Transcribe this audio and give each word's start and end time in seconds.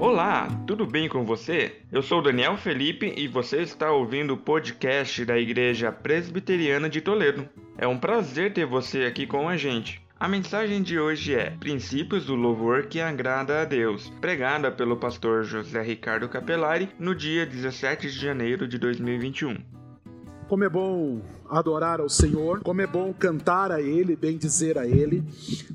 Olá, 0.00 0.46
tudo 0.64 0.86
bem 0.86 1.08
com 1.08 1.24
você? 1.24 1.74
Eu 1.90 2.02
sou 2.02 2.22
Daniel 2.22 2.56
Felipe 2.56 3.12
e 3.16 3.26
você 3.26 3.62
está 3.62 3.90
ouvindo 3.90 4.34
o 4.34 4.36
podcast 4.36 5.24
da 5.24 5.36
Igreja 5.36 5.90
Presbiteriana 5.90 6.88
de 6.88 7.00
Toledo. 7.00 7.48
É 7.76 7.84
um 7.84 7.98
prazer 7.98 8.52
ter 8.54 8.64
você 8.64 9.06
aqui 9.06 9.26
com 9.26 9.48
a 9.48 9.56
gente. 9.56 10.00
A 10.18 10.28
mensagem 10.28 10.84
de 10.84 11.00
hoje 11.00 11.34
é 11.34 11.50
Princípios 11.50 12.26
do 12.26 12.36
Louvor 12.36 12.86
que 12.86 13.00
Agrada 13.00 13.60
a 13.60 13.64
Deus, 13.64 14.08
pregada 14.20 14.70
pelo 14.70 14.96
pastor 14.96 15.42
José 15.42 15.82
Ricardo 15.82 16.28
Capelari 16.28 16.90
no 16.96 17.12
dia 17.12 17.44
17 17.44 18.08
de 18.08 18.20
janeiro 18.20 18.68
de 18.68 18.78
2021. 18.78 19.56
Como 20.48 20.62
é 20.62 20.68
bom 20.68 21.20
adorar 21.50 22.00
ao 22.00 22.08
Senhor, 22.08 22.60
como 22.60 22.80
é 22.80 22.86
bom 22.86 23.12
cantar 23.12 23.72
a 23.72 23.82
Ele, 23.82 24.14
bem 24.14 24.38
dizer 24.38 24.78
a 24.78 24.86
Ele, 24.86 25.24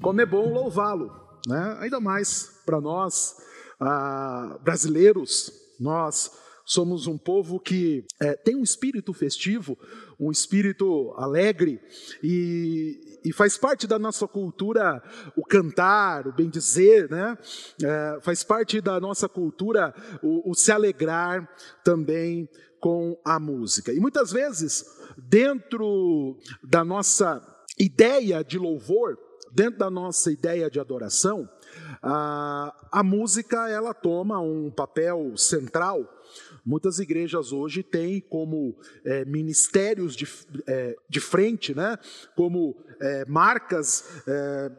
como 0.01 0.21
é 0.21 0.25
bom 0.25 0.49
louvá-lo, 0.53 1.11
né? 1.45 1.77
Ainda 1.81 1.99
mais 1.99 2.61
para 2.65 2.79
nós 2.79 3.35
ah, 3.83 4.59
brasileiros, 4.63 5.51
nós 5.79 6.31
somos 6.65 7.07
um 7.07 7.17
povo 7.17 7.59
que 7.59 8.05
é, 8.21 8.35
tem 8.35 8.55
um 8.55 8.63
espírito 8.63 9.13
festivo, 9.13 9.77
um 10.19 10.31
espírito 10.31 11.13
alegre 11.17 11.81
e, 12.21 13.19
e, 13.25 13.33
faz 13.33 13.57
parte 13.57 13.85
da 13.85 13.99
nossa 13.99 14.27
cultura 14.27 15.03
o 15.35 15.43
cantar, 15.43 16.27
o 16.27 16.31
bem 16.31 16.49
dizer, 16.49 17.09
né? 17.09 17.37
É, 17.83 18.19
faz 18.21 18.43
parte 18.43 18.79
da 18.79 18.99
nossa 18.99 19.27
cultura 19.27 19.93
o, 20.21 20.51
o 20.51 20.53
se 20.53 20.71
alegrar 20.71 21.47
também 21.83 22.47
com 22.79 23.19
a 23.25 23.39
música. 23.39 23.91
E 23.91 23.99
muitas 23.99 24.31
vezes, 24.31 24.85
dentro 25.17 26.37
da 26.63 26.83
nossa 26.83 27.41
ideia 27.77 28.43
de 28.43 28.57
louvor, 28.57 29.17
dentro 29.53 29.79
da 29.79 29.89
nossa 29.89 30.31
ideia 30.31 30.69
de 30.69 30.79
adoração, 30.79 31.47
a, 32.03 32.75
a 32.91 33.01
música 33.03 33.69
ela 33.69 33.93
toma 33.93 34.39
um 34.39 34.69
papel 34.69 35.37
central 35.37 36.07
Muitas 36.65 36.97
igrejas 36.99 37.51
hoje 37.51 37.83
têm 37.83 38.21
como 38.21 38.77
é, 39.03 39.25
ministérios 39.25 40.15
de, 40.15 40.25
é, 40.65 40.95
de 41.09 41.19
frente, 41.19 41.75
né? 41.75 41.97
como 42.35 42.77
é, 43.01 43.25
marcas 43.25 44.23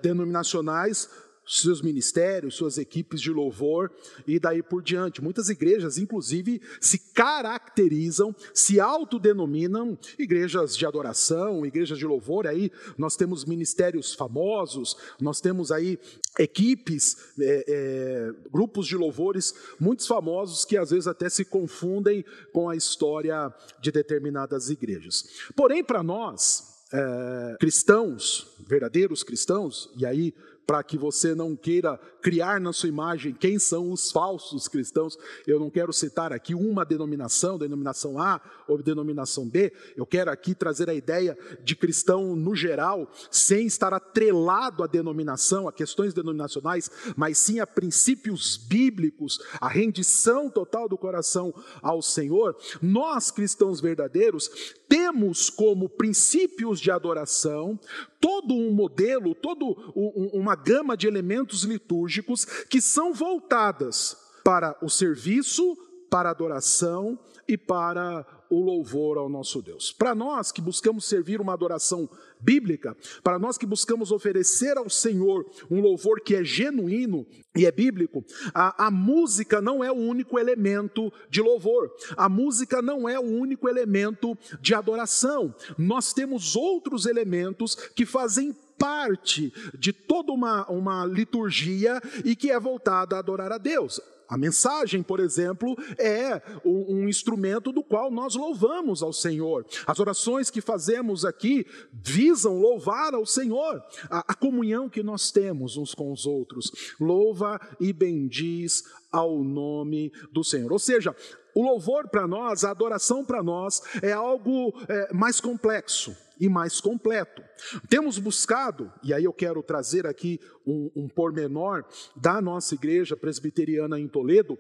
denominacionais, 0.03 1.11
seus 1.47 1.83
ministérios, 1.83 2.55
suas 2.55 2.79
equipes 2.79 3.21
de 3.21 3.31
louvor 3.31 3.91
e 4.27 4.39
daí 4.39 4.63
por 4.63 4.83
diante. 4.83 5.23
Muitas 5.23 5.49
igrejas, 5.49 5.99
inclusive, 5.99 6.61
se 6.81 6.99
caracterizam, 6.99 8.35
se 8.53 8.81
autodenominam 8.81 9.99
igrejas 10.19 10.77
de 10.77 10.87
adoração, 10.87 11.65
igrejas 11.67 11.99
de 11.99 12.07
louvor. 12.07 12.47
Aí 12.47 12.71
nós 12.97 13.17
temos 13.17 13.45
ministérios 13.45 14.15
famosos, 14.15 14.97
nós 15.21 15.41
temos 15.41 15.71
aí 15.71 15.99
equipes, 16.39 17.17
é, 17.39 17.65
é, 17.69 18.33
grupos 18.51 18.87
de 18.87 18.97
louvores 18.97 19.55
muitos 19.79 20.07
famosos 20.07 20.65
que 20.65 20.77
às 20.77 20.91
vezes 20.91 21.07
até 21.07 21.29
se 21.29 21.45
confundem 21.45 22.25
com 22.53 22.69
a 22.69 22.77
história 22.77 23.53
de 23.81 23.93
determinadas 23.93 24.71
igrejas. 24.71 25.25
Porém, 25.55 25.85
para 25.85 26.03
nós, 26.03 26.75
é, 26.93 27.57
cristãos, 27.59 28.47
verdadeiros 28.67 29.23
cristãos, 29.23 29.91
e 29.97 30.07
aí 30.07 30.35
para 30.67 30.83
que 30.83 30.97
você 30.97 31.35
não 31.35 31.55
queira 31.55 31.99
criar 32.23 32.61
na 32.61 32.73
sua 32.73 32.89
imagem 32.89 33.35
quem 33.35 33.59
são 33.59 33.93
os 33.93 34.11
falsos 34.11 34.67
cristãos. 34.67 35.19
Eu 35.47 35.61
não 35.61 35.71
quero 35.71 35.93
citar 35.93 36.33
aqui 36.33 36.55
uma 36.55 36.85
denominação, 36.85 37.59
denominação 37.59 38.19
A 38.19 38.41
ou 38.67 38.83
denominação 38.83 39.49
B. 39.49 39.73
Eu 39.97 40.07
quero 40.07 40.31
aqui 40.31 40.55
trazer 40.55 40.89
a 40.89 40.95
ideia 40.95 41.37
de 41.63 41.77
cristão 41.77 42.35
no 42.35 42.55
geral, 42.55 43.11
sem 43.31 43.67
estar 43.67 43.93
atrelado 43.93 44.83
à 44.83 44.87
denominação, 44.87 45.69
a 45.69 45.73
questões 45.73 46.15
denominacionais, 46.15 46.91
mas 47.17 47.39
sim 47.39 47.61
a 47.61 47.67
princípios 47.67 48.57
bíblicos, 48.57 49.39
a 49.61 49.69
rendição 49.69 50.49
total 50.49 50.89
do 50.89 50.97
coração 50.97 51.55
ao 51.83 52.01
Senhor. 52.01 52.57
Nós 52.81 53.31
cristãos 53.31 53.81
verdadeiros 53.81 54.75
temos 54.89 55.51
como 55.51 55.89
princípios 55.89 56.81
de 56.81 56.91
adoração 56.91 57.79
todo 58.25 58.55
um 58.55 58.73
modelo, 58.73 59.35
toda 59.35 59.67
uma 59.95 60.57
gama 60.57 60.97
de 60.97 61.07
elementos 61.07 61.63
litúrgicos 61.65 62.47
que 62.71 62.81
são 62.81 63.13
voltadas 63.13 64.17
para 64.43 64.75
o 64.81 64.89
serviço, 64.89 65.77
para 66.09 66.31
a 66.31 66.33
adoração 66.33 67.19
e 67.47 67.59
para 67.59 68.25
o 68.51 68.61
louvor 68.61 69.19
ao 69.19 69.29
nosso 69.29 69.61
Deus. 69.63 69.93
Para 69.93 70.15
nós 70.15 70.53
que 70.53 70.61
buscamos 70.61 71.05
servir 71.05 71.41
uma 71.41 71.53
adoração 71.53 72.09
bíblica, 72.41 72.97
para 73.23 73.39
nós 73.39 73.57
que 73.57 73.67
buscamos 73.67 74.13
oferecer 74.13 74.77
ao 74.77 74.91
Senhor 74.91 75.47
um 75.71 75.81
louvor 75.81 76.21
que 76.21 76.35
é 76.35 76.45
genuíno 76.45 77.27
e 77.57 77.65
é 77.65 77.73
bíblico, 77.73 78.25
a, 78.53 78.87
a, 78.87 78.91
música 78.91 79.61
não 79.61 79.83
é 79.83 79.91
o 79.91 79.97
único 79.97 80.39
elemento 80.39 81.13
de 81.31 81.41
louvor, 81.41 81.91
a 82.17 82.29
música 82.29 82.83
não 82.83 83.09
é 83.09 83.19
o 83.19 83.23
único 83.23 83.69
elemento 83.69 84.37
de 84.61 84.75
adoração. 84.75 85.55
Nós 85.79 86.13
temos 86.13 86.55
outros 86.55 87.07
elementos 87.07 87.75
que 87.75 88.05
fazem 88.05 88.55
parte 88.79 89.53
de 89.79 89.93
toda 89.93 90.33
uma, 90.33 90.67
uma 90.71 91.07
liturgia 91.07 92.01
e 92.25 92.35
que 92.37 92.51
é 92.51 92.59
voltada 92.59 93.17
a 93.17 93.21
adorar 93.21 93.53
a 93.53 93.59
Deus. 93.59 94.01
A 94.29 94.39
mensagem, 94.39 95.03
por 95.03 95.21
exemplo, 95.21 95.77
é 95.99 96.41
um, 96.65 97.09
instrumento 97.09 97.71
do 97.73 97.83
qual 97.83 98.11
nós 98.11 98.35
louvamos 98.35 99.03
ao 99.03 99.13
Senhor. 99.13 99.67
As 99.87 100.01
orações 100.01 100.51
que 100.51 100.61
fazemos 100.61 101.25
aqui 101.25 101.67
visam 101.93 102.59
louvar 102.59 103.15
ao 103.15 103.27
Senhor. 103.27 103.83
A, 104.11 104.33
a 104.33 104.35
comunhão 104.35 104.89
que 104.89 105.03
nós 105.03 105.31
temos 105.31 105.77
uns 105.77 105.95
com 105.95 106.13
os 106.13 106.27
outros. 106.27 106.71
Louva 106.99 107.61
e 107.79 107.93
bendiz 107.93 108.85
ao 109.13 109.45
nome 109.45 110.13
do 110.33 110.43
Senhor. 110.43 110.73
Ou 110.73 110.79
seja, 110.79 111.15
o 111.55 111.63
louvor 111.63 112.09
para 112.09 112.27
nós, 112.27 112.65
a 112.65 112.71
adoração 112.71 113.25
para 113.25 113.43
nós, 113.43 113.83
é 114.03 114.13
algo 114.13 114.75
é, 114.89 115.13
mais 115.13 115.41
complexo 115.41 116.17
e 116.39 116.49
mais 116.49 116.81
completo. 116.81 117.43
Temos 117.89 118.19
buscado, 118.19 118.93
e 119.03 119.15
aí 119.15 119.25
eu 119.25 119.33
quero 119.33 119.63
trazer 119.63 120.07
aqui 120.07 120.41
um, 120.67 120.91
um 120.97 121.09
pormenor 121.09 121.85
da 122.17 122.41
nossa 122.41 122.75
igreja 122.75 123.17
presbiteriana 123.17 123.99
em 123.99 124.09
Toledo, 124.09 124.59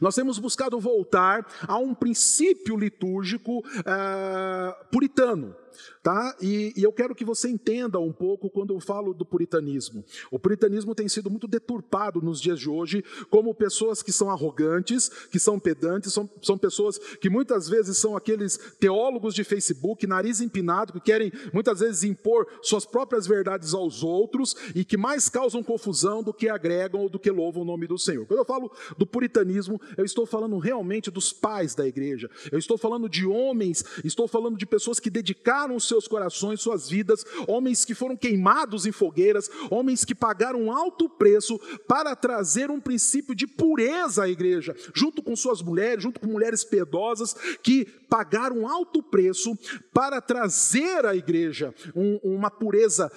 nós 0.00 0.14
temos 0.14 0.38
buscado 0.38 0.78
voltar 0.80 1.46
a 1.68 1.76
um 1.76 1.94
princípio 1.94 2.76
litúrgico 2.76 3.58
uh, 3.58 4.90
puritano. 4.90 5.54
Tá? 6.02 6.34
E, 6.40 6.72
e, 6.74 6.82
eu 6.82 6.92
quero 6.92 7.14
que 7.14 7.24
você 7.24 7.50
entenda 7.50 7.98
um 7.98 8.12
pouco 8.12 8.48
quando 8.48 8.72
eu 8.72 8.80
falo 8.80 9.12
do 9.12 9.26
puritanismo. 9.26 10.04
O 10.30 10.38
puritanismo 10.38 10.94
tem 10.94 11.08
sido 11.08 11.28
muito 11.28 11.46
deturpado 11.46 12.22
nos 12.22 12.40
dias 12.40 12.60
de 12.60 12.70
hoje 12.70 13.04
como 13.28 13.54
pessoas 13.54 14.02
que 14.02 14.12
são 14.12 14.30
arrogantes, 14.30 15.08
que 15.30 15.38
são 15.38 15.58
pedantes, 15.58 16.14
são, 16.14 16.26
são 16.42 16.58
pessoas 16.58 16.98
que 16.98 17.30
muitas 17.30 17.68
vezes 17.68 17.98
são 17.98 18.16
aqueles 18.16 18.58
teólogos 18.78 19.34
de 19.34 19.44
Facebook, 19.44 20.06
nariz 20.06 20.40
empinado, 20.40 20.92
que 20.92 21.00
querem 21.00 21.32
muitas 21.52 21.80
vezes 21.80 22.04
impor 22.04 22.46
suas 22.62 22.84
próprias 22.84 23.26
verdades 23.26 23.74
aos 23.74 24.02
outros 24.02 24.54
e 24.74 24.84
que 24.84 24.96
mais 24.96 25.28
causam 25.28 25.62
confusão 25.62 26.22
do 26.22 26.32
que 26.32 26.48
agregam 26.48 27.02
ou 27.02 27.08
do 27.08 27.18
que 27.18 27.30
louvam 27.30 27.62
o 27.62 27.66
nome 27.66 27.86
do 27.86 27.98
Senhor. 27.98 28.26
Quando 28.26 28.40
eu 28.40 28.44
falo 28.44 28.70
do 28.96 29.06
puritanismo, 29.06 29.80
eu 29.96 30.04
estou 30.04 30.26
falando 30.26 30.58
realmente 30.58 31.10
dos 31.10 31.32
pais 31.32 31.74
da 31.74 31.86
igreja, 31.86 32.30
eu 32.50 32.58
estou 32.58 32.78
falando 32.78 33.08
de 33.08 33.26
homens, 33.26 33.84
estou 34.04 34.28
falando 34.28 34.56
de 34.56 34.66
pessoas 34.66 35.00
que 35.00 35.10
dedicaram 35.10 35.78
seus 35.78 36.06
corações, 36.06 36.60
suas 36.60 36.88
vidas, 36.88 37.24
homens 37.46 37.84
que 37.84 37.94
foram 37.94 38.16
queimados 38.16 38.86
em 38.86 38.92
fogueiras, 38.92 39.50
homens 39.70 40.04
que 40.04 40.14
pagaram 40.14 40.70
alto 40.72 41.08
preço 41.08 41.58
para 41.86 42.14
trazer 42.14 42.70
um 42.70 42.80
princípio 42.80 43.34
de 43.34 43.46
pureza 43.46 44.24
à 44.24 44.28
igreja, 44.28 44.74
junto 44.94 45.22
com 45.22 45.34
suas 45.36 45.62
mulheres, 45.62 46.02
junto 46.02 46.20
com 46.20 46.25
mulheres 46.26 46.64
piedosas 46.64 47.34
que 47.62 47.84
pagaram 48.08 48.68
alto 48.68 49.02
preço 49.02 49.56
para 49.92 50.20
trazer 50.20 51.04
à 51.06 51.14
igreja 51.14 51.74
um, 51.94 52.18
uma 52.22 52.50
pureza 52.50 53.10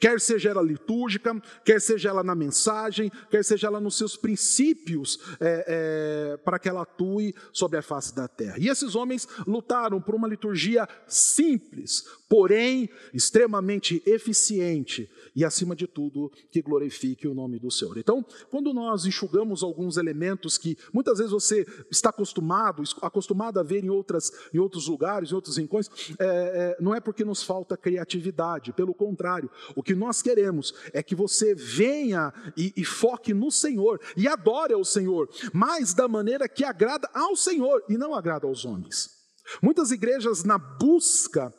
quer 0.00 0.18
seja 0.18 0.48
ela 0.48 0.62
litúrgica, 0.62 1.40
quer 1.62 1.78
seja 1.78 2.08
ela 2.08 2.24
na 2.24 2.34
mensagem, 2.34 3.12
quer 3.30 3.44
seja 3.44 3.66
ela 3.66 3.78
nos 3.78 3.98
seus 3.98 4.16
princípios, 4.16 5.20
é, 5.38 5.64
é, 5.68 6.36
para 6.38 6.58
que 6.58 6.68
ela 6.68 6.82
atue 6.82 7.34
sobre 7.52 7.78
a 7.78 7.82
face 7.82 8.14
da 8.14 8.26
terra. 8.26 8.56
E 8.58 8.68
esses 8.68 8.94
homens 8.94 9.28
lutaram 9.46 10.00
por 10.00 10.14
uma 10.14 10.26
liturgia 10.26 10.88
simples, 11.06 12.04
porém 12.30 12.88
extremamente 13.12 14.00
eficiente, 14.06 15.10
e, 15.34 15.44
acima 15.44 15.74
de 15.74 15.88
tudo, 15.88 16.30
que 16.50 16.62
glorifique 16.62 17.26
o 17.26 17.34
nome 17.34 17.58
do 17.58 17.72
Senhor. 17.72 17.98
Então, 17.98 18.24
quando 18.48 18.72
nós 18.72 19.04
enxugamos 19.04 19.64
alguns 19.64 19.96
elementos 19.96 20.56
que 20.56 20.78
muitas 20.92 21.18
vezes 21.18 21.32
você 21.32 21.66
está 21.90 22.10
acostumado, 22.10 22.84
acostumado 23.02 23.58
a 23.58 23.64
ver 23.64 23.84
em, 23.84 23.90
outras, 23.90 24.30
em 24.54 24.58
outros 24.58 24.86
lugares, 24.86 25.32
em 25.32 25.34
outros 25.34 25.56
rincões, 25.56 25.90
é, 26.20 26.24
é, 26.24 26.76
não 26.80 26.94
é 26.94 27.00
porque 27.00 27.24
nos 27.24 27.42
falta 27.42 27.76
criatividade, 27.76 28.72
pelo 28.72 28.94
contrário, 28.94 29.50
o 29.74 29.82
que 29.82 29.94
nós 29.96 30.22
queremos 30.22 30.72
é 30.92 31.02
que 31.02 31.16
você 31.16 31.52
venha 31.52 32.32
e, 32.56 32.72
e 32.76 32.84
foque 32.84 33.34
no 33.34 33.50
Senhor 33.50 34.00
e 34.16 34.28
adore 34.28 34.72
ao 34.72 34.84
Senhor, 34.84 35.28
mas 35.52 35.94
da 35.94 36.06
maneira 36.06 36.48
que 36.48 36.62
agrada 36.62 37.10
ao 37.12 37.34
Senhor 37.34 37.82
e 37.88 37.98
não 37.98 38.14
agrada 38.14 38.46
aos 38.46 38.64
homens. 38.64 39.19
Muitas 39.62 39.90
igrejas, 39.90 40.44
na 40.44 40.58
busca 40.58 41.52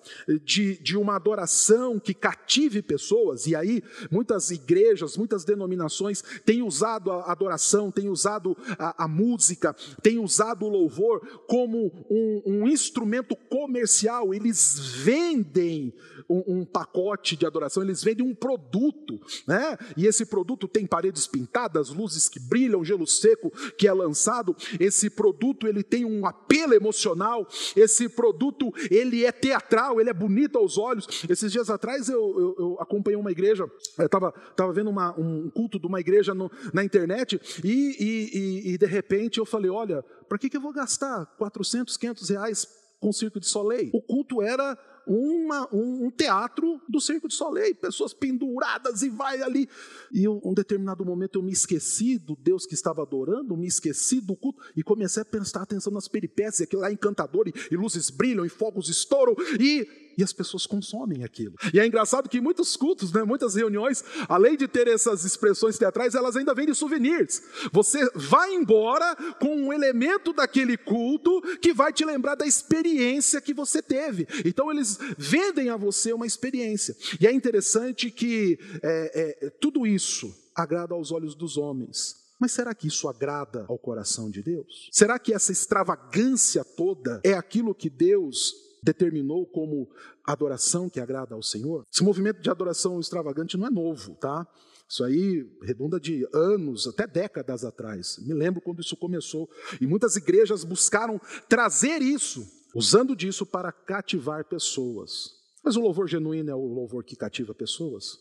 de, 0.44 0.78
de 0.82 0.98
uma 0.98 1.16
adoração 1.16 2.00
que 2.00 2.14
cative 2.14 2.82
pessoas, 2.82 3.48
e 3.48 3.56
aí 3.56 3.84
muitas 4.10 4.52
igrejas, 4.52 5.18
muitas 5.18 5.44
denominações 5.44 6.24
têm 6.46 6.62
usado 6.62 7.12
a 7.12 7.32
adoração, 7.32 7.92
têm 7.92 8.10
usado 8.10 8.56
a, 8.78 9.06
a 9.06 9.08
música, 9.08 9.76
têm 10.02 10.20
usado 10.20 10.66
o 10.66 10.70
louvor 10.70 11.42
como 11.48 11.92
um, 12.10 12.42
um 12.46 12.68
instrumento 12.68 13.36
comercial, 13.36 14.34
eles 14.34 14.80
vendem 14.80 15.94
um, 16.30 16.60
um, 16.60 16.66
pacote 16.66 17.36
de 17.36 17.46
adoração, 17.46 17.84
eles 17.84 18.04
vendem 18.04 18.26
um 18.26 18.34
produto, 18.34 19.20
né? 19.46 19.78
E 19.98 20.08
esse 20.08 20.26
produto 20.26 20.68
tem 20.68 20.86
paredes 20.86 21.28
pintadas, 21.28 21.90
luzes 21.90 22.30
que 22.30 22.40
brilham, 22.40 22.84
gelo 22.84 23.06
seco 23.06 23.52
que 23.78 23.88
é 23.88 23.94
lançado. 23.94 24.56
Esse 24.80 25.10
produto 25.10 25.68
ele 25.68 25.84
tem 25.84 26.06
um 26.06 26.26
apelo 26.26 26.74
emocional. 26.74 27.48
Esse 27.82 28.08
produto 28.08 28.72
ele 28.90 29.26
é 29.26 29.32
teatral, 29.32 30.00
ele 30.00 30.10
é 30.10 30.14
bonito 30.14 30.58
aos 30.58 30.78
olhos. 30.78 31.08
Esses 31.30 31.52
dias 31.52 31.70
atrás 31.70 32.10
eu, 32.10 32.20
eu, 32.40 32.56
eu 32.58 32.78
acompanhei 32.80 33.20
uma 33.20 33.32
igreja, 33.32 33.70
eu 33.98 34.06
estava 34.06 34.32
tava 34.56 34.72
vendo 34.74 34.90
uma, 34.90 35.18
um 35.20 35.50
culto 35.50 35.80
de 35.80 35.88
uma 35.88 36.00
igreja 36.00 36.34
no, 36.34 36.52
na 36.74 36.84
internet 36.84 37.40
e, 37.64 37.96
e, 38.00 38.74
e, 38.74 38.78
de 38.78 38.86
repente 38.86 39.40
eu 39.40 39.46
falei, 39.46 39.70
olha, 39.70 40.04
para 40.28 40.38
que, 40.38 40.50
que 40.50 40.58
eu 40.58 40.62
vou 40.62 40.74
gastar 40.74 41.26
400, 41.38 41.98
500 41.98 42.30
reais 42.30 42.68
com 43.00 43.12
circo 43.12 43.40
de 43.40 43.48
soleil? 43.48 43.90
O 43.94 44.02
culto 44.02 44.42
era 44.42 44.78
uma, 45.08 45.68
um, 45.74 46.06
um, 46.06 46.12
teatro 46.12 46.80
do 46.88 47.00
Circo 47.00 47.28
de 47.28 47.34
Soleil, 47.34 47.76
pessoas 47.76 48.14
penduradas 48.14 49.02
e 49.02 49.10
vai 49.10 49.42
ali. 49.42 49.68
E 50.12 50.24
em 50.24 50.28
um 50.28 50.54
determinado 50.54 51.06
momento 51.06 51.40
eu 51.40 51.44
me 51.44 51.52
esqueci 51.52 52.18
do 52.18 52.36
Deus 52.36 52.66
que 52.66 52.74
estava 52.74 53.02
adorando, 53.02 53.58
me 53.58 53.68
esqueci 53.68 54.22
do 54.22 54.36
culto 54.36 54.62
e 54.76 54.84
comecei 54.84 55.22
a 55.22 55.26
prestar 55.26 55.64
atenção 55.64 55.92
nas 55.92 56.08
peripécias, 56.08 56.62
aquilo 56.62 56.82
lá 56.82 56.90
é 56.90 56.94
encantador 56.94 57.48
e, 57.48 57.54
e 57.72 57.76
luzes 57.76 58.10
brilham 58.10 58.46
e 58.46 58.50
fogos 58.50 58.90
estouram 58.90 59.36
e 59.60 59.88
e 60.18 60.24
as 60.24 60.34
pessoas 60.34 60.66
consomem 60.66 61.24
aquilo. 61.24 61.56
E 61.74 61.80
é 61.80 61.86
engraçado 61.86 62.30
que 62.30 62.42
muitos 62.42 62.76
cultos, 62.76 63.12
né, 63.12 63.24
muitas 63.24 63.56
reuniões, 63.56 64.04
além 64.28 64.58
de 64.58 64.68
ter 64.68 64.88
essas 64.88 65.24
expressões 65.24 65.78
teatrais, 65.78 66.16
elas 66.16 66.36
ainda 66.36 66.54
vendem 66.54 66.74
souvenirs. 66.74 67.42
Você 67.72 68.10
vai 68.16 68.54
embora 68.54 69.16
com 69.40 69.56
um 69.56 69.74
elemento 69.74 70.34
daquele 70.34 70.78
culto 70.78 71.42
que 71.60 71.74
vai 71.74 71.94
te 71.94 72.06
lembrar 72.06 72.36
da 72.36 72.46
experiência 72.46 73.42
que 73.42 73.54
você 73.54 73.82
teve. 73.82 74.28
Então 74.46 74.72
eles 74.72 74.98
vendem 75.18 75.70
a 75.70 75.78
você 75.78 76.14
uma 76.14 76.28
experiência. 76.28 76.96
E 77.20 77.28
é 77.28 77.32
interessante 77.32 78.10
que 78.12 78.60
é, 78.82 79.46
é, 79.46 79.50
tudo 79.60 79.86
isso 79.86 80.34
agrada 80.56 80.94
aos 80.94 81.12
olhos 81.12 81.36
dos 81.36 81.58
homens. 81.58 82.22
Mas 82.40 82.54
será 82.54 82.74
que 82.74 82.88
isso 82.88 83.08
agrada 83.08 83.66
ao 83.70 83.78
coração 83.78 84.30
de 84.30 84.42
Deus? 84.42 84.90
Será 84.92 85.20
que 85.20 85.32
essa 85.32 85.52
extravagância 85.52 86.66
toda 86.66 87.22
é 87.24 87.34
aquilo 87.34 87.76
que 87.76 87.88
Deus 87.88 88.56
determinou 88.84 89.46
como 89.46 89.90
adoração 90.26 90.90
que 90.90 91.00
agrada 91.00 91.36
ao 91.36 91.44
Senhor. 91.44 91.86
Esse 91.92 92.04
movimento 92.04 92.42
de 92.42 92.50
adoração 92.50 93.00
extravagante 93.00 93.58
não 93.58 93.68
é 93.68 93.70
novo, 93.70 94.16
tá? 94.16 94.48
Isso 94.90 95.04
aí 95.04 95.50
redunda 95.64 96.00
de 96.00 96.28
anos, 96.34 96.86
até 96.86 97.08
décadas 97.08 97.64
atrás. 97.64 98.18
Me 98.20 98.34
lembro 98.34 98.60
quando 98.60 98.82
isso 98.82 98.98
começou. 98.98 99.50
E 99.80 99.88
muitas 99.88 100.18
igrejas 100.18 100.66
buscaram 100.66 101.20
trazer 101.48 102.02
isso, 102.02 102.46
usando 102.76 103.16
disso 103.16 103.46
para 103.46 103.72
cativar 103.72 104.44
pessoas. 104.46 105.30
Mas 105.64 105.78
o 105.78 105.82
louvor 105.82 106.10
genuíno 106.10 106.50
é 106.50 106.56
o 106.56 106.66
louvor 106.66 107.06
que 107.06 107.16
cativa 107.16 107.54
pessoas? 107.54 108.18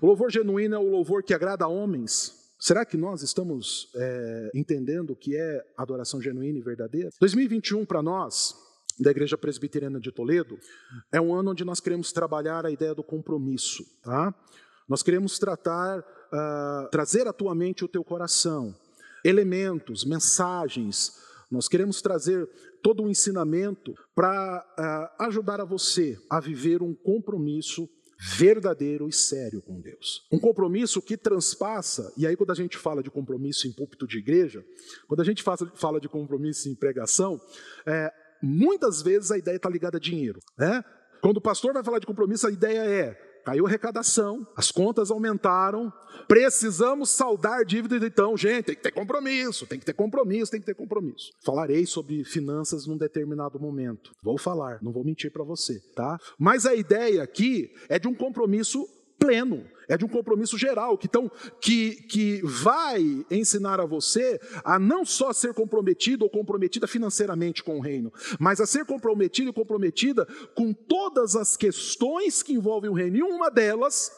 O 0.00 0.06
louvor 0.06 0.30
genuíno 0.30 0.76
é 0.76 0.78
o 0.78 0.88
louvor 0.88 1.24
que 1.24 1.34
agrada 1.34 1.64
a 1.64 1.68
homens? 1.68 2.40
Será 2.60 2.84
que 2.84 2.96
nós 2.96 3.22
estamos 3.22 3.90
é, 3.96 4.50
entendendo 4.54 5.10
o 5.10 5.16
que 5.16 5.36
é 5.36 5.60
adoração 5.76 6.20
genuína 6.20 6.58
e 6.58 6.62
verdadeira? 6.62 7.10
2021 7.18 7.84
para 7.84 8.00
nós 8.00 8.54
da 8.98 9.10
Igreja 9.10 9.36
Presbiteriana 9.38 10.00
de 10.00 10.12
Toledo, 10.12 10.58
é 11.10 11.20
um 11.20 11.34
ano 11.34 11.50
onde 11.50 11.64
nós 11.64 11.80
queremos 11.80 12.12
trabalhar 12.12 12.66
a 12.66 12.70
ideia 12.70 12.94
do 12.94 13.02
compromisso, 13.02 13.84
tá? 14.02 14.34
Nós 14.88 15.02
queremos 15.02 15.38
tratar, 15.38 16.00
uh, 16.00 16.90
trazer 16.90 17.26
à 17.26 17.32
tua 17.32 17.54
mente 17.54 17.84
o 17.84 17.88
teu 17.88 18.04
coração, 18.04 18.74
elementos, 19.24 20.04
mensagens, 20.04 21.20
nós 21.50 21.68
queremos 21.68 22.00
trazer 22.00 22.48
todo 22.82 23.02
o 23.02 23.06
um 23.06 23.10
ensinamento 23.10 23.94
para 24.14 24.66
uh, 25.18 25.24
ajudar 25.24 25.60
a 25.60 25.64
você 25.64 26.18
a 26.28 26.40
viver 26.40 26.82
um 26.82 26.94
compromisso 26.94 27.88
verdadeiro 28.18 29.08
e 29.08 29.12
sério 29.12 29.60
com 29.60 29.80
Deus. 29.80 30.26
Um 30.30 30.38
compromisso 30.38 31.02
que 31.02 31.16
transpassa, 31.16 32.12
e 32.16 32.26
aí 32.26 32.36
quando 32.36 32.52
a 32.52 32.54
gente 32.54 32.78
fala 32.78 33.02
de 33.02 33.10
compromisso 33.10 33.66
em 33.66 33.72
púlpito 33.72 34.06
de 34.06 34.18
igreja, 34.18 34.64
quando 35.08 35.20
a 35.20 35.24
gente 35.24 35.42
fala 35.42 36.00
de 36.00 36.08
compromisso 36.08 36.68
em 36.68 36.74
pregação, 36.74 37.40
é, 37.84 38.12
muitas 38.42 39.02
vezes 39.02 39.30
a 39.30 39.38
ideia 39.38 39.56
está 39.56 39.68
ligada 39.68 39.96
a 39.96 40.00
dinheiro. 40.00 40.40
Né? 40.58 40.82
Quando 41.20 41.36
o 41.36 41.40
pastor 41.40 41.72
vai 41.72 41.84
falar 41.84 41.98
de 41.98 42.06
compromisso, 42.06 42.46
a 42.46 42.50
ideia 42.50 42.80
é: 42.80 43.14
caiu 43.44 43.64
a 43.64 43.68
arrecadação, 43.68 44.46
as 44.56 44.70
contas 44.70 45.10
aumentaram, 45.10 45.92
precisamos 46.26 47.10
saldar 47.10 47.64
dívida, 47.64 48.04
então, 48.04 48.36
gente, 48.36 48.66
tem 48.66 48.76
que 48.76 48.82
ter 48.82 48.92
compromisso, 48.92 49.66
tem 49.66 49.78
que 49.78 49.84
ter 49.84 49.92
compromisso, 49.92 50.50
tem 50.50 50.60
que 50.60 50.66
ter 50.66 50.74
compromisso. 50.74 51.30
Falarei 51.44 51.86
sobre 51.86 52.24
finanças 52.24 52.86
num 52.86 52.96
determinado 52.96 53.60
momento. 53.60 54.12
Vou 54.22 54.38
falar, 54.38 54.78
não 54.82 54.92
vou 54.92 55.04
mentir 55.04 55.32
para 55.32 55.44
você, 55.44 55.80
tá? 55.94 56.18
Mas 56.38 56.66
a 56.66 56.74
ideia 56.74 57.22
aqui 57.22 57.70
é 57.88 57.98
de 57.98 58.08
um 58.08 58.14
compromisso 58.14 58.86
pleno, 59.22 59.64
é 59.88 59.96
de 59.96 60.04
um 60.04 60.08
compromisso 60.08 60.58
geral, 60.58 60.98
que, 60.98 61.06
então, 61.06 61.30
que, 61.60 61.94
que 62.08 62.40
vai 62.42 63.24
ensinar 63.30 63.80
a 63.80 63.86
você 63.86 64.40
a 64.64 64.78
não 64.78 65.04
só 65.04 65.32
ser 65.32 65.54
comprometido 65.54 66.24
ou 66.24 66.30
comprometida 66.30 66.88
financeiramente 66.88 67.62
com 67.62 67.78
o 67.78 67.80
reino, 67.80 68.12
mas 68.40 68.60
a 68.60 68.66
ser 68.66 68.84
comprometido 68.84 69.50
e 69.50 69.52
comprometida 69.52 70.26
com 70.56 70.72
todas 70.72 71.36
as 71.36 71.56
questões 71.56 72.42
que 72.42 72.52
envolvem 72.52 72.90
o 72.90 72.94
reino. 72.94 73.16
E 73.16 73.22
uma 73.22 73.48
delas 73.48 74.10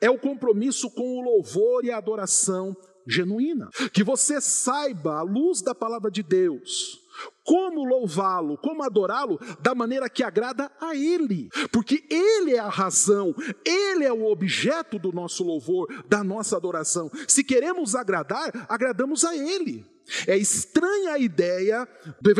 é 0.00 0.08
o 0.08 0.18
compromisso 0.18 0.90
com 0.90 1.18
o 1.18 1.20
louvor 1.20 1.84
e 1.84 1.90
a 1.90 1.98
adoração 1.98 2.74
genuína. 3.06 3.68
Que 3.92 4.02
você 4.02 4.40
saiba, 4.40 5.18
à 5.18 5.22
luz 5.22 5.60
da 5.60 5.74
palavra 5.74 6.10
de 6.10 6.22
Deus, 6.22 7.05
como 7.46 7.84
louvá-lo, 7.84 8.58
como 8.58 8.82
adorá-lo 8.82 9.38
da 9.60 9.72
maneira 9.72 10.10
que 10.10 10.24
agrada 10.24 10.68
a 10.80 10.96
Ele, 10.96 11.48
porque 11.70 12.04
Ele 12.10 12.54
é 12.54 12.58
a 12.58 12.68
razão, 12.68 13.32
Ele 13.64 14.04
é 14.04 14.12
o 14.12 14.26
objeto 14.26 14.98
do 14.98 15.12
nosso 15.12 15.44
louvor, 15.44 16.04
da 16.08 16.24
nossa 16.24 16.56
adoração. 16.56 17.08
Se 17.28 17.44
queremos 17.44 17.94
agradar, 17.94 18.50
agradamos 18.68 19.24
a 19.24 19.36
Ele. 19.36 19.86
É 20.26 20.36
estranha 20.36 21.12
a 21.12 21.18
ideia 21.18 21.88
do 22.20 22.30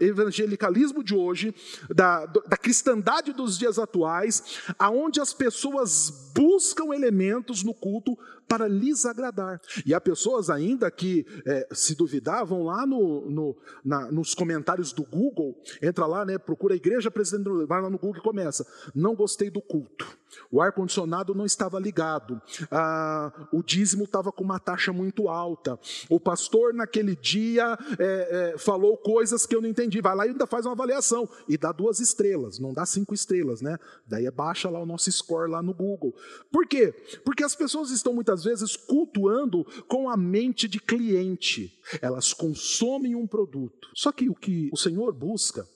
evangelicalismo 0.00 1.04
de 1.04 1.14
hoje, 1.14 1.54
da, 1.90 2.24
da 2.24 2.56
cristandade 2.56 3.32
dos 3.32 3.58
dias 3.58 3.78
atuais, 3.78 4.60
aonde 4.78 5.20
as 5.20 5.34
pessoas 5.34 6.32
buscam 6.34 6.94
elementos 6.94 7.62
no 7.62 7.74
culto 7.74 8.16
para 8.50 8.66
lhes 8.66 9.06
agradar. 9.06 9.60
E 9.86 9.94
há 9.94 10.00
pessoas 10.00 10.50
ainda 10.50 10.90
que, 10.90 11.24
é, 11.46 11.68
se 11.70 11.94
duvidar, 11.94 12.44
vão 12.44 12.64
lá 12.64 12.84
no, 12.84 13.30
no, 13.30 13.56
na, 13.84 14.10
nos 14.10 14.34
comentários 14.34 14.92
do 14.92 15.04
Google, 15.04 15.56
entra 15.80 16.04
lá, 16.04 16.24
né, 16.24 16.36
procura 16.36 16.74
a 16.74 16.76
igreja 16.76 17.12
presidente, 17.12 17.48
vai 17.66 17.80
lá 17.80 17.88
no 17.88 17.96
Google 17.96 18.18
e 18.18 18.24
começa. 18.24 18.66
Não 18.92 19.14
gostei 19.14 19.50
do 19.50 19.62
culto. 19.62 20.18
O 20.50 20.60
ar-condicionado 20.60 21.34
não 21.34 21.44
estava 21.44 21.78
ligado, 21.78 22.40
ah, 22.70 23.48
o 23.52 23.62
dízimo 23.62 24.04
estava 24.04 24.32
com 24.32 24.44
uma 24.44 24.58
taxa 24.58 24.92
muito 24.92 25.28
alta, 25.28 25.78
o 26.08 26.18
pastor 26.18 26.72
naquele 26.74 27.16
dia 27.16 27.78
é, 27.98 28.52
é, 28.54 28.58
falou 28.58 28.96
coisas 28.96 29.46
que 29.46 29.54
eu 29.54 29.60
não 29.60 29.68
entendi. 29.68 30.00
Vai 30.00 30.14
lá 30.14 30.26
e 30.26 30.30
ainda 30.30 30.46
faz 30.46 30.66
uma 30.66 30.72
avaliação 30.72 31.28
e 31.48 31.56
dá 31.56 31.72
duas 31.72 32.00
estrelas, 32.00 32.58
não 32.58 32.72
dá 32.72 32.86
cinco 32.86 33.14
estrelas, 33.14 33.60
né? 33.60 33.78
Daí 34.06 34.26
é 34.26 34.30
baixa 34.30 34.68
lá 34.68 34.80
o 34.80 34.86
nosso 34.86 35.10
score 35.10 35.50
lá 35.50 35.62
no 35.62 35.74
Google. 35.74 36.14
Por 36.50 36.66
quê? 36.66 36.92
Porque 37.24 37.44
as 37.44 37.54
pessoas 37.54 37.90
estão 37.90 38.14
muitas 38.14 38.44
vezes 38.44 38.76
cultuando 38.76 39.64
com 39.88 40.08
a 40.08 40.16
mente 40.16 40.68
de 40.68 40.80
cliente, 40.80 41.78
elas 42.00 42.32
consomem 42.32 43.14
um 43.14 43.26
produto. 43.26 43.88
Só 43.94 44.12
que 44.12 44.28
o 44.28 44.34
que 44.34 44.70
o 44.72 44.76
Senhor 44.76 45.12
busca 45.12 45.66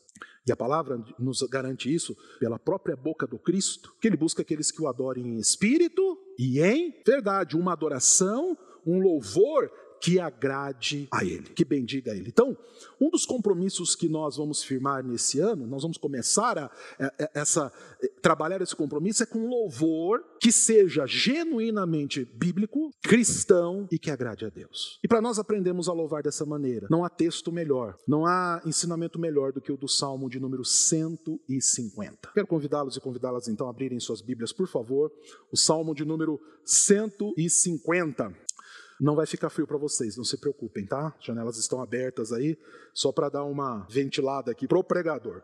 e 0.47 0.53
a 0.53 0.57
palavra 0.57 1.03
nos 1.19 1.43
garante 1.43 1.93
isso 1.93 2.17
pela 2.39 2.59
própria 2.59 2.97
boca 2.97 3.27
do 3.27 3.39
Cristo, 3.39 3.95
que 4.01 4.09
ele 4.09 4.17
busca 4.17 4.43
aqueles 4.43 4.71
que 4.71 4.83
o 4.83 4.89
adorem 4.89 5.27
em 5.27 5.39
espírito 5.39 6.19
e 6.39 6.61
em 6.61 7.03
verdade, 7.07 7.57
uma 7.57 7.73
adoração, 7.73 8.57
um 8.87 9.01
louvor 9.01 9.71
que 10.05 10.21
agrade 10.21 11.09
a 11.11 11.25
Ele, 11.25 11.45
que 11.45 11.65
bendiga 11.65 12.13
a 12.13 12.15
Ele. 12.15 12.29
Então, 12.29 12.55
um 13.01 13.09
dos 13.09 13.25
compromissos 13.25 13.97
que 13.97 14.07
nós 14.07 14.37
vamos 14.37 14.63
firmar 14.63 15.03
nesse 15.03 15.41
ano, 15.41 15.67
nós 15.67 15.81
vamos 15.81 15.97
começar 15.97 16.59
a, 16.59 16.65
a, 17.01 17.07
a 17.07 17.31
essa, 17.33 17.73
eh, 18.03 18.13
trabalhar 18.21 18.61
esse 18.61 18.77
compromisso 18.77 19.23
é 19.23 19.27
com 19.27 19.49
louvor 19.49 20.23
que 20.39 20.53
seja 20.53 21.07
genuinamente 21.07 22.23
bíblico, 22.23 22.91
cristão 23.03 23.89
e 23.91 23.99
que 23.99 24.11
agrade 24.11 24.45
a 24.45 24.51
Deus. 24.51 25.01
E 25.03 25.09
para 25.09 25.23
nós 25.23 25.39
aprendemos 25.39 25.89
a 25.89 25.95
louvar 25.95 26.23
dessa 26.23 26.45
maneira, 26.45 26.87
não 26.91 27.03
há 27.03 27.09
texto 27.09 27.51
melhor, 27.51 27.97
não 28.07 28.27
há 28.27 28.61
ensinamento 28.67 29.19
melhor 29.19 29.55
do 29.55 29.61
que 29.63 29.73
o 29.73 29.77
do 29.79 29.89
Salmo 29.89 30.29
de 30.29 30.39
número 30.39 30.67
150. 30.67 32.31
Quero 32.35 32.47
convidá-los 32.47 32.95
e 32.95 33.01
convidá-las 33.01 33.49
então 33.49 33.69
a 33.69 33.71
abrirem 33.71 33.99
suas 33.99 34.21
Bíblias, 34.21 34.53
por 34.53 34.69
favor, 34.69 35.11
o 35.51 35.57
Salmo 35.57 35.95
de 35.95 36.05
número 36.05 36.39
150. 36.63 38.44
Não 39.05 39.15
vai 39.15 39.27
ficar 39.27 39.51
frio 39.51 39.67
para 39.67 39.77
vocês, 39.77 40.17
não 40.17 40.25
se 40.25 40.39
preocupem, 40.39 40.87
tá? 40.87 41.15
As 41.19 41.25
janelas 41.25 41.59
estão 41.59 41.83
abertas 41.83 42.33
aí, 42.33 42.59
só 42.95 43.13
para 43.13 43.29
dar 43.29 43.45
uma 43.45 43.87
ventilada 43.91 44.51
aqui 44.51 44.67
pro 44.67 44.83
pregador. 44.83 45.43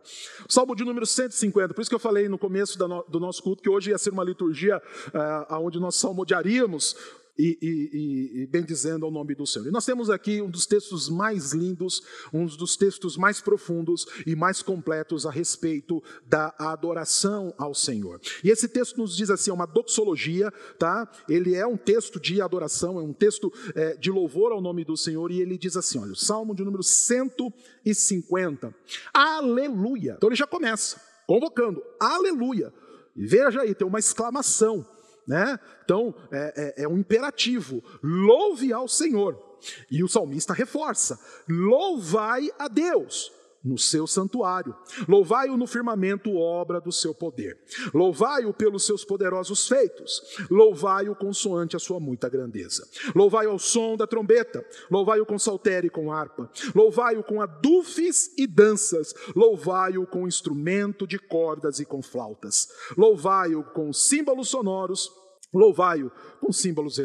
Salmo 0.49 0.75
de 0.75 0.83
número 0.83 1.05
150, 1.05 1.75
por 1.75 1.83
isso 1.83 1.91
que 1.91 1.95
eu 1.95 2.01
falei 2.01 2.27
no 2.27 2.39
começo 2.39 2.79
do 2.79 3.21
nosso 3.21 3.43
culto 3.43 3.63
que 3.63 3.69
hoje 3.69 3.91
ia 3.91 3.99
ser 3.99 4.11
uma 4.11 4.25
liturgia 4.25 4.79
uh, 5.09 5.55
onde 5.57 5.79
nós 5.79 5.97
salmodiaríamos 5.97 6.97
e, 7.39 7.59
e, 7.61 8.43
e, 8.43 8.47
bendizendo 8.47 9.05
ao 9.07 9.11
nome 9.11 9.35
do 9.35 9.47
Senhor. 9.47 9.69
E 9.69 9.71
nós 9.71 9.85
temos 9.85 10.11
aqui 10.11 10.41
um 10.43 10.51
dos 10.51 10.67
textos 10.67 11.09
mais 11.09 11.53
lindos, 11.53 12.03
um 12.33 12.47
dos 12.47 12.77
textos 12.77 13.17
mais 13.17 13.41
profundos 13.41 14.07
e 14.27 14.37
mais 14.37 14.63
completos 14.63 15.27
a 15.27 15.31
respeito 15.31 16.03
da 16.27 16.55
adoração 16.59 17.55
ao 17.59 17.75
Senhor. 17.75 18.21
E 18.45 18.51
esse 18.51 18.69
texto 18.69 18.99
nos 18.99 19.17
diz 19.17 19.31
assim, 19.31 19.51
é 19.51 19.55
uma 19.55 19.67
doxologia, 19.67 20.53
tá? 20.79 21.11
Ele 21.29 21.55
é 21.55 21.67
um 21.67 21.77
texto 21.77 22.21
de 22.21 22.41
adoração, 22.41 22.99
é 22.99 23.03
um 23.03 23.13
texto 23.13 23.53
é, 23.75 23.97
de 23.97 24.11
louvor 24.11 24.53
ao 24.53 24.61
nome 24.61 24.85
do 24.85 24.97
Senhor, 24.97 25.31
e 25.31 25.41
ele 25.41 25.57
diz 25.59 25.77
assim, 25.77 25.99
olha, 25.99 26.13
o 26.13 26.17
Salmo 26.17 26.55
de 26.55 26.65
número 26.65 26.83
150, 26.83 28.75
aleluia. 29.13 30.15
Então 30.17 30.29
ele 30.29 30.37
já 30.37 30.47
começa, 30.47 31.01
convocando, 31.27 31.83
aleluia. 31.99 32.73
E 33.17 33.27
veja 33.27 33.63
aí, 33.63 33.75
tem 33.75 33.87
uma 33.87 33.99
exclamação, 33.99 34.87
né? 35.31 35.61
Então, 35.85 36.13
é, 36.33 36.75
é, 36.81 36.83
é 36.83 36.89
um 36.89 36.99
imperativo: 36.99 37.83
louve 38.03 38.73
ao 38.73 38.89
Senhor. 38.89 39.41
E 39.89 40.03
o 40.03 40.09
salmista 40.09 40.53
reforça: 40.53 41.19
louvai 41.49 42.51
a 42.59 42.67
Deus 42.67 43.33
no 43.65 43.79
seu 43.79 44.07
santuário. 44.07 44.75
Louvai-o 45.07 45.57
no 45.57 45.67
firmamento, 45.67 46.35
obra 46.35 46.81
do 46.81 46.91
seu 46.91 47.15
poder. 47.15 47.59
Louvai-o 47.93 48.53
pelos 48.53 48.85
seus 48.85 49.05
poderosos 49.05 49.69
feitos. 49.69 50.21
Louvai-o 50.51 51.15
consoante 51.15 51.77
a 51.77 51.79
sua 51.79 52.01
muita 52.01 52.29
grandeza. 52.29 52.89
Louvai-o 53.15 53.51
ao 53.51 53.59
som 53.59 53.97
da 53.97 54.07
trombeta. 54.07 54.65
Louvai-o 54.91 55.27
com 55.27 55.39
saltério 55.39 55.89
e 55.89 55.91
com 55.91 56.11
harpa. 56.11 56.51
Louvai-o 56.75 57.23
com 57.23 57.41
adufes 57.41 58.31
e 58.39 58.47
danças. 58.47 59.15
Louvai-o 59.37 60.07
com 60.07 60.27
instrumento 60.27 61.07
de 61.07 61.19
cordas 61.19 61.81
e 61.81 61.85
com 61.85 62.03
flautas. 62.03 62.69
Louvai-o 62.97 63.63
com 63.63 63.93
símbolos 63.93 64.49
sonoros. 64.49 65.11
Louvai-o 65.53 66.11
com 66.41 66.53
símbolos 66.53 66.99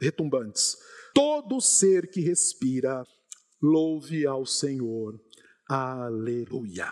retumbantes. 0.00 0.76
Todo 1.14 1.60
ser 1.60 2.10
que 2.10 2.20
respira, 2.20 3.02
louve 3.60 4.26
ao 4.26 4.44
Senhor 4.44 5.18
Aleluia. 5.68 6.86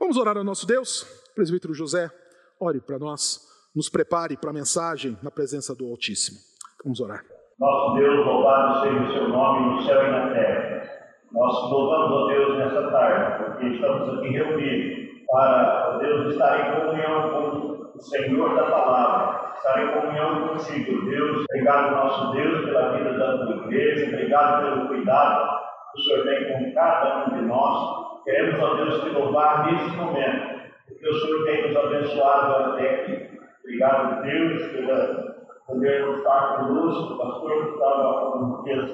Vamos 0.00 0.16
orar 0.16 0.38
ao 0.38 0.42
nosso 0.42 0.66
Deus? 0.66 1.04
Presbítero 1.34 1.74
José, 1.74 2.10
ore 2.58 2.80
para 2.80 2.98
nós, 2.98 3.46
nos 3.76 3.90
prepare 3.90 4.34
para 4.34 4.48
a 4.48 4.52
mensagem 4.52 5.18
na 5.22 5.30
presença 5.30 5.74
do 5.74 5.84
Altíssimo. 5.84 6.38
Vamos 6.82 7.00
orar. 7.00 7.22
Nosso 7.60 7.96
Deus, 7.98 8.24
louvado 8.24 8.80
seja 8.80 9.02
o 9.02 9.12
seu 9.12 9.28
nome 9.28 9.74
no 9.74 9.82
céu 9.82 10.06
e 10.06 10.10
na 10.10 10.30
terra. 10.30 10.90
Nós 11.30 11.70
louvamos 11.70 12.22
a 12.22 12.32
Deus 12.32 12.56
nessa 12.56 12.90
tarde, 12.90 13.44
porque 13.44 13.66
estamos 13.66 14.18
aqui 14.18 14.28
reunidos 14.30 15.26
para, 15.30 15.98
Deus, 15.98 16.32
estar 16.32 16.60
em 16.60 16.80
comunhão 16.80 17.30
com 17.30 17.94
o 17.94 18.00
Senhor 18.00 18.54
da 18.54 18.70
palavra, 18.70 19.52
estar 19.54 19.84
em 19.84 20.00
comunhão 20.00 20.48
contigo. 20.48 21.04
Deus, 21.04 21.44
obrigado, 21.44 21.90
nosso 21.90 22.32
Deus, 22.32 22.64
pela 22.64 22.96
vida 22.96 23.18
da 23.18 23.36
tua 23.36 23.66
igreja, 23.66 24.06
obrigado 24.06 24.64
pelo 24.64 24.88
cuidado 24.88 25.57
o 25.94 26.00
Senhor 26.00 26.24
tem 26.24 26.52
com 26.52 26.74
cada 26.74 27.26
um 27.26 27.38
de 27.38 27.46
nós. 27.46 28.22
Queremos, 28.24 28.60
ó 28.60 28.74
Deus, 28.74 29.02
te 29.02 29.08
louvar 29.10 29.66
nesse 29.66 29.96
momento, 29.96 30.60
porque 30.86 31.08
o 31.08 31.20
Senhor 31.20 31.44
tem 31.44 31.68
nos 31.68 31.76
abençoado 31.76 32.72
até 32.72 32.94
aqui. 32.94 33.38
Obrigado, 33.62 34.22
Deus, 34.22 34.72
pela 34.72 35.28
poder 35.66 36.08
estar 36.16 36.56
conosco, 36.56 37.12
o 37.12 37.18
pastor 37.18 37.64
que 37.64 37.72
estava 37.74 38.02
alguns 38.04 38.64
dias 38.64 38.90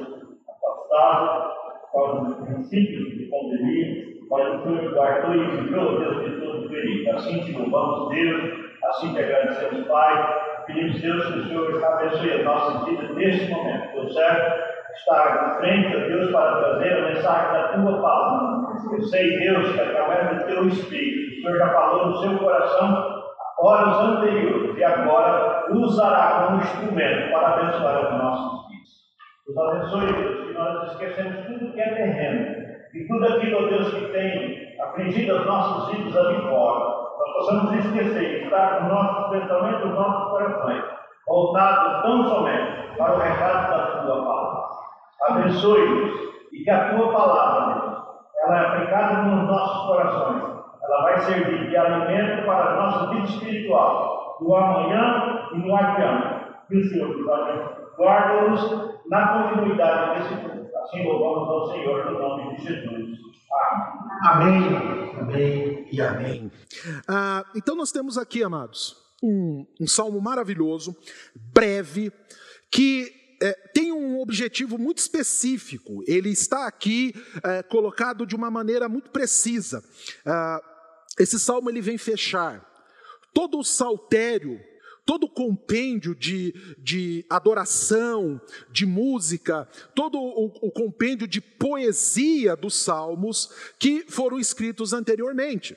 afastado, 0.48 1.54
causa 1.92 2.24
dos 2.24 2.48
princípios 2.48 3.16
de 3.16 3.24
pandemia, 3.26 4.14
mas 4.28 4.54
o 4.54 4.62
Senhor 4.64 4.94
guardou 4.94 5.34
e 5.34 5.38
livrou, 5.38 6.00
Deus, 6.00 6.24
de 6.24 6.40
todo 6.40 6.68
perigo. 6.68 7.10
Assim 7.12 7.40
te 7.44 7.52
louvamos, 7.52 8.10
Deus, 8.10 8.74
assim 8.84 9.12
te 9.14 9.20
agradecemos, 9.20 9.86
Pai. 9.86 10.64
Pedimos, 10.66 11.00
Deus, 11.00 11.26
que 11.26 11.38
o 11.38 11.44
Senhor 11.44 11.84
abençoe 11.84 12.32
a 12.32 12.42
nossa 12.42 12.84
vida 12.86 13.12
neste 13.12 13.50
momento, 13.50 13.92
Deus 13.92 14.14
certo? 14.14 14.63
Estar 14.94 15.34
na 15.34 15.54
frente 15.58 15.96
a 15.96 16.00
Deus 16.00 16.30
para 16.30 16.56
trazer 16.56 16.92
a 16.92 17.08
mensagem 17.08 17.52
da 17.52 17.68
tua 17.68 18.00
palavra. 18.00 18.74
Eu 18.92 19.02
sei, 19.02 19.38
Deus, 19.38 19.72
que 19.72 19.80
através 19.80 20.38
do 20.38 20.46
teu 20.46 20.68
Espírito, 20.68 21.32
o 21.32 21.42
Senhor 21.42 21.58
já 21.58 21.68
falou 21.68 22.06
no 22.06 22.16
seu 22.18 22.38
coração 22.38 23.24
horas 23.58 23.98
anteriores 24.00 24.76
e 24.76 24.84
agora 24.84 25.66
usará 25.70 26.46
como 26.46 26.58
instrumento 26.58 27.32
para 27.32 27.48
abençoar 27.48 28.04
os 28.04 28.22
nossos 28.22 28.68
dias. 28.68 28.88
Nos 29.46 29.58
abençoe, 29.58 30.12
Deus, 30.12 30.46
que 30.46 30.52
nós 30.54 30.92
esquecemos 30.92 31.46
tudo 31.46 31.72
que 31.72 31.80
é 31.80 31.94
terreno 31.94 32.64
e 32.94 33.06
tudo 33.06 33.26
aquilo, 33.26 33.68
Deus, 33.68 33.94
que 33.94 34.06
tem 34.12 34.78
afligido 34.80 35.36
os 35.36 35.46
nossos 35.46 35.90
filhos 35.90 36.16
ali 36.16 36.40
fora. 36.42 37.04
Nós 37.18 37.32
possamos 37.34 37.84
esquecer, 37.84 38.44
estar 38.44 38.78
com 38.78 38.88
nossos 38.88 39.30
pensamentos, 39.30 39.90
nossos 39.90 40.30
corações 40.30 40.84
voltados 41.26 42.02
tão 42.02 42.28
somente 42.28 42.96
para 42.96 43.14
o 43.14 43.18
recado 43.18 43.70
da 43.70 44.02
tua 44.02 44.24
palavra. 44.24 44.43
Abençoe-nos 45.44 46.32
e 46.52 46.64
que 46.64 46.70
a 46.70 46.94
tua 46.94 47.12
palavra, 47.12 47.74
Deus, 47.74 48.02
ela 48.42 48.56
é 48.56 48.66
aplicada 48.66 49.22
nos 49.22 49.46
nossos 49.46 49.86
corações. 49.86 50.42
Ela 50.82 51.02
vai 51.02 51.20
servir 51.20 51.68
de 51.68 51.76
alimento 51.76 52.46
para 52.46 52.72
a 52.72 52.76
nossa 52.76 53.10
vida 53.10 53.24
espiritual, 53.24 54.38
no 54.40 54.54
amanhã 54.56 55.48
e 55.52 55.58
no 55.58 55.76
adiante. 55.76 56.44
Que 56.68 56.76
o 56.76 56.88
Senhor 56.88 57.08
nos 57.08 57.26
guarda-nos 57.98 58.94
na 59.06 59.28
continuidade 59.28 60.18
desse 60.18 60.34
culto. 60.36 60.76
Assim 60.78 61.06
louvamos 61.06 61.48
ao 61.48 61.72
Senhor 61.72 62.10
no 62.10 62.18
nome 62.18 62.56
de 62.56 62.62
Jesus. 62.62 63.18
Amém. 64.24 64.76
Amém, 64.76 65.16
amém 65.20 65.88
e 65.92 66.00
amém. 66.00 66.52
Ah, 67.06 67.44
então 67.54 67.76
nós 67.76 67.92
temos 67.92 68.16
aqui, 68.16 68.42
amados, 68.42 68.96
um, 69.22 69.66
um 69.80 69.86
salmo 69.86 70.20
maravilhoso, 70.20 70.96
breve, 71.52 72.10
que 72.70 73.23
é, 73.40 73.52
tem 73.72 73.92
um 73.92 74.20
objetivo 74.20 74.78
muito 74.78 74.98
específico, 74.98 76.02
ele 76.06 76.30
está 76.30 76.66
aqui 76.66 77.14
é, 77.42 77.62
colocado 77.62 78.26
de 78.26 78.34
uma 78.34 78.50
maneira 78.50 78.88
muito 78.88 79.10
precisa. 79.10 79.82
Ah, 80.24 80.60
esse 81.18 81.38
salmo 81.38 81.70
ele 81.70 81.80
vem 81.80 81.96
fechar 81.96 82.64
todo 83.32 83.58
o 83.58 83.64
saltério, 83.64 84.60
todo 85.04 85.24
o 85.24 85.30
compêndio 85.30 86.14
de, 86.14 86.54
de 86.78 87.26
adoração, 87.28 88.40
de 88.70 88.86
música, 88.86 89.68
todo 89.94 90.18
o, 90.18 90.46
o 90.62 90.70
compêndio 90.70 91.26
de 91.26 91.40
poesia 91.40 92.56
dos 92.56 92.74
salmos 92.76 93.50
que 93.78 94.04
foram 94.08 94.38
escritos 94.38 94.92
anteriormente. 94.92 95.76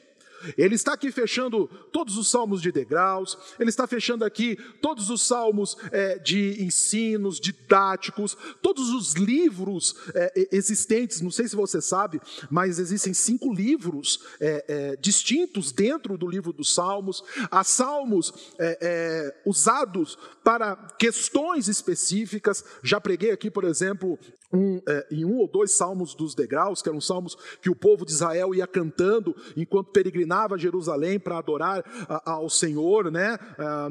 Ele 0.58 0.76
está 0.76 0.94
aqui 0.94 1.12
fechando 1.12 1.68
todos 1.92 2.18
os 2.18 2.30
salmos 2.30 2.62
de 2.62 2.72
degraus, 2.72 3.38
ele 3.60 3.70
está 3.70 3.88
fechando 3.88 4.24
aqui 4.24 4.56
todos 4.82 5.10
os 5.10 5.26
salmos 5.26 5.78
é, 5.92 6.20
de 6.20 6.64
ensinos, 6.64 7.40
didáticos, 7.40 8.38
todos 8.62 8.90
os 8.90 9.14
livros 9.14 9.96
é, 10.14 10.50
existentes. 10.52 11.22
Não 11.22 11.32
sei 11.32 11.48
se 11.48 11.56
você 11.56 11.82
sabe, 11.82 12.22
mas 12.50 12.80
existem 12.80 13.14
cinco 13.14 13.54
livros 13.54 14.20
é, 14.40 14.66
é 14.68 14.96
distintos 14.98 15.72
dentro 15.72 16.18
do 16.18 16.28
livro 16.28 16.54
dos 16.54 16.74
salmos. 16.74 17.24
Há 17.50 17.64
salmos 17.64 18.34
é, 18.60 18.78
é, 18.82 19.42
usados 19.46 20.18
para 20.44 20.76
questões 21.00 21.68
específicas. 21.68 22.64
Já 22.84 23.00
preguei 23.00 23.32
aqui, 23.32 23.50
por 23.50 23.64
exemplo, 23.64 24.18
um, 24.54 24.82
em 25.12 25.26
um 25.26 25.38
ou 25.38 25.48
dois 25.48 25.72
salmos 25.72 26.16
dos 26.16 26.36
degraus, 26.36 26.82
que 26.82 26.90
eram 26.90 27.02
salmos 27.02 27.38
que 27.62 27.70
o 27.70 27.76
povo 27.76 28.06
de 28.06 28.12
Israel 28.12 28.54
ia 28.54 28.68
cantando 28.68 29.36
enquanto 29.56 29.92
peregrinava 29.92 30.18
peregrinava 30.18 30.58
Jerusalém 30.58 31.20
para 31.20 31.38
adorar 31.38 31.84
ao 32.26 32.50
Senhor, 32.50 33.12
né, 33.12 33.38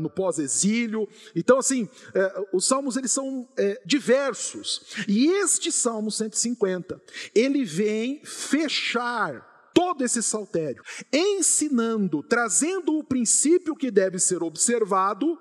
no 0.01 0.11
pós-exílio. 0.11 1.09
Então, 1.35 1.59
assim, 1.59 1.89
é, 2.15 2.45
os 2.53 2.67
salmos 2.67 2.97
eles 2.97 3.11
são 3.11 3.49
é, 3.57 3.81
diversos. 3.85 5.05
E 5.09 5.27
este 5.27 5.71
Salmo 5.71 6.11
150, 6.11 7.01
ele 7.35 7.65
vem 7.65 8.21
fechar 8.25 9.71
todo 9.73 10.03
esse 10.03 10.23
saltério, 10.23 10.83
ensinando, 11.13 12.23
trazendo 12.23 12.97
o 12.97 13.05
princípio 13.05 13.77
que 13.77 13.91
deve 13.91 14.19
ser 14.19 14.43
observado 14.43 15.39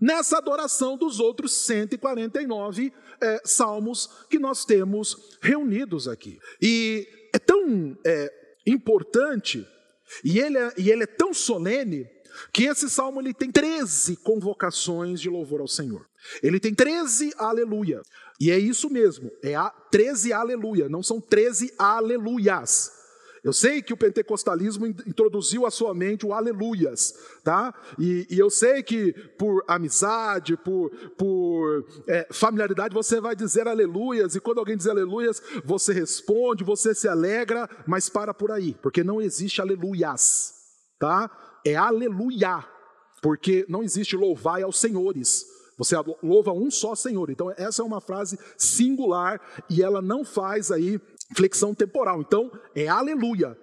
nessa 0.00 0.38
adoração 0.38 0.96
dos 0.96 1.20
outros 1.20 1.52
149 1.52 2.92
é, 3.20 3.40
salmos 3.44 4.08
que 4.28 4.38
nós 4.38 4.64
temos 4.64 5.38
reunidos 5.40 6.06
aqui. 6.08 6.38
E 6.60 7.08
é 7.32 7.38
tão 7.38 7.96
é, 8.04 8.32
importante 8.66 9.66
e 10.24 10.38
ele 10.38 10.58
é, 10.58 10.72
e 10.76 10.90
ele 10.90 11.02
é 11.02 11.06
tão 11.06 11.32
solene 11.34 12.08
que 12.52 12.64
esse 12.64 12.88
salmo 12.90 13.20
ele 13.20 13.32
tem 13.32 13.50
13 13.50 14.16
convocações 14.16 15.20
de 15.20 15.30
louvor 15.30 15.60
ao 15.60 15.68
Senhor. 15.68 16.06
Ele 16.42 16.60
tem 16.60 16.74
13 16.74 17.32
aleluia. 17.38 18.02
E 18.38 18.50
é 18.50 18.58
isso 18.58 18.90
mesmo, 18.90 19.30
é 19.42 19.54
a 19.54 19.70
13 19.70 20.32
aleluia, 20.32 20.90
não 20.90 21.02
são 21.02 21.20
13 21.20 21.72
aleluias. 21.78 22.92
Eu 23.46 23.52
sei 23.52 23.80
que 23.80 23.92
o 23.92 23.96
pentecostalismo 23.96 24.88
introduziu 24.88 25.66
à 25.66 25.70
sua 25.70 25.94
mente 25.94 26.26
o 26.26 26.32
aleluias, 26.32 27.14
tá? 27.44 27.72
E, 27.96 28.26
e 28.28 28.40
eu 28.40 28.50
sei 28.50 28.82
que 28.82 29.12
por 29.38 29.62
amizade, 29.68 30.56
por, 30.56 30.90
por 31.16 31.86
é, 32.08 32.26
familiaridade, 32.32 32.92
você 32.92 33.20
vai 33.20 33.36
dizer 33.36 33.68
aleluias, 33.68 34.34
e 34.34 34.40
quando 34.40 34.58
alguém 34.58 34.76
diz 34.76 34.88
aleluias, 34.88 35.40
você 35.64 35.92
responde, 35.92 36.64
você 36.64 36.92
se 36.92 37.06
alegra, 37.06 37.70
mas 37.86 38.08
para 38.08 38.34
por 38.34 38.50
aí, 38.50 38.74
porque 38.82 39.04
não 39.04 39.22
existe 39.22 39.60
aleluias, 39.60 40.52
tá? 40.98 41.30
É 41.64 41.76
aleluia, 41.76 42.64
porque 43.22 43.64
não 43.68 43.80
existe 43.80 44.16
louvai 44.16 44.64
aos 44.64 44.80
senhores. 44.80 45.46
Você 45.78 45.94
louva 46.22 46.52
um 46.52 46.70
só 46.70 46.94
Senhor. 46.94 47.30
Então, 47.30 47.52
essa 47.56 47.82
é 47.82 47.84
uma 47.84 48.00
frase 48.00 48.38
singular 48.56 49.40
e 49.68 49.82
ela 49.82 50.00
não 50.00 50.24
faz 50.24 50.70
aí 50.70 50.98
flexão 51.34 51.74
temporal. 51.74 52.20
Então, 52.20 52.50
é 52.74 52.86
aleluia. 52.88 53.56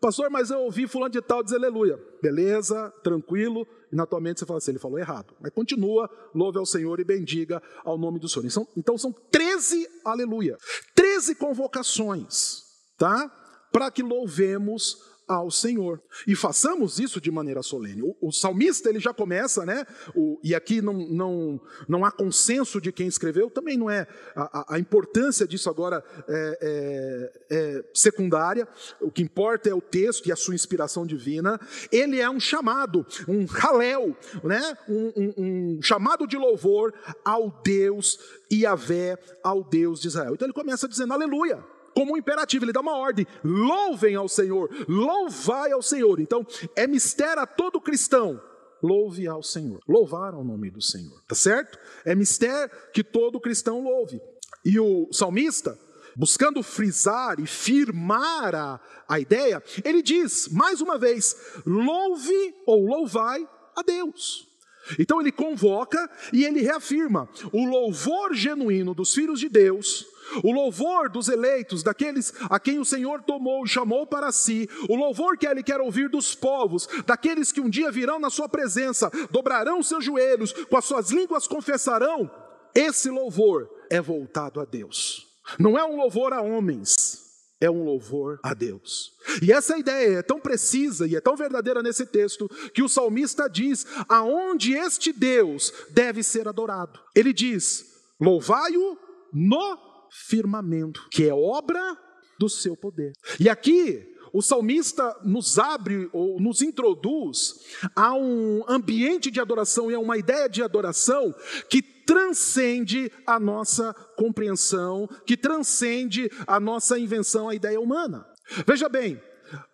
Pastor, 0.00 0.30
mas 0.30 0.50
eu 0.50 0.60
ouvi 0.60 0.86
fulano 0.86 1.12
de 1.12 1.20
tal 1.20 1.42
dizer 1.42 1.56
aleluia. 1.56 2.00
Beleza, 2.22 2.90
tranquilo. 3.02 3.66
E 3.92 3.96
na 3.96 4.06
tua 4.06 4.20
mente 4.20 4.40
você 4.40 4.46
fala 4.46 4.58
assim, 4.58 4.70
ele 4.70 4.78
falou 4.78 4.98
errado. 4.98 5.34
Mas 5.40 5.52
continua, 5.52 6.08
louve 6.34 6.58
ao 6.58 6.64
Senhor 6.64 6.98
e 7.00 7.04
bendiga 7.04 7.62
ao 7.84 7.98
nome 7.98 8.18
do 8.18 8.28
Senhor. 8.28 8.46
Então, 8.46 8.66
então 8.76 8.96
são 8.96 9.12
13 9.12 9.86
aleluia. 10.04 10.56
13 10.94 11.34
convocações, 11.34 12.62
tá? 12.96 13.30
Para 13.70 13.90
que 13.90 14.02
louvemos 14.02 14.96
ao 15.30 15.48
Senhor. 15.48 16.02
E 16.26 16.34
façamos 16.34 16.98
isso 16.98 17.20
de 17.20 17.30
maneira 17.30 17.62
solene. 17.62 18.02
O, 18.02 18.16
o 18.20 18.32
salmista 18.32 18.88
ele 18.88 18.98
já 18.98 19.14
começa, 19.14 19.64
né? 19.64 19.86
O, 20.12 20.40
e 20.42 20.56
aqui 20.56 20.82
não, 20.82 20.92
não, 20.92 21.60
não 21.88 22.04
há 22.04 22.10
consenso 22.10 22.80
de 22.80 22.90
quem 22.90 23.06
escreveu, 23.06 23.48
também 23.48 23.76
não 23.76 23.88
é 23.88 24.08
a, 24.34 24.74
a 24.74 24.78
importância 24.80 25.46
disso 25.46 25.70
agora 25.70 26.02
é, 26.28 26.58
é, 26.60 27.32
é 27.48 27.84
secundária. 27.94 28.66
O 29.00 29.10
que 29.10 29.22
importa 29.22 29.68
é 29.68 29.74
o 29.74 29.80
texto 29.80 30.26
e 30.26 30.32
a 30.32 30.36
sua 30.36 30.54
inspiração 30.54 31.06
divina. 31.06 31.60
Ele 31.92 32.20
é 32.20 32.28
um 32.28 32.40
chamado, 32.40 33.06
um 33.28 33.46
halel, 33.46 34.16
né? 34.42 34.76
Um, 34.88 35.12
um, 35.16 35.34
um 35.76 35.82
chamado 35.82 36.26
de 36.26 36.36
louvor 36.36 36.92
ao 37.24 37.60
Deus 37.62 38.18
Iavé, 38.50 39.16
ao 39.44 39.62
Deus 39.62 40.00
de 40.00 40.08
Israel. 40.08 40.34
Então 40.34 40.46
ele 40.46 40.52
começa 40.52 40.88
dizendo 40.88 41.12
aleluia 41.12 41.64
como 41.94 42.14
um 42.14 42.16
imperativo, 42.16 42.64
ele 42.64 42.72
dá 42.72 42.80
uma 42.80 42.96
ordem: 42.96 43.26
louvem 43.42 44.14
ao 44.14 44.28
Senhor, 44.28 44.70
louvai 44.88 45.72
ao 45.72 45.82
Senhor. 45.82 46.20
Então, 46.20 46.46
é 46.76 46.86
mistério 46.86 47.42
a 47.42 47.46
todo 47.46 47.80
cristão. 47.80 48.40
Louve 48.82 49.26
ao 49.28 49.42
Senhor, 49.42 49.78
louvar 49.86 50.32
ao 50.32 50.42
nome 50.42 50.70
do 50.70 50.80
Senhor, 50.80 51.20
tá 51.28 51.34
certo? 51.34 51.78
É 52.02 52.14
mistério 52.14 52.74
que 52.94 53.04
todo 53.04 53.38
cristão 53.38 53.82
louve. 53.82 54.22
E 54.64 54.80
o 54.80 55.06
salmista, 55.12 55.78
buscando 56.16 56.62
frisar 56.62 57.38
e 57.38 57.46
firmar 57.46 58.54
a, 58.54 58.80
a 59.06 59.20
ideia, 59.20 59.62
ele 59.84 60.02
diz, 60.02 60.48
mais 60.48 60.80
uma 60.80 60.96
vez: 60.96 61.36
louve 61.66 62.54
ou 62.66 62.86
louvai 62.86 63.46
a 63.76 63.82
Deus. 63.82 64.49
Então 64.98 65.20
ele 65.20 65.32
convoca 65.32 66.10
e 66.32 66.44
ele 66.44 66.60
reafirma 66.60 67.28
o 67.52 67.64
louvor 67.64 68.34
genuíno 68.34 68.94
dos 68.94 69.14
filhos 69.14 69.40
de 69.40 69.48
Deus 69.48 70.06
o 70.44 70.52
louvor 70.52 71.08
dos 71.08 71.28
eleitos, 71.28 71.82
daqueles 71.82 72.32
a 72.42 72.60
quem 72.60 72.78
o 72.78 72.84
Senhor 72.84 73.22
tomou 73.22 73.64
e 73.64 73.68
chamou 73.68 74.06
para 74.06 74.30
si, 74.30 74.68
o 74.88 74.94
louvor 74.94 75.36
que 75.36 75.46
ele 75.46 75.62
quer 75.62 75.80
ouvir 75.80 76.08
dos 76.08 76.34
povos, 76.34 76.88
daqueles 77.06 77.50
que 77.50 77.60
um 77.60 77.68
dia 77.68 77.90
virão 77.90 78.18
na 78.18 78.30
sua 78.30 78.48
presença, 78.48 79.10
dobrarão 79.30 79.82
seus 79.82 80.04
joelhos, 80.04 80.52
com 80.52 80.76
as 80.76 80.84
suas 80.84 81.10
línguas 81.10 81.46
confessarão, 81.46 82.30
esse 82.74 83.10
louvor 83.10 83.68
é 83.90 84.00
voltado 84.00 84.60
a 84.60 84.64
Deus. 84.64 85.26
Não 85.58 85.76
é 85.76 85.84
um 85.84 85.96
louvor 85.96 86.32
a 86.32 86.40
homens, 86.40 87.29
é 87.60 87.70
um 87.70 87.84
louvor 87.84 88.40
a 88.42 88.54
Deus. 88.54 89.12
E 89.42 89.52
essa 89.52 89.76
ideia 89.76 90.18
é 90.18 90.22
tão 90.22 90.40
precisa 90.40 91.06
e 91.06 91.14
é 91.14 91.20
tão 91.20 91.36
verdadeira 91.36 91.82
nesse 91.82 92.06
texto 92.06 92.48
que 92.72 92.82
o 92.82 92.88
salmista 92.88 93.48
diz 93.48 93.86
aonde 94.08 94.72
este 94.72 95.12
Deus 95.12 95.72
deve 95.90 96.22
ser 96.22 96.48
adorado. 96.48 96.98
Ele 97.14 97.32
diz: 97.32 97.84
louvai-o 98.18 98.96
no 99.32 99.78
firmamento, 100.10 101.06
que 101.10 101.28
é 101.28 101.34
obra 101.34 101.96
do 102.38 102.48
seu 102.48 102.76
poder. 102.76 103.12
E 103.38 103.48
aqui 103.48 104.09
o 104.32 104.42
salmista 104.42 105.16
nos 105.24 105.58
abre 105.58 106.08
ou 106.12 106.40
nos 106.40 106.62
introduz 106.62 107.60
a 107.94 108.14
um 108.14 108.64
ambiente 108.68 109.30
de 109.30 109.40
adoração 109.40 109.90
e 109.90 109.94
a 109.94 110.00
uma 110.00 110.16
ideia 110.16 110.48
de 110.48 110.62
adoração 110.62 111.34
que 111.68 111.82
transcende 111.82 113.10
a 113.26 113.38
nossa 113.38 113.94
compreensão, 114.16 115.08
que 115.24 115.36
transcende 115.36 116.30
a 116.46 116.58
nossa 116.58 116.98
invenção, 116.98 117.48
a 117.48 117.54
ideia 117.54 117.80
humana. 117.80 118.26
Veja 118.66 118.88
bem, 118.88 119.20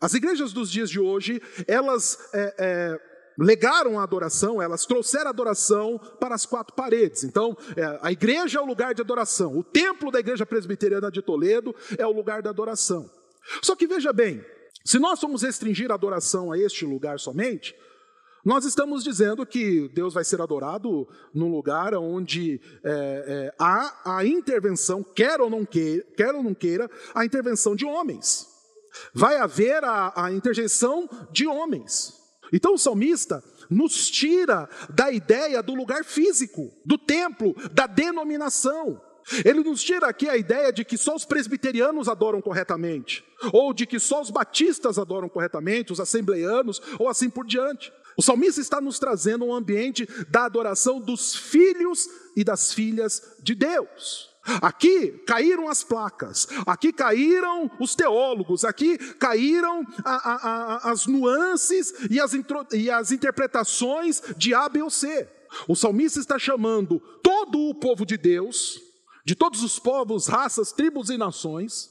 as 0.00 0.14
igrejas 0.14 0.52
dos 0.52 0.70
dias 0.70 0.90
de 0.90 1.00
hoje, 1.00 1.40
elas 1.66 2.18
é, 2.34 2.54
é, 2.58 3.00
legaram 3.38 3.98
a 3.98 4.02
adoração, 4.02 4.60
elas 4.60 4.86
trouxeram 4.86 5.28
a 5.28 5.30
adoração 5.30 5.98
para 6.20 6.34
as 6.34 6.46
quatro 6.46 6.74
paredes. 6.74 7.24
Então, 7.24 7.56
é, 7.76 7.98
a 8.02 8.12
igreja 8.12 8.58
é 8.58 8.62
o 8.62 8.66
lugar 8.66 8.94
de 8.94 9.02
adoração, 9.02 9.56
o 9.56 9.64
templo 9.64 10.10
da 10.10 10.20
igreja 10.20 10.46
presbiteriana 10.46 11.10
de 11.10 11.22
Toledo 11.22 11.74
é 11.98 12.06
o 12.06 12.12
lugar 12.12 12.42
da 12.42 12.50
adoração. 12.50 13.10
Só 13.62 13.76
que 13.76 13.86
veja 13.86 14.12
bem, 14.12 14.44
se 14.84 14.98
nós 14.98 15.20
formos 15.20 15.42
restringir 15.42 15.90
a 15.90 15.94
adoração 15.94 16.52
a 16.52 16.58
este 16.58 16.84
lugar 16.84 17.18
somente, 17.18 17.74
nós 18.44 18.64
estamos 18.64 19.02
dizendo 19.02 19.44
que 19.44 19.88
Deus 19.88 20.14
vai 20.14 20.22
ser 20.22 20.40
adorado 20.40 21.08
num 21.34 21.50
lugar 21.50 21.94
onde 21.94 22.60
é, 22.84 23.50
é, 23.50 23.54
há 23.58 24.18
a 24.18 24.24
intervenção, 24.24 25.02
quer 25.02 25.40
ou 25.40 25.50
não 25.50 25.64
queira, 25.64 26.04
quer 26.16 26.32
ou 26.32 26.44
não 26.44 26.54
queira, 26.54 26.88
a 27.12 27.24
intervenção 27.24 27.74
de 27.74 27.84
homens. 27.84 28.46
Vai 29.12 29.36
haver 29.38 29.82
a, 29.82 30.12
a 30.14 30.32
interjeição 30.32 31.08
de 31.32 31.44
homens. 31.44 32.14
Então 32.52 32.74
o 32.74 32.78
salmista 32.78 33.42
nos 33.68 34.08
tira 34.08 34.68
da 34.90 35.10
ideia 35.10 35.60
do 35.60 35.74
lugar 35.74 36.04
físico, 36.04 36.70
do 36.84 36.96
templo, 36.96 37.52
da 37.72 37.88
denominação. 37.88 39.00
Ele 39.44 39.60
nos 39.60 39.82
tira 39.82 40.06
aqui 40.06 40.28
a 40.28 40.36
ideia 40.36 40.72
de 40.72 40.84
que 40.84 40.96
só 40.96 41.14
os 41.14 41.24
presbiterianos 41.24 42.08
adoram 42.08 42.40
corretamente, 42.40 43.24
ou 43.52 43.72
de 43.72 43.86
que 43.86 43.98
só 43.98 44.20
os 44.20 44.30
batistas 44.30 44.98
adoram 44.98 45.28
corretamente, 45.28 45.92
os 45.92 46.00
assembleianos, 46.00 46.80
ou 46.98 47.08
assim 47.08 47.28
por 47.28 47.44
diante. 47.44 47.92
O 48.16 48.22
salmista 48.22 48.60
está 48.60 48.80
nos 48.80 48.98
trazendo 48.98 49.44
um 49.44 49.54
ambiente 49.54 50.08
da 50.28 50.44
adoração 50.44 51.00
dos 51.00 51.34
filhos 51.34 52.08
e 52.36 52.42
das 52.42 52.72
filhas 52.72 53.36
de 53.42 53.54
Deus. 53.54 54.30
Aqui 54.62 55.08
caíram 55.26 55.68
as 55.68 55.82
placas, 55.82 56.46
aqui 56.64 56.92
caíram 56.92 57.68
os 57.80 57.96
teólogos, 57.96 58.64
aqui 58.64 58.96
caíram 58.96 59.84
a, 60.04 60.14
a, 60.14 60.34
a, 60.34 60.90
as 60.92 61.06
nuances 61.06 61.92
e 62.08 62.20
as, 62.20 62.32
e 62.72 62.88
as 62.88 63.10
interpretações 63.10 64.22
de 64.36 64.54
A, 64.54 64.68
B 64.68 64.82
ou 64.82 64.90
C. 64.90 65.28
O 65.66 65.74
salmista 65.74 66.20
está 66.20 66.38
chamando 66.38 67.00
todo 67.22 67.58
o 67.58 67.74
povo 67.74 68.06
de 68.06 68.16
Deus, 68.16 68.80
de 69.26 69.34
todos 69.34 69.64
os 69.64 69.76
povos, 69.76 70.28
raças, 70.28 70.70
tribos 70.70 71.10
e 71.10 71.18
nações, 71.18 71.90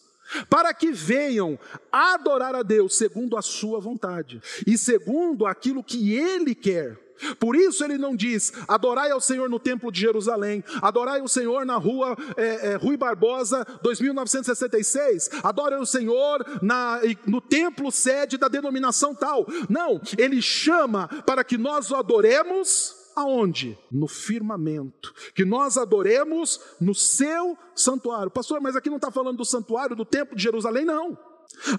para 0.49 0.73
que 0.73 0.91
venham 0.93 1.59
adorar 1.91 2.55
a 2.55 2.63
Deus 2.63 2.97
segundo 2.97 3.37
a 3.37 3.41
sua 3.41 3.79
vontade 3.79 4.41
e 4.65 4.77
segundo 4.77 5.45
aquilo 5.45 5.83
que 5.83 6.15
Ele 6.15 6.55
quer. 6.55 6.97
Por 7.39 7.55
isso 7.55 7.83
ele 7.83 7.97
não 7.97 8.15
diz: 8.15 8.51
adorai 8.67 9.11
ao 9.11 9.21
Senhor 9.21 9.49
no 9.49 9.59
templo 9.59 9.91
de 9.91 10.01
Jerusalém, 10.01 10.63
adorai 10.81 11.21
o 11.21 11.27
Senhor 11.27 11.65
na 11.65 11.77
rua 11.77 12.15
é, 12.35 12.71
é, 12.71 12.75
Rui 12.75 12.97
Barbosa, 12.97 13.65
2966, 13.81 15.29
adore 15.43 15.75
o 15.75 15.85
Senhor 15.85 16.45
na, 16.61 16.99
no 17.25 17.39
templo 17.39 17.91
sede 17.91 18.37
da 18.37 18.47
denominação 18.47 19.15
tal. 19.15 19.45
Não, 19.69 20.01
ele 20.17 20.41
chama 20.41 21.07
para 21.25 21.43
que 21.43 21.57
nós 21.57 21.89
o 21.91 21.95
adoremos 21.95 23.04
aonde? 23.15 23.77
No 23.91 24.07
firmamento. 24.07 25.13
Que 25.33 25.45
nós 25.45 25.77
adoremos 25.77 26.59
no 26.79 26.93
seu 26.93 27.57
santuário. 27.75 28.29
Pastor, 28.29 28.59
mas 28.61 28.75
aqui 28.75 28.89
não 28.89 28.97
está 28.97 29.11
falando 29.11 29.37
do 29.37 29.45
santuário 29.45 29.95
do 29.95 30.05
templo 30.05 30.35
de 30.35 30.43
Jerusalém, 30.43 30.85
não. 30.85 31.17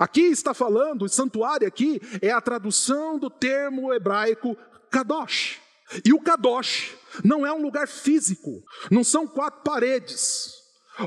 Aqui 0.00 0.22
está 0.22 0.54
falando, 0.54 1.02
o 1.02 1.08
santuário 1.08 1.66
aqui 1.66 2.00
é 2.22 2.30
a 2.30 2.40
tradução 2.40 3.18
do 3.18 3.28
termo 3.28 3.92
hebraico 3.92 4.56
Kadosh. 4.90 5.60
E 6.04 6.12
o 6.12 6.20
Kadosh 6.20 6.94
não 7.24 7.46
é 7.46 7.52
um 7.52 7.62
lugar 7.62 7.86
físico, 7.86 8.62
não 8.90 9.04
são 9.04 9.26
quatro 9.26 9.62
paredes. 9.62 10.54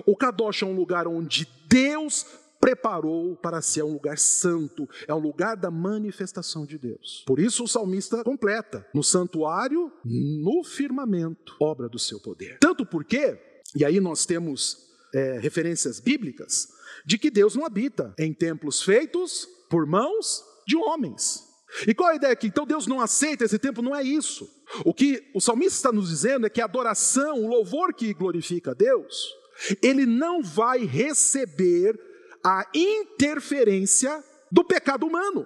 O 0.05 0.15
Kadosh 0.15 0.61
é 0.63 0.65
um 0.65 0.75
lugar 0.75 1.07
onde 1.07 1.47
Deus 1.67 2.25
preparou 2.59 3.35
para 3.35 3.61
ser 3.61 3.83
um 3.83 3.93
lugar 3.93 4.17
santo, 4.17 4.87
é 5.07 5.13
um 5.13 5.19
lugar 5.19 5.55
da 5.55 5.71
manifestação 5.71 6.65
de 6.65 6.77
Deus. 6.77 7.23
Por 7.25 7.39
isso 7.39 7.63
o 7.63 7.67
salmista 7.67 8.23
completa: 8.23 8.85
no 8.93 9.03
santuário, 9.03 9.91
no 10.03 10.63
firmamento, 10.63 11.55
obra 11.59 11.87
do 11.87 11.97
seu 11.97 12.19
poder. 12.19 12.57
Tanto 12.59 12.85
porque, 12.85 13.39
e 13.75 13.85
aí 13.85 13.99
nós 13.99 14.25
temos 14.25 14.89
é, 15.13 15.39
referências 15.39 15.99
bíblicas, 15.99 16.69
de 17.05 17.17
que 17.17 17.31
Deus 17.31 17.55
não 17.55 17.65
habita 17.65 18.13
em 18.19 18.33
templos 18.33 18.81
feitos 18.81 19.47
por 19.69 19.85
mãos 19.85 20.43
de 20.67 20.75
homens. 20.75 21.47
E 21.87 21.93
qual 21.93 22.09
a 22.09 22.15
ideia 22.15 22.33
aqui? 22.33 22.47
Então 22.47 22.65
Deus 22.65 22.87
não 22.87 22.99
aceita 22.99 23.45
esse 23.45 23.59
tempo, 23.59 23.81
não 23.81 23.95
é 23.95 24.03
isso. 24.03 24.49
O 24.83 24.93
que 24.93 25.29
o 25.33 25.39
salmista 25.39 25.75
está 25.75 25.91
nos 25.91 26.09
dizendo 26.09 26.45
é 26.45 26.49
que 26.49 26.61
a 26.61 26.65
adoração, 26.65 27.43
o 27.43 27.47
louvor 27.47 27.93
que 27.93 28.13
glorifica 28.13 28.71
a 28.71 28.73
Deus, 28.73 29.33
ele 29.81 30.05
não 30.05 30.41
vai 30.41 30.85
receber 30.85 31.99
a 32.43 32.65
interferência 32.73 34.23
do 34.51 34.63
pecado 34.63 35.05
humano. 35.05 35.45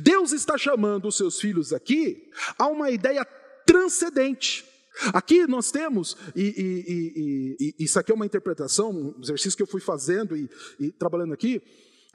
Deus 0.00 0.32
está 0.32 0.56
chamando 0.56 1.08
os 1.08 1.16
seus 1.16 1.40
filhos 1.40 1.72
aqui 1.72 2.30
a 2.58 2.66
uma 2.66 2.90
ideia 2.90 3.24
transcendente. 3.66 4.64
Aqui 5.12 5.46
nós 5.46 5.70
temos, 5.70 6.16
e, 6.34 6.42
e, 6.42 7.66
e, 7.66 7.74
e, 7.78 7.84
isso 7.84 7.98
aqui 7.98 8.10
é 8.10 8.14
uma 8.14 8.24
interpretação, 8.24 8.90
um 8.90 9.22
exercício 9.22 9.56
que 9.56 9.62
eu 9.62 9.66
fui 9.66 9.80
fazendo 9.80 10.34
e, 10.36 10.90
trabalhando 10.92 11.34
aqui. 11.34 11.60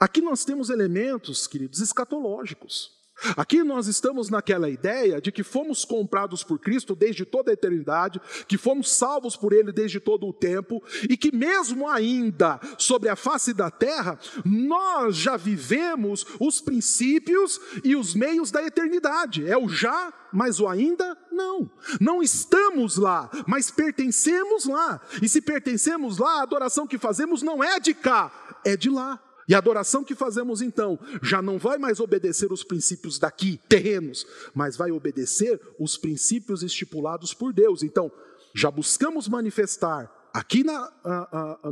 Aqui 0.00 0.20
nós 0.20 0.44
temos 0.44 0.68
elementos, 0.68 1.46
queridos, 1.46 1.80
escatológicos. 1.80 3.01
Aqui 3.36 3.62
nós 3.62 3.86
estamos 3.86 4.30
naquela 4.30 4.68
ideia 4.68 5.20
de 5.20 5.30
que 5.30 5.42
fomos 5.42 5.84
comprados 5.84 6.42
por 6.42 6.58
Cristo 6.58 6.94
desde 6.94 7.24
toda 7.24 7.50
a 7.50 7.54
eternidade, 7.54 8.20
que 8.46 8.58
fomos 8.58 8.90
salvos 8.90 9.36
por 9.36 9.52
Ele 9.52 9.72
desde 9.72 10.00
todo 10.00 10.26
o 10.26 10.32
tempo, 10.32 10.82
e 11.08 11.16
que 11.16 11.34
mesmo 11.34 11.88
ainda 11.88 12.60
sobre 12.78 13.08
a 13.08 13.16
face 13.16 13.52
da 13.52 13.70
terra, 13.70 14.18
nós 14.44 15.16
já 15.16 15.36
vivemos 15.36 16.26
os 16.40 16.60
princípios 16.60 17.60
e 17.84 17.94
os 17.96 18.14
meios 18.14 18.50
da 18.50 18.62
eternidade. 18.62 19.46
É 19.46 19.56
o 19.56 19.68
já, 19.68 20.12
mas 20.32 20.60
o 20.60 20.68
ainda 20.68 21.16
não. 21.30 21.70
Não 22.00 22.22
estamos 22.22 22.96
lá, 22.96 23.30
mas 23.46 23.70
pertencemos 23.70 24.64
lá. 24.64 25.00
E 25.20 25.28
se 25.28 25.40
pertencemos 25.40 26.18
lá, 26.18 26.40
a 26.40 26.42
adoração 26.42 26.86
que 26.86 26.98
fazemos 26.98 27.42
não 27.42 27.62
é 27.62 27.78
de 27.78 27.94
cá, 27.94 28.32
é 28.64 28.76
de 28.76 28.88
lá. 28.88 29.20
E 29.48 29.54
a 29.54 29.58
adoração 29.58 30.04
que 30.04 30.14
fazemos 30.14 30.62
então 30.62 30.98
já 31.22 31.42
não 31.42 31.58
vai 31.58 31.78
mais 31.78 32.00
obedecer 32.00 32.52
os 32.52 32.62
princípios 32.62 33.18
daqui, 33.18 33.60
terrenos, 33.68 34.26
mas 34.54 34.76
vai 34.76 34.90
obedecer 34.90 35.60
os 35.78 35.96
princípios 35.96 36.62
estipulados 36.62 37.34
por 37.34 37.52
Deus. 37.52 37.82
Então, 37.82 38.10
já 38.54 38.70
buscamos 38.70 39.28
manifestar 39.28 40.10
aqui 40.32 40.64
na, 40.64 40.90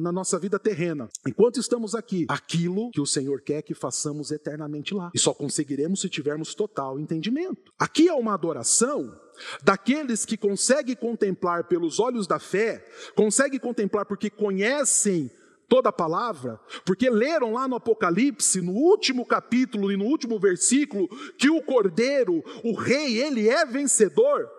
na 0.01 0.13
nossa 0.13 0.39
vida 0.39 0.59
terrena, 0.59 1.09
enquanto 1.27 1.59
estamos 1.59 1.95
aqui, 1.95 2.27
aquilo 2.29 2.91
que 2.91 3.01
o 3.01 3.07
Senhor 3.07 3.41
quer 3.41 3.63
que 3.63 3.75
façamos 3.75 4.31
eternamente 4.31 4.95
lá. 4.95 5.11
E 5.15 5.19
só 5.19 5.33
conseguiremos 5.33 6.01
se 6.01 6.09
tivermos 6.09 6.55
total 6.55 6.99
entendimento. 6.99 7.73
Aqui 7.79 8.09
é 8.09 8.15
uma 8.15 8.35
adoração 8.35 9.19
daqueles 9.63 10.27
que 10.27 10.37
conseguem 10.37 10.95
contemplar 10.95 11.65
pelos 11.65 11.99
olhos 11.99 12.27
da 12.27 12.39
fé, 12.39 12.87
conseguem 13.15 13.59
contemplar 13.59 14.05
porque 14.05 14.29
conhecem 14.29 15.31
toda 15.71 15.89
a 15.89 15.93
palavra, 15.93 16.61
porque 16.85 17.09
leram 17.09 17.53
lá 17.53 17.69
no 17.69 17.77
Apocalipse, 17.77 18.61
no 18.61 18.73
último 18.73 19.25
capítulo 19.25 19.93
e 19.93 19.97
no 19.97 20.05
último 20.05 20.37
versículo, 20.39 21.09
que 21.39 21.49
o 21.49 21.63
Cordeiro, 21.63 22.43
o 22.65 22.75
Rei, 22.75 23.23
ele 23.23 23.49
é 23.49 23.65
vencedor. 23.65 24.51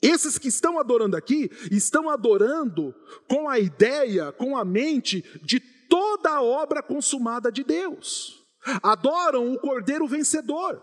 Esses 0.00 0.38
que 0.38 0.48
estão 0.48 0.80
adorando 0.80 1.16
aqui, 1.16 1.50
estão 1.70 2.08
adorando 2.08 2.94
com 3.28 3.46
a 3.46 3.58
ideia, 3.58 4.32
com 4.32 4.56
a 4.56 4.64
mente 4.64 5.22
de 5.44 5.60
toda 5.60 6.30
a 6.30 6.42
obra 6.42 6.82
consumada 6.82 7.52
de 7.52 7.62
Deus. 7.62 8.42
Adoram 8.82 9.52
o 9.52 9.58
Cordeiro 9.58 10.08
vencedor. 10.08 10.82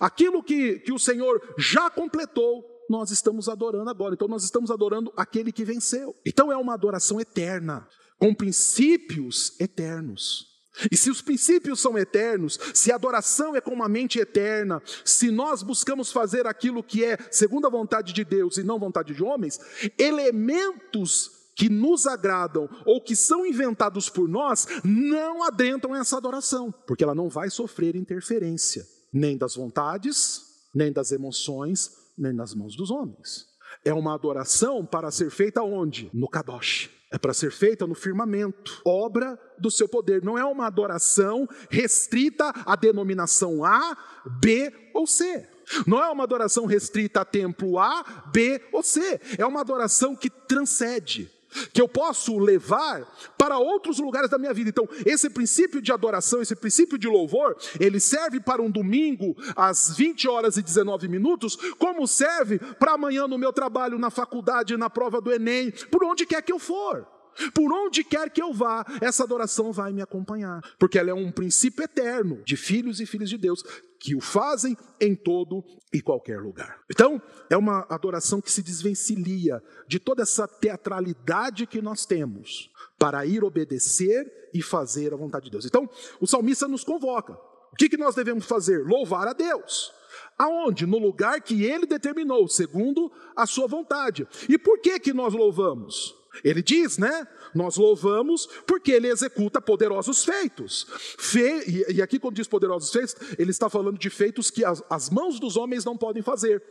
Aquilo 0.00 0.42
que, 0.42 0.80
que 0.80 0.92
o 0.92 0.98
Senhor 0.98 1.40
já 1.56 1.88
completou, 1.88 2.64
nós 2.90 3.12
estamos 3.12 3.48
adorando 3.48 3.88
agora. 3.90 4.14
Então, 4.14 4.28
nós 4.28 4.42
estamos 4.42 4.72
adorando 4.72 5.12
aquele 5.16 5.52
que 5.52 5.64
venceu. 5.64 6.16
Então, 6.26 6.50
é 6.50 6.56
uma 6.56 6.74
adoração 6.74 7.20
eterna 7.20 7.86
com 8.24 8.32
princípios 8.32 9.54
eternos. 9.60 10.46
E 10.90 10.96
se 10.96 11.10
os 11.10 11.20
princípios 11.20 11.78
são 11.78 11.98
eternos, 11.98 12.58
se 12.72 12.90
a 12.90 12.94
adoração 12.94 13.54
é 13.54 13.60
com 13.60 13.72
uma 13.72 13.86
mente 13.86 14.18
eterna, 14.18 14.82
se 15.04 15.30
nós 15.30 15.62
buscamos 15.62 16.10
fazer 16.10 16.46
aquilo 16.46 16.82
que 16.82 17.04
é 17.04 17.18
segundo 17.30 17.66
a 17.66 17.70
vontade 17.70 18.14
de 18.14 18.24
Deus 18.24 18.56
e 18.56 18.62
não 18.62 18.78
vontade 18.78 19.14
de 19.14 19.22
homens, 19.22 19.60
elementos 19.98 21.32
que 21.54 21.68
nos 21.68 22.06
agradam 22.06 22.66
ou 22.86 22.98
que 22.98 23.14
são 23.14 23.44
inventados 23.44 24.08
por 24.08 24.26
nós 24.26 24.66
não 24.82 25.42
adentram 25.42 25.94
essa 25.94 26.16
adoração, 26.16 26.72
porque 26.86 27.04
ela 27.04 27.14
não 27.14 27.28
vai 27.28 27.50
sofrer 27.50 27.94
interferência, 27.94 28.86
nem 29.12 29.36
das 29.36 29.54
vontades, 29.54 30.40
nem 30.74 30.90
das 30.90 31.12
emoções, 31.12 31.90
nem 32.16 32.32
nas 32.32 32.54
mãos 32.54 32.74
dos 32.74 32.90
homens. 32.90 33.44
É 33.84 33.92
uma 33.92 34.14
adoração 34.14 34.82
para 34.82 35.10
ser 35.10 35.28
feita 35.28 35.62
onde? 35.62 36.08
No 36.14 36.26
Kadosh 36.26 36.88
é 37.14 37.18
para 37.18 37.32
ser 37.32 37.52
feita 37.52 37.86
no 37.86 37.94
firmamento, 37.94 38.82
obra 38.84 39.38
do 39.56 39.70
seu 39.70 39.88
poder. 39.88 40.20
Não 40.24 40.36
é 40.36 40.44
uma 40.44 40.66
adoração 40.66 41.48
restrita 41.70 42.52
à 42.66 42.74
denominação 42.74 43.64
A, 43.64 43.96
B 44.26 44.72
ou 44.92 45.06
C. 45.06 45.48
Não 45.86 46.02
é 46.02 46.10
uma 46.10 46.24
adoração 46.24 46.66
restrita 46.66 47.20
a 47.20 47.24
templo 47.24 47.78
A, 47.78 48.24
B 48.32 48.60
ou 48.72 48.82
C. 48.82 49.20
É 49.38 49.46
uma 49.46 49.60
adoração 49.60 50.16
que 50.16 50.28
transcende 50.28 51.30
que 51.72 51.80
eu 51.80 51.88
posso 51.88 52.38
levar 52.38 53.02
para 53.38 53.58
outros 53.58 53.98
lugares 53.98 54.30
da 54.30 54.38
minha 54.38 54.52
vida. 54.52 54.70
Então, 54.70 54.88
esse 55.04 55.30
princípio 55.30 55.80
de 55.80 55.92
adoração, 55.92 56.42
esse 56.42 56.56
princípio 56.56 56.98
de 56.98 57.08
louvor, 57.08 57.56
ele 57.78 58.00
serve 58.00 58.40
para 58.40 58.62
um 58.62 58.70
domingo 58.70 59.36
às 59.56 59.96
20 59.96 60.28
horas 60.28 60.56
e 60.56 60.62
19 60.62 61.08
minutos, 61.08 61.56
como 61.78 62.06
serve 62.06 62.58
para 62.58 62.92
amanhã 62.92 63.26
no 63.26 63.38
meu 63.38 63.52
trabalho, 63.52 63.98
na 63.98 64.10
faculdade, 64.10 64.76
na 64.76 64.90
prova 64.90 65.20
do 65.20 65.32
Enem, 65.32 65.70
por 65.90 66.04
onde 66.04 66.26
quer 66.26 66.42
que 66.42 66.52
eu 66.52 66.58
for. 66.58 67.13
Por 67.54 67.72
onde 67.72 68.04
quer 68.04 68.30
que 68.30 68.42
eu 68.42 68.52
vá, 68.52 68.84
essa 69.00 69.24
adoração 69.24 69.72
vai 69.72 69.92
me 69.92 70.02
acompanhar, 70.02 70.60
porque 70.78 70.98
ela 70.98 71.10
é 71.10 71.14
um 71.14 71.30
princípio 71.30 71.84
eterno 71.84 72.42
de 72.44 72.56
filhos 72.56 73.00
e 73.00 73.06
filhas 73.06 73.28
de 73.28 73.38
Deus 73.38 73.62
que 73.98 74.14
o 74.14 74.20
fazem 74.20 74.76
em 75.00 75.14
todo 75.14 75.64
e 75.92 76.02
qualquer 76.02 76.38
lugar. 76.40 76.78
Então, 76.90 77.22
é 77.48 77.56
uma 77.56 77.86
adoração 77.88 78.40
que 78.40 78.52
se 78.52 78.62
desvencilia 78.62 79.62
de 79.88 79.98
toda 79.98 80.22
essa 80.22 80.46
teatralidade 80.46 81.66
que 81.66 81.80
nós 81.80 82.04
temos 82.04 82.70
para 82.98 83.24
ir 83.24 83.42
obedecer 83.42 84.50
e 84.52 84.60
fazer 84.60 85.12
a 85.14 85.16
vontade 85.16 85.46
de 85.46 85.52
Deus. 85.52 85.64
Então, 85.64 85.88
o 86.20 86.26
salmista 86.26 86.68
nos 86.68 86.84
convoca. 86.84 87.32
O 87.72 87.76
que, 87.76 87.88
que 87.88 87.96
nós 87.96 88.14
devemos 88.14 88.44
fazer? 88.44 88.84
Louvar 88.84 89.26
a 89.26 89.32
Deus. 89.32 89.90
Aonde? 90.38 90.86
No 90.86 90.98
lugar 90.98 91.40
que 91.40 91.64
ele 91.64 91.86
determinou, 91.86 92.46
segundo 92.46 93.10
a 93.34 93.46
sua 93.46 93.66
vontade. 93.66 94.26
E 94.48 94.58
por 94.58 94.80
que 94.80 95.00
que 95.00 95.12
nós 95.12 95.32
louvamos? 95.32 96.14
Ele 96.42 96.62
diz, 96.62 96.98
né? 96.98 97.26
Nós 97.54 97.76
louvamos 97.76 98.48
porque 98.66 98.90
ele 98.90 99.08
executa 99.08 99.60
poderosos 99.60 100.24
feitos. 100.24 100.86
Fe... 101.18 101.86
E 101.92 102.02
aqui, 102.02 102.18
quando 102.18 102.36
diz 102.36 102.48
poderosos 102.48 102.90
feitos, 102.90 103.14
ele 103.38 103.50
está 103.50 103.68
falando 103.68 103.98
de 103.98 104.10
feitos 104.10 104.50
que 104.50 104.64
as, 104.64 105.10
mãos 105.10 105.38
dos 105.38 105.56
homens 105.56 105.84
não 105.84 105.96
podem 105.96 106.22
fazer 106.22 106.62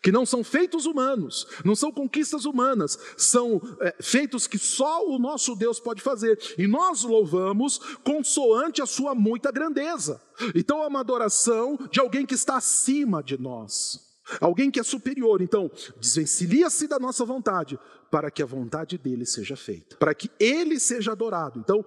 que 0.00 0.12
não 0.12 0.24
são 0.24 0.42
feitos 0.44 0.86
humanos, 0.86 1.46
não 1.64 1.74
são 1.74 1.92
conquistas 1.92 2.44
humanas, 2.44 2.98
são 3.16 3.60
é, 3.80 3.94
feitos 4.00 4.46
que 4.46 4.56
só 4.56 5.06
o 5.06 5.18
nosso 5.18 5.54
Deus 5.54 5.80
pode 5.80 6.00
fazer. 6.00 6.38
E 6.56 6.66
nós 6.66 7.02
louvamos 7.02 7.78
consoante 8.04 8.80
a 8.80 8.86
sua 8.86 9.14
muita 9.14 9.50
grandeza. 9.50 10.22
Então 10.54 10.82
é 10.82 10.86
uma 10.86 11.00
adoração 11.00 11.78
de 11.90 12.00
alguém 12.00 12.24
que 12.24 12.34
está 12.34 12.56
acima 12.56 13.22
de 13.22 13.38
nós. 13.38 14.00
Alguém 14.40 14.70
que 14.70 14.80
é 14.80 14.82
superior, 14.82 15.42
então, 15.42 15.70
desvencilia-se 15.98 16.86
da 16.86 16.98
nossa 16.98 17.24
vontade, 17.24 17.78
para 18.12 18.30
que 18.30 18.42
a 18.42 18.46
vontade 18.46 18.98
dele 18.98 19.24
seja 19.24 19.56
feita, 19.56 19.96
para 19.96 20.14
que 20.14 20.30
ele 20.38 20.78
seja 20.78 21.12
adorado. 21.12 21.58
Então, 21.58 21.82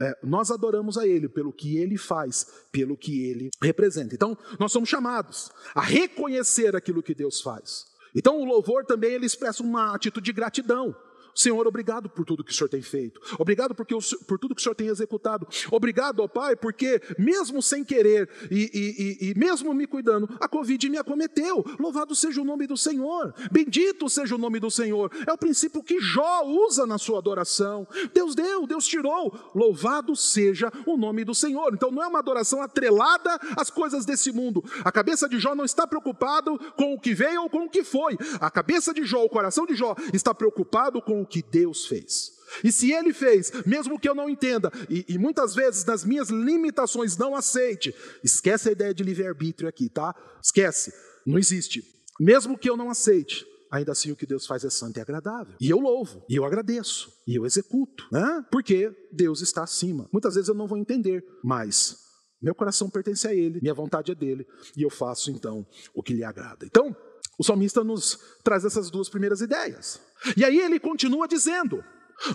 é, 0.00 0.18
nós 0.24 0.50
adoramos 0.50 0.98
a 0.98 1.06
Ele 1.06 1.28
pelo 1.28 1.52
que 1.52 1.78
Ele 1.78 1.96
faz, 1.96 2.46
pelo 2.72 2.96
que 2.96 3.24
Ele 3.24 3.50
representa. 3.62 4.12
Então, 4.12 4.36
nós 4.58 4.72
somos 4.72 4.88
chamados 4.88 5.52
a 5.74 5.80
reconhecer 5.80 6.74
aquilo 6.74 7.02
que 7.02 7.14
Deus 7.14 7.40
faz. 7.40 7.86
Então, 8.12 8.40
o 8.40 8.44
louvor 8.44 8.84
também 8.84 9.12
ele 9.12 9.26
expressa 9.26 9.62
uma 9.62 9.94
atitude 9.94 10.24
de 10.24 10.32
gratidão. 10.32 10.96
Senhor, 11.38 11.68
obrigado 11.68 12.08
por 12.08 12.24
tudo 12.24 12.42
que 12.42 12.50
o 12.50 12.54
Senhor 12.54 12.68
tem 12.68 12.82
feito. 12.82 13.20
Obrigado 13.38 13.72
porque 13.72 13.94
o, 13.94 14.00
por 14.26 14.40
tudo 14.40 14.56
que 14.56 14.60
o 14.60 14.62
Senhor 14.64 14.74
tem 14.74 14.88
executado. 14.88 15.46
Obrigado, 15.70 16.18
ó 16.18 16.26
Pai, 16.26 16.56
porque 16.56 17.00
mesmo 17.16 17.62
sem 17.62 17.84
querer 17.84 18.28
e, 18.50 18.68
e, 18.74 19.26
e, 19.28 19.30
e 19.30 19.38
mesmo 19.38 19.72
me 19.72 19.86
cuidando, 19.86 20.28
a 20.40 20.48
Covid 20.48 20.90
me 20.90 20.98
acometeu. 20.98 21.64
Louvado 21.78 22.12
seja 22.16 22.42
o 22.42 22.44
nome 22.44 22.66
do 22.66 22.76
Senhor. 22.76 23.32
Bendito 23.52 24.08
seja 24.08 24.34
o 24.34 24.38
nome 24.38 24.58
do 24.58 24.68
Senhor. 24.68 25.12
É 25.28 25.32
o 25.32 25.38
princípio 25.38 25.80
que 25.80 26.00
Jó 26.00 26.42
usa 26.44 26.84
na 26.84 26.98
sua 26.98 27.18
adoração. 27.18 27.86
Deus 28.12 28.34
deu, 28.34 28.66
Deus 28.66 28.84
tirou. 28.84 29.32
Louvado 29.54 30.16
seja 30.16 30.72
o 30.84 30.96
nome 30.96 31.24
do 31.24 31.36
Senhor. 31.36 31.72
Então 31.72 31.92
não 31.92 32.02
é 32.02 32.08
uma 32.08 32.18
adoração 32.18 32.60
atrelada 32.60 33.38
às 33.56 33.70
coisas 33.70 34.04
desse 34.04 34.32
mundo. 34.32 34.64
A 34.84 34.90
cabeça 34.90 35.28
de 35.28 35.38
Jó 35.38 35.54
não 35.54 35.64
está 35.64 35.86
preocupado 35.86 36.58
com 36.74 36.94
o 36.94 36.98
que 36.98 37.14
veio 37.14 37.42
ou 37.42 37.48
com 37.48 37.66
o 37.66 37.70
que 37.70 37.84
foi. 37.84 38.18
A 38.40 38.50
cabeça 38.50 38.92
de 38.92 39.04
Jó, 39.04 39.22
o 39.22 39.28
coração 39.28 39.64
de 39.64 39.76
Jó 39.76 39.94
está 40.12 40.34
preocupado 40.34 41.00
com 41.00 41.22
o 41.22 41.27
que 41.28 41.42
Deus 41.42 41.86
fez. 41.86 42.38
E 42.64 42.72
se 42.72 42.92
Ele 42.92 43.12
fez, 43.12 43.52
mesmo 43.66 43.98
que 43.98 44.08
eu 44.08 44.14
não 44.14 44.28
entenda, 44.28 44.72
e, 44.88 45.04
e 45.08 45.18
muitas 45.18 45.54
vezes 45.54 45.84
nas 45.84 46.04
minhas 46.04 46.28
limitações 46.30 47.16
não 47.16 47.36
aceite, 47.36 47.94
esquece 48.24 48.68
a 48.68 48.72
ideia 48.72 48.94
de 48.94 49.04
livre-arbítrio 49.04 49.68
aqui, 49.68 49.88
tá? 49.88 50.14
Esquece, 50.42 50.92
não 51.26 51.38
existe. 51.38 51.82
Mesmo 52.18 52.58
que 52.58 52.68
eu 52.68 52.76
não 52.76 52.90
aceite, 52.90 53.46
ainda 53.70 53.92
assim 53.92 54.10
o 54.10 54.16
que 54.16 54.26
Deus 54.26 54.46
faz 54.46 54.64
é 54.64 54.70
santo 54.70 54.98
e 54.98 55.00
agradável. 55.00 55.54
E 55.60 55.70
eu 55.70 55.78
louvo, 55.78 56.24
e 56.28 56.36
eu 56.36 56.44
agradeço, 56.44 57.12
e 57.26 57.36
eu 57.36 57.44
executo, 57.44 58.06
né? 58.10 58.44
Porque 58.50 58.90
Deus 59.12 59.40
está 59.40 59.62
acima. 59.62 60.08
Muitas 60.12 60.34
vezes 60.34 60.48
eu 60.48 60.54
não 60.54 60.66
vou 60.66 60.78
entender, 60.78 61.24
mas 61.44 61.96
meu 62.40 62.54
coração 62.54 62.88
pertence 62.88 63.26
a 63.26 63.34
Ele, 63.34 63.60
minha 63.60 63.74
vontade 63.74 64.12
é 64.12 64.14
dele, 64.14 64.46
e 64.76 64.82
eu 64.82 64.90
faço 64.90 65.30
então 65.30 65.66
o 65.94 66.02
que 66.02 66.14
lhe 66.14 66.24
agrada. 66.24 66.64
Então, 66.64 66.96
o 67.38 67.44
salmista 67.44 67.84
nos 67.84 68.18
traz 68.42 68.64
essas 68.64 68.90
duas 68.90 69.08
primeiras 69.08 69.40
ideias. 69.40 70.00
E 70.36 70.44
aí 70.44 70.58
ele 70.58 70.80
continua 70.80 71.28
dizendo: 71.28 71.84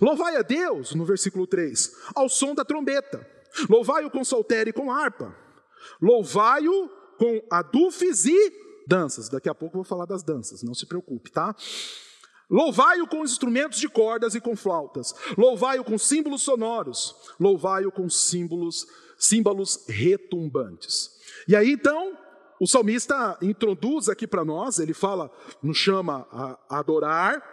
Louvai 0.01 0.37
a 0.37 0.41
Deus, 0.41 0.95
no 0.95 1.05
versículo 1.05 1.45
3, 1.45 1.93
ao 2.15 2.29
som 2.29 2.55
da 2.55 2.63
trombeta, 2.63 3.27
Louvai-o 3.69 4.09
com 4.09 4.23
soltério 4.23 4.71
e 4.71 4.73
com 4.73 4.91
harpa. 4.91 5.35
Louvai-o 6.01 6.89
com 7.17 7.41
adufes 7.51 8.25
e 8.25 8.53
danças. 8.87 9.29
Daqui 9.29 9.49
a 9.49 9.55
pouco 9.55 9.75
eu 9.75 9.83
vou 9.83 9.87
falar 9.87 10.05
das 10.05 10.23
danças, 10.23 10.63
não 10.63 10.73
se 10.73 10.85
preocupe, 10.85 11.31
tá? 11.31 11.55
Louvai-o 12.49 13.07
com 13.07 13.23
instrumentos 13.23 13.79
de 13.79 13.87
cordas 13.87 14.35
e 14.35 14.41
com 14.41 14.55
flautas. 14.55 15.13
Louvai-o 15.37 15.83
com 15.83 15.97
símbolos 15.97 16.43
sonoros. 16.43 17.15
Louvai-o 17.39 17.91
com 17.91 18.09
símbolos, 18.09 18.85
símbolos 19.17 19.85
retumbantes. 19.87 21.11
E 21.47 21.55
aí 21.55 21.71
então, 21.71 22.17
o 22.63 22.67
salmista 22.67 23.37
introduz 23.41 24.07
aqui 24.07 24.25
para 24.25 24.45
nós, 24.45 24.79
ele 24.79 24.93
fala, 24.93 25.29
nos 25.61 25.77
chama 25.77 26.25
a 26.31 26.79
adorar, 26.79 27.43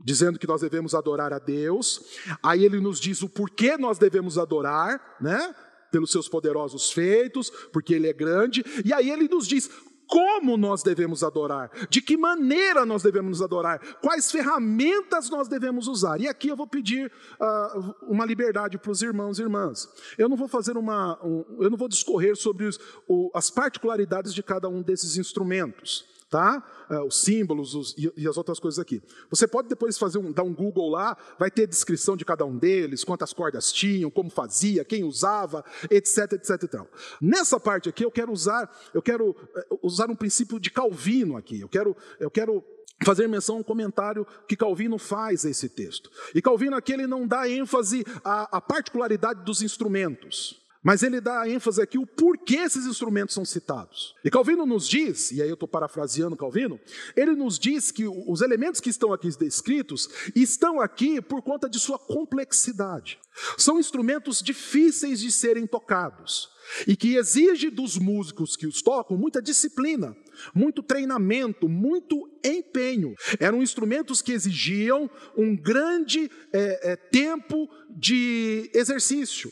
dizendo 0.00 0.40
que 0.40 0.46
nós 0.46 0.60
devemos 0.60 0.92
adorar 0.92 1.32
a 1.32 1.38
Deus. 1.38 2.00
Aí 2.42 2.64
ele 2.64 2.80
nos 2.80 2.98
diz 2.98 3.22
o 3.22 3.28
porquê 3.28 3.76
nós 3.76 3.96
devemos 3.96 4.38
adorar, 4.38 5.00
né? 5.20 5.54
Pelos 5.92 6.10
seus 6.10 6.28
poderosos 6.28 6.90
feitos, 6.90 7.48
porque 7.72 7.94
ele 7.94 8.08
é 8.08 8.12
grande. 8.12 8.64
E 8.84 8.92
aí 8.92 9.08
ele 9.08 9.28
nos 9.28 9.46
diz 9.46 9.70
como 10.06 10.56
nós 10.56 10.82
devemos 10.82 11.22
adorar, 11.22 11.70
de 11.88 12.00
que 12.00 12.16
maneira 12.16 12.86
nós 12.86 13.02
devemos 13.02 13.42
adorar, 13.42 13.80
quais 14.00 14.30
ferramentas 14.30 15.28
nós 15.30 15.48
devemos 15.48 15.88
usar. 15.88 16.20
E 16.20 16.28
aqui 16.28 16.48
eu 16.48 16.56
vou 16.56 16.66
pedir 16.66 17.10
uh, 17.40 17.94
uma 18.02 18.24
liberdade 18.24 18.78
para 18.78 18.90
os 18.90 19.02
irmãos 19.02 19.38
e 19.38 19.42
irmãs. 19.42 19.88
Eu 20.16 20.28
não 20.28 20.36
vou 20.36 20.48
fazer 20.48 20.76
uma, 20.76 21.18
um, 21.24 21.44
eu 21.60 21.70
não 21.70 21.76
vou 21.76 21.88
discorrer 21.88 22.36
sobre 22.36 22.66
os, 22.66 22.78
o, 23.08 23.30
as 23.34 23.50
particularidades 23.50 24.32
de 24.32 24.42
cada 24.42 24.68
um 24.68 24.82
desses 24.82 25.16
instrumentos 25.16 26.15
tá? 26.28 26.62
É, 26.90 27.00
os 27.00 27.20
símbolos 27.20 27.74
os, 27.74 27.94
e, 27.96 28.26
as 28.28 28.36
outras 28.36 28.58
coisas 28.58 28.78
aqui. 28.78 29.02
Você 29.30 29.46
pode 29.46 29.68
depois 29.68 29.96
fazer 29.98 30.18
um, 30.18 30.32
dar 30.32 30.42
um 30.42 30.54
Google 30.54 30.90
lá, 30.90 31.16
vai 31.38 31.50
ter 31.50 31.66
descrição 31.66 32.16
de 32.16 32.24
cada 32.24 32.44
um 32.44 32.56
deles, 32.56 33.04
quantas 33.04 33.32
cordas 33.32 33.72
tinham, 33.72 34.10
como 34.10 34.30
fazia, 34.30 34.84
quem 34.84 35.04
usava, 35.04 35.64
etc, 35.90 36.32
etc 36.32 36.62
e 36.62 36.68
tal. 36.68 36.88
Nessa 37.20 37.60
parte 37.60 37.88
aqui 37.88 38.04
eu 38.04 38.10
quero 38.10 38.32
usar, 38.32 38.70
eu 38.92 39.02
quero 39.02 39.36
é, 39.56 39.66
usar 39.82 40.10
um 40.10 40.16
princípio 40.16 40.58
de 40.58 40.70
Calvino 40.70 41.36
aqui. 41.36 41.60
Eu 41.60 41.68
quero, 41.68 41.96
eu 42.18 42.30
quero 42.30 42.64
fazer 43.04 43.28
menção 43.28 43.56
a 43.56 43.58
um 43.58 43.62
comentário 43.62 44.26
que 44.48 44.56
Calvino 44.56 44.98
faz 44.98 45.44
a 45.44 45.50
esse 45.50 45.68
texto. 45.68 46.10
E 46.34 46.40
Calvino 46.40 46.76
aqui 46.76 46.92
ele 46.92 47.06
não 47.06 47.26
dá 47.26 47.48
ênfase 47.48 48.04
à, 48.24 48.56
à 48.56 48.60
particularidade 48.60 49.44
dos 49.44 49.62
instrumentos. 49.62 50.65
Mas 50.86 51.02
ele 51.02 51.20
dá 51.20 51.48
ênfase 51.48 51.82
aqui 51.82 51.98
o 51.98 52.06
porquê 52.06 52.58
esses 52.58 52.86
instrumentos 52.86 53.34
são 53.34 53.44
citados. 53.44 54.14
E 54.24 54.30
Calvino 54.30 54.64
nos 54.64 54.88
diz, 54.88 55.32
e 55.32 55.42
aí 55.42 55.48
eu 55.48 55.54
estou 55.54 55.66
parafraseando 55.68 56.36
Calvino, 56.36 56.78
ele 57.16 57.32
nos 57.32 57.58
diz 57.58 57.90
que 57.90 58.06
os 58.06 58.40
elementos 58.40 58.80
que 58.80 58.88
estão 58.88 59.12
aqui 59.12 59.28
descritos 59.36 60.08
estão 60.32 60.80
aqui 60.80 61.20
por 61.20 61.42
conta 61.42 61.68
de 61.68 61.80
sua 61.80 61.98
complexidade. 61.98 63.18
São 63.58 63.80
instrumentos 63.80 64.40
difíceis 64.40 65.18
de 65.18 65.32
serem 65.32 65.66
tocados 65.66 66.50
e 66.86 66.94
que 66.94 67.16
exige 67.16 67.68
dos 67.68 67.98
músicos 67.98 68.54
que 68.54 68.68
os 68.68 68.80
tocam 68.80 69.16
muita 69.16 69.42
disciplina, 69.42 70.16
muito 70.54 70.84
treinamento, 70.84 71.68
muito 71.68 72.30
empenho. 72.44 73.16
Eram 73.40 73.60
instrumentos 73.60 74.22
que 74.22 74.30
exigiam 74.30 75.10
um 75.36 75.56
grande 75.56 76.30
é, 76.52 76.92
é, 76.92 76.96
tempo 76.96 77.68
de 77.90 78.70
exercício 78.72 79.50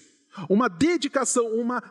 uma 0.48 0.68
dedicação, 0.68 1.46
uma 1.48 1.82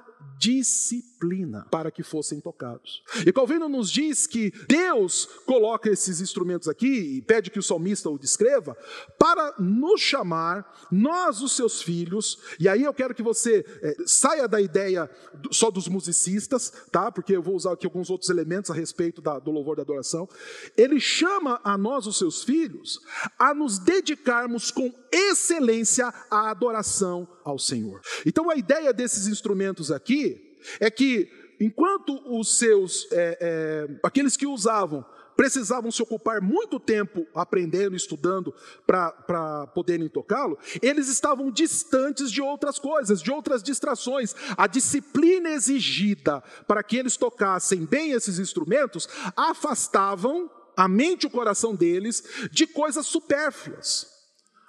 disciplina 0.43 1.65
para 1.71 1.89
que 1.89 2.03
fossem 2.03 2.41
tocados. 2.41 3.01
E 3.25 3.31
Calvino 3.31 3.69
nos 3.69 3.89
diz 3.89 4.27
que 4.27 4.51
Deus 4.67 5.25
coloca 5.45 5.89
esses 5.89 6.19
instrumentos 6.19 6.67
aqui 6.67 7.17
e 7.17 7.21
pede 7.21 7.49
que 7.49 7.59
o 7.59 7.63
salmista 7.63 8.09
o 8.09 8.19
descreva 8.19 8.75
para 9.17 9.55
nos 9.57 10.01
chamar, 10.01 10.87
nós, 10.91 11.41
os 11.41 11.55
seus 11.55 11.81
filhos, 11.81 12.39
e 12.59 12.67
aí 12.67 12.83
eu 12.83 12.93
quero 12.93 13.15
que 13.15 13.23
você 13.23 13.65
é, 13.81 13.95
saia 14.05 14.45
da 14.45 14.59
ideia 14.59 15.09
só 15.49 15.71
dos 15.71 15.87
musicistas, 15.87 16.73
tá? 16.91 17.09
Porque 17.09 17.33
eu 17.33 17.41
vou 17.41 17.55
usar 17.55 17.71
aqui 17.71 17.85
alguns 17.85 18.09
outros 18.09 18.29
elementos 18.29 18.69
a 18.69 18.73
respeito 18.73 19.21
da, 19.21 19.39
do 19.39 19.49
louvor 19.49 19.77
da 19.77 19.83
adoração. 19.83 20.27
Ele 20.75 20.99
chama 20.99 21.61
a 21.63 21.77
nós, 21.77 22.05
os 22.05 22.17
seus 22.17 22.43
filhos, 22.43 22.99
a 23.39 23.53
nos 23.53 23.79
dedicarmos 23.79 24.71
com 24.71 24.93
excelência 25.09 26.13
à 26.29 26.49
adoração 26.49 27.27
ao 27.45 27.57
Senhor. 27.57 28.01
Então 28.25 28.49
a 28.49 28.55
ideia 28.55 28.91
desses 28.91 29.27
instrumentos 29.27 29.91
aqui 29.91 30.32
é 30.79 30.89
que 30.89 31.29
enquanto 31.59 32.19
os 32.37 32.57
seus, 32.57 33.07
é, 33.11 33.37
é, 33.39 33.99
aqueles 34.03 34.35
que 34.35 34.45
usavam, 34.45 35.05
precisavam 35.35 35.91
se 35.91 36.01
ocupar 36.01 36.41
muito 36.41 36.79
tempo 36.79 37.25
aprendendo, 37.33 37.95
estudando 37.95 38.53
para 38.85 39.67
poderem 39.73 40.07
tocá-lo, 40.07 40.57
eles 40.81 41.07
estavam 41.07 41.51
distantes 41.51 42.31
de 42.31 42.41
outras 42.41 42.77
coisas, 42.77 43.21
de 43.21 43.31
outras 43.31 43.63
distrações. 43.63 44.35
A 44.55 44.67
disciplina 44.67 45.49
exigida 45.49 46.43
para 46.67 46.83
que 46.83 46.97
eles 46.97 47.17
tocassem 47.17 47.85
bem 47.85 48.11
esses 48.11 48.39
instrumentos 48.39 49.07
afastavam 49.35 50.49
a 50.75 50.87
mente 50.87 51.23
e 51.23 51.27
o 51.27 51.31
coração 51.31 51.75
deles 51.75 52.23
de 52.51 52.67
coisas 52.67 53.05
supérfluas. 53.05 54.12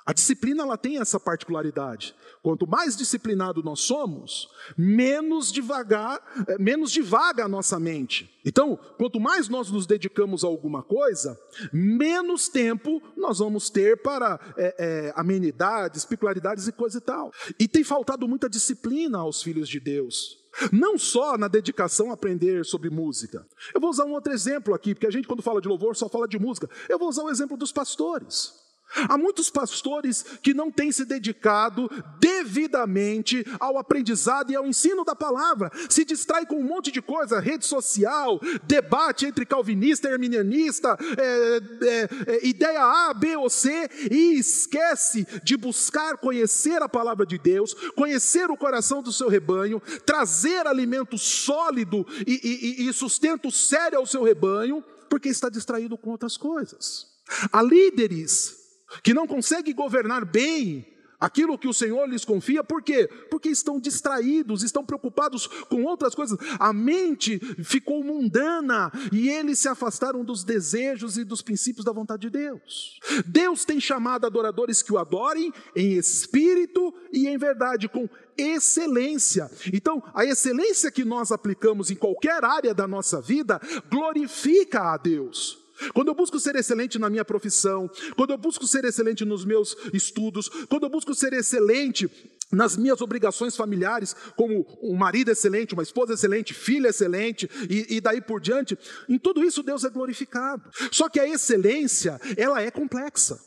A 0.06 0.12
disciplina 0.12 0.62
ela 0.62 0.76
tem 0.76 0.98
essa 0.98 1.18
particularidade. 1.18 2.14
Quanto 2.42 2.66
mais 2.66 2.94
disciplinado 2.94 3.62
nós 3.62 3.80
somos, 3.80 4.50
menos 4.76 5.50
devagar, 5.50 6.20
eh, 6.46 6.58
menos 6.58 6.92
divaga 6.92 7.44
a 7.44 7.48
nossa 7.48 7.80
mente. 7.80 8.30
Então, 8.44 8.78
quanto 8.98 9.18
mais 9.18 9.48
nós 9.48 9.70
nos 9.70 9.86
dedicamos 9.86 10.44
a 10.44 10.46
alguma 10.46 10.82
coisa, 10.82 11.40
menos 11.72 12.48
tempo 12.48 13.02
nós 13.16 13.38
vamos 13.38 13.70
ter 13.70 14.02
para 14.02 14.38
é, 14.58 14.74
é, 14.78 15.12
amenidades, 15.16 16.04
peculiaridades 16.04 16.68
e 16.68 16.72
coisa 16.72 16.98
e 16.98 17.00
tal. 17.00 17.32
E 17.58 17.66
tem 17.66 17.82
faltado 17.82 18.28
muita 18.28 18.48
disciplina 18.48 19.18
aos 19.18 19.42
filhos 19.42 19.68
de 19.70 19.80
Deus. 19.80 20.44
Não 20.70 20.98
só 20.98 21.38
na 21.38 21.48
dedicação 21.48 22.10
a 22.10 22.14
aprender 22.14 22.64
sobre 22.66 22.90
música. 22.90 23.46
Eu 23.74 23.80
vou 23.80 23.88
usar 23.88 24.04
um 24.04 24.12
outro 24.12 24.32
exemplo 24.32 24.74
aqui, 24.74 24.94
porque 24.94 25.06
a 25.06 25.10
gente, 25.10 25.26
quando 25.26 25.42
fala 25.42 25.62
de 25.62 25.66
louvor, 25.66 25.96
só 25.96 26.10
fala 26.10 26.28
de 26.28 26.38
música. 26.38 26.68
Eu 26.90 26.98
vou 26.98 27.08
usar 27.08 27.22
o 27.22 27.30
exemplo 27.30 27.56
dos 27.56 27.72
pastores. 27.72 28.63
Há 29.08 29.18
muitos 29.18 29.50
pastores 29.50 30.24
que 30.42 30.54
não 30.54 30.70
têm 30.70 30.92
se 30.92 31.04
dedicado 31.04 31.90
devidamente 32.18 33.44
ao 33.58 33.78
aprendizado 33.78 34.50
e 34.50 34.56
ao 34.56 34.66
ensino 34.66 35.04
da 35.04 35.14
palavra, 35.14 35.70
se 35.88 36.04
distrai 36.04 36.46
com 36.46 36.56
um 36.56 36.64
monte 36.64 36.90
de 36.90 37.02
coisa, 37.02 37.40
rede 37.40 37.66
social, 37.66 38.40
debate 38.64 39.26
entre 39.26 39.44
calvinista 39.44 40.08
e 40.08 40.12
arminianista, 40.12 40.96
é, 41.18 41.60
é, 41.86 42.34
é, 42.34 42.46
ideia 42.46 42.82
A, 42.82 43.14
B 43.14 43.36
ou 43.36 43.50
C, 43.50 43.88
e 44.10 44.38
esquece 44.38 45.26
de 45.42 45.56
buscar 45.56 46.16
conhecer 46.18 46.82
a 46.82 46.88
palavra 46.88 47.26
de 47.26 47.38
Deus, 47.38 47.74
conhecer 47.96 48.50
o 48.50 48.56
coração 48.56 49.02
do 49.02 49.12
seu 49.12 49.28
rebanho, 49.28 49.80
trazer 50.06 50.66
alimento 50.66 51.18
sólido 51.18 52.06
e, 52.26 52.78
e, 52.82 52.88
e 52.88 52.92
sustento 52.92 53.50
sério 53.50 53.98
ao 53.98 54.06
seu 54.06 54.22
rebanho, 54.22 54.82
porque 55.08 55.28
está 55.28 55.48
distraído 55.48 55.96
com 55.96 56.10
outras 56.10 56.36
coisas. 56.36 57.06
Há 57.52 57.62
líderes 57.62 58.63
que 59.02 59.14
não 59.14 59.26
conseguem 59.26 59.74
governar 59.74 60.24
bem 60.24 60.94
aquilo 61.24 61.56
que 61.56 61.68
o 61.68 61.72
Senhor 61.72 62.06
lhes 62.06 62.24
confia, 62.24 62.62
por 62.62 62.82
quê? 62.82 63.08
Porque 63.30 63.48
estão 63.48 63.80
distraídos, 63.80 64.62
estão 64.62 64.84
preocupados 64.84 65.46
com 65.46 65.84
outras 65.84 66.14
coisas. 66.14 66.38
A 66.58 66.72
mente 66.72 67.38
ficou 67.64 68.04
mundana 68.04 68.92
e 69.10 69.30
eles 69.30 69.58
se 69.58 69.68
afastaram 69.68 70.22
dos 70.22 70.44
desejos 70.44 71.16
e 71.16 71.24
dos 71.24 71.40
princípios 71.40 71.84
da 71.84 71.92
vontade 71.92 72.22
de 72.22 72.30
Deus. 72.30 73.00
Deus 73.26 73.64
tem 73.64 73.80
chamado 73.80 74.26
adoradores 74.26 74.82
que 74.82 74.92
o 74.92 74.98
adorem 74.98 75.52
em 75.74 75.92
espírito 75.92 76.92
e 77.10 77.26
em 77.26 77.38
verdade, 77.38 77.88
com 77.88 78.08
excelência. 78.36 79.50
Então, 79.72 80.02
a 80.12 80.24
excelência 80.24 80.90
que 80.90 81.04
nós 81.04 81.32
aplicamos 81.32 81.90
em 81.90 81.96
qualquer 81.96 82.44
área 82.44 82.74
da 82.74 82.86
nossa 82.86 83.20
vida 83.20 83.60
glorifica 83.90 84.92
a 84.92 84.96
Deus. 84.98 85.63
Quando 85.92 86.08
eu 86.08 86.14
busco 86.14 86.38
ser 86.38 86.56
excelente 86.56 86.98
na 86.98 87.10
minha 87.10 87.24
profissão, 87.24 87.90
quando 88.16 88.30
eu 88.30 88.38
busco 88.38 88.66
ser 88.66 88.84
excelente 88.84 89.24
nos 89.24 89.44
meus 89.44 89.76
estudos, 89.92 90.48
quando 90.68 90.84
eu 90.84 90.90
busco 90.90 91.14
ser 91.14 91.32
excelente 91.32 92.10
nas 92.52 92.76
minhas 92.76 93.00
obrigações 93.00 93.56
familiares, 93.56 94.14
como 94.36 94.66
um 94.82 94.94
marido 94.94 95.30
excelente, 95.30 95.74
uma 95.74 95.82
esposa 95.82 96.14
excelente, 96.14 96.54
filha 96.54 96.88
excelente 96.88 97.50
e, 97.68 97.96
e, 97.96 98.00
daí 98.00 98.20
por 98.20 98.40
diante, 98.40 98.78
em 99.08 99.18
tudo 99.18 99.44
isso 99.44 99.62
Deus 99.62 99.84
é 99.84 99.90
glorificado. 99.90 100.62
Só 100.90 101.08
que 101.08 101.18
a 101.18 101.28
excelência, 101.28 102.20
ela 102.36 102.62
é 102.62 102.70
complexa. 102.70 103.38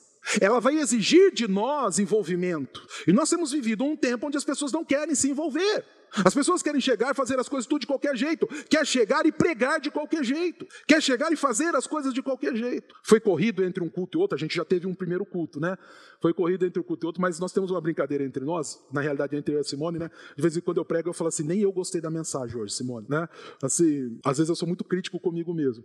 Ela 0.42 0.60
vai 0.60 0.78
exigir 0.78 1.34
de 1.34 1.48
nós 1.48 2.00
envolvimento. 2.00 2.86
E 3.08 3.14
nós 3.14 3.30
temos 3.30 3.52
vivido 3.52 3.86
um 3.86 3.96
tempo 3.96 4.28
onde 4.28 4.38
as 4.38 4.44
pessoas 4.44 4.74
não 4.74 4.84
querem 4.84 5.16
se 5.16 5.30
envolver. 5.30 5.86
As 6.24 6.34
pessoas 6.34 6.62
querem 6.62 6.82
chegar 6.82 7.12
e 7.12 7.14
fazer 7.14 7.40
as 7.40 7.50
coisas 7.50 7.68
tudo 7.68 7.82
de 7.82 7.88
qualquer 7.88 8.16
jeito, 8.16 8.48
quer 8.70 8.86
chegar 8.86 9.26
e 9.26 9.32
pregar 9.32 9.80
de 9.80 9.92
qualquer 9.92 10.24
jeito, 10.24 10.68
quer 10.88 11.02
chegar 11.02 11.32
e 11.32 11.36
fazer 11.36 11.76
as 11.76 11.86
coisas 11.86 12.14
de 12.14 12.22
qualquer 12.22 12.56
jeito. 12.56 12.96
Foi 13.04 13.20
corrido 13.20 13.64
entre 13.64 13.84
um 13.84 13.90
culto 13.90 14.18
e 14.18 14.22
outro, 14.22 14.36
a 14.36 14.40
gente 14.40 14.56
já 14.56 14.66
teve 14.66 14.88
um 14.88 14.96
primeiro 14.96 15.26
culto, 15.26 15.60
né? 15.60 15.78
Foi 16.22 16.34
corrido 16.34 16.66
entre 16.66 16.80
um 16.80 16.84
culto 16.84 17.06
e 17.06 17.08
outro, 17.08 17.22
mas 17.22 17.40
nós 17.40 17.52
temos 17.52 17.72
uma 17.72 17.82
brincadeira 17.82 18.24
entre 18.24 18.44
nós, 18.44 18.80
na 18.92 19.02
realidade 19.02 19.36
entre 19.36 19.54
eu 19.54 19.60
e 19.60 19.62
a 19.62 19.64
Simone, 19.64 20.00
né? 20.00 20.10
De 20.36 20.42
vez 20.42 20.58
em 20.58 20.62
quando 20.62 20.78
eu 20.78 20.86
prego, 20.86 21.10
eu 21.10 21.14
falo 21.14 21.28
assim, 21.28 21.44
nem 21.44 21.60
eu 21.62 21.72
gostei 21.72 22.02
da 22.02 22.10
mensagem 22.10 22.60
hoje, 22.60 22.74
Simone, 22.74 23.06
né? 23.10 23.28
Assim, 23.62 24.20
às 24.24 24.38
vezes 24.38 24.50
eu 24.50 24.56
sou 24.56 24.68
muito 24.68 24.84
crítico 24.84 25.20
comigo 25.20 25.54
mesmo. 25.54 25.84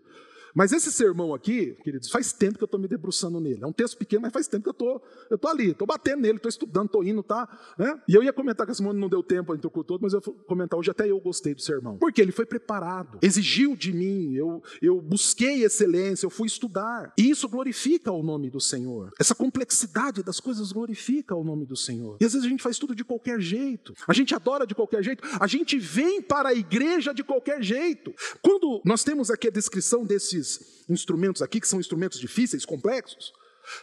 Mas 0.54 0.72
esse 0.72 0.92
sermão 0.92 1.34
aqui, 1.34 1.76
queridos, 1.82 2.10
faz 2.10 2.32
tempo 2.32 2.58
que 2.58 2.64
eu 2.64 2.66
estou 2.66 2.80
me 2.80 2.88
debruçando 2.88 3.40
nele. 3.40 3.62
É 3.62 3.66
um 3.66 3.72
texto 3.72 3.96
pequeno, 3.96 4.22
mas 4.22 4.32
faz 4.32 4.46
tempo 4.48 4.62
que 4.62 4.68
eu 4.68 4.72
estou 4.72 5.02
eu 5.30 5.38
tô 5.38 5.48
ali, 5.48 5.70
estou 5.70 5.86
batendo 5.86 6.20
nele, 6.20 6.36
estou 6.36 6.48
estudando, 6.48 6.86
estou 6.86 7.04
indo, 7.04 7.22
tá? 7.22 7.48
Né? 7.78 7.98
E 8.06 8.14
eu 8.14 8.22
ia 8.22 8.32
comentar 8.32 8.66
que 8.66 8.72
esse 8.72 8.82
mundo 8.82 8.98
não 8.98 9.08
deu 9.08 9.22
tempo 9.22 9.54
entre 9.54 9.66
o 9.66 9.84
todo, 9.84 10.00
mas 10.02 10.12
eu 10.12 10.20
vou 10.20 10.34
comentar 10.34 10.78
hoje, 10.78 10.90
até 10.90 11.10
eu 11.10 11.18
gostei 11.20 11.54
do 11.54 11.62
sermão. 11.62 11.96
Porque 11.96 12.20
ele 12.20 12.32
foi 12.32 12.44
preparado, 12.44 13.18
exigiu 13.22 13.74
de 13.74 13.92
mim, 13.92 14.34
eu, 14.34 14.62
eu 14.80 15.00
busquei 15.00 15.64
excelência, 15.64 16.26
eu 16.26 16.30
fui 16.30 16.46
estudar. 16.46 17.12
E 17.16 17.30
isso 17.30 17.48
glorifica 17.48 18.12
o 18.12 18.22
nome 18.22 18.50
do 18.50 18.60
Senhor. 18.60 19.12
Essa 19.18 19.34
complexidade 19.34 20.22
das 20.22 20.40
coisas 20.40 20.72
glorifica 20.72 21.34
o 21.34 21.44
nome 21.44 21.64
do 21.64 21.76
Senhor. 21.76 22.16
E 22.20 22.24
às 22.24 22.32
vezes 22.32 22.46
a 22.46 22.50
gente 22.50 22.62
faz 22.62 22.78
tudo 22.78 22.94
de 22.94 23.04
qualquer 23.04 23.40
jeito, 23.40 23.94
a 24.06 24.12
gente 24.12 24.34
adora 24.34 24.66
de 24.66 24.74
qualquer 24.74 25.02
jeito, 25.02 25.22
a 25.40 25.46
gente 25.46 25.78
vem 25.78 26.20
para 26.20 26.50
a 26.50 26.54
igreja 26.54 27.14
de 27.14 27.24
qualquer 27.24 27.62
jeito. 27.62 28.14
Quando 28.42 28.80
nós 28.84 29.02
temos 29.02 29.30
aqui 29.30 29.48
a 29.48 29.50
descrição 29.50 30.04
desses 30.04 30.41
esses 30.42 30.84
instrumentos 30.88 31.40
aqui, 31.40 31.60
que 31.60 31.68
são 31.68 31.80
instrumentos 31.80 32.18
difíceis, 32.18 32.64
complexos, 32.64 33.32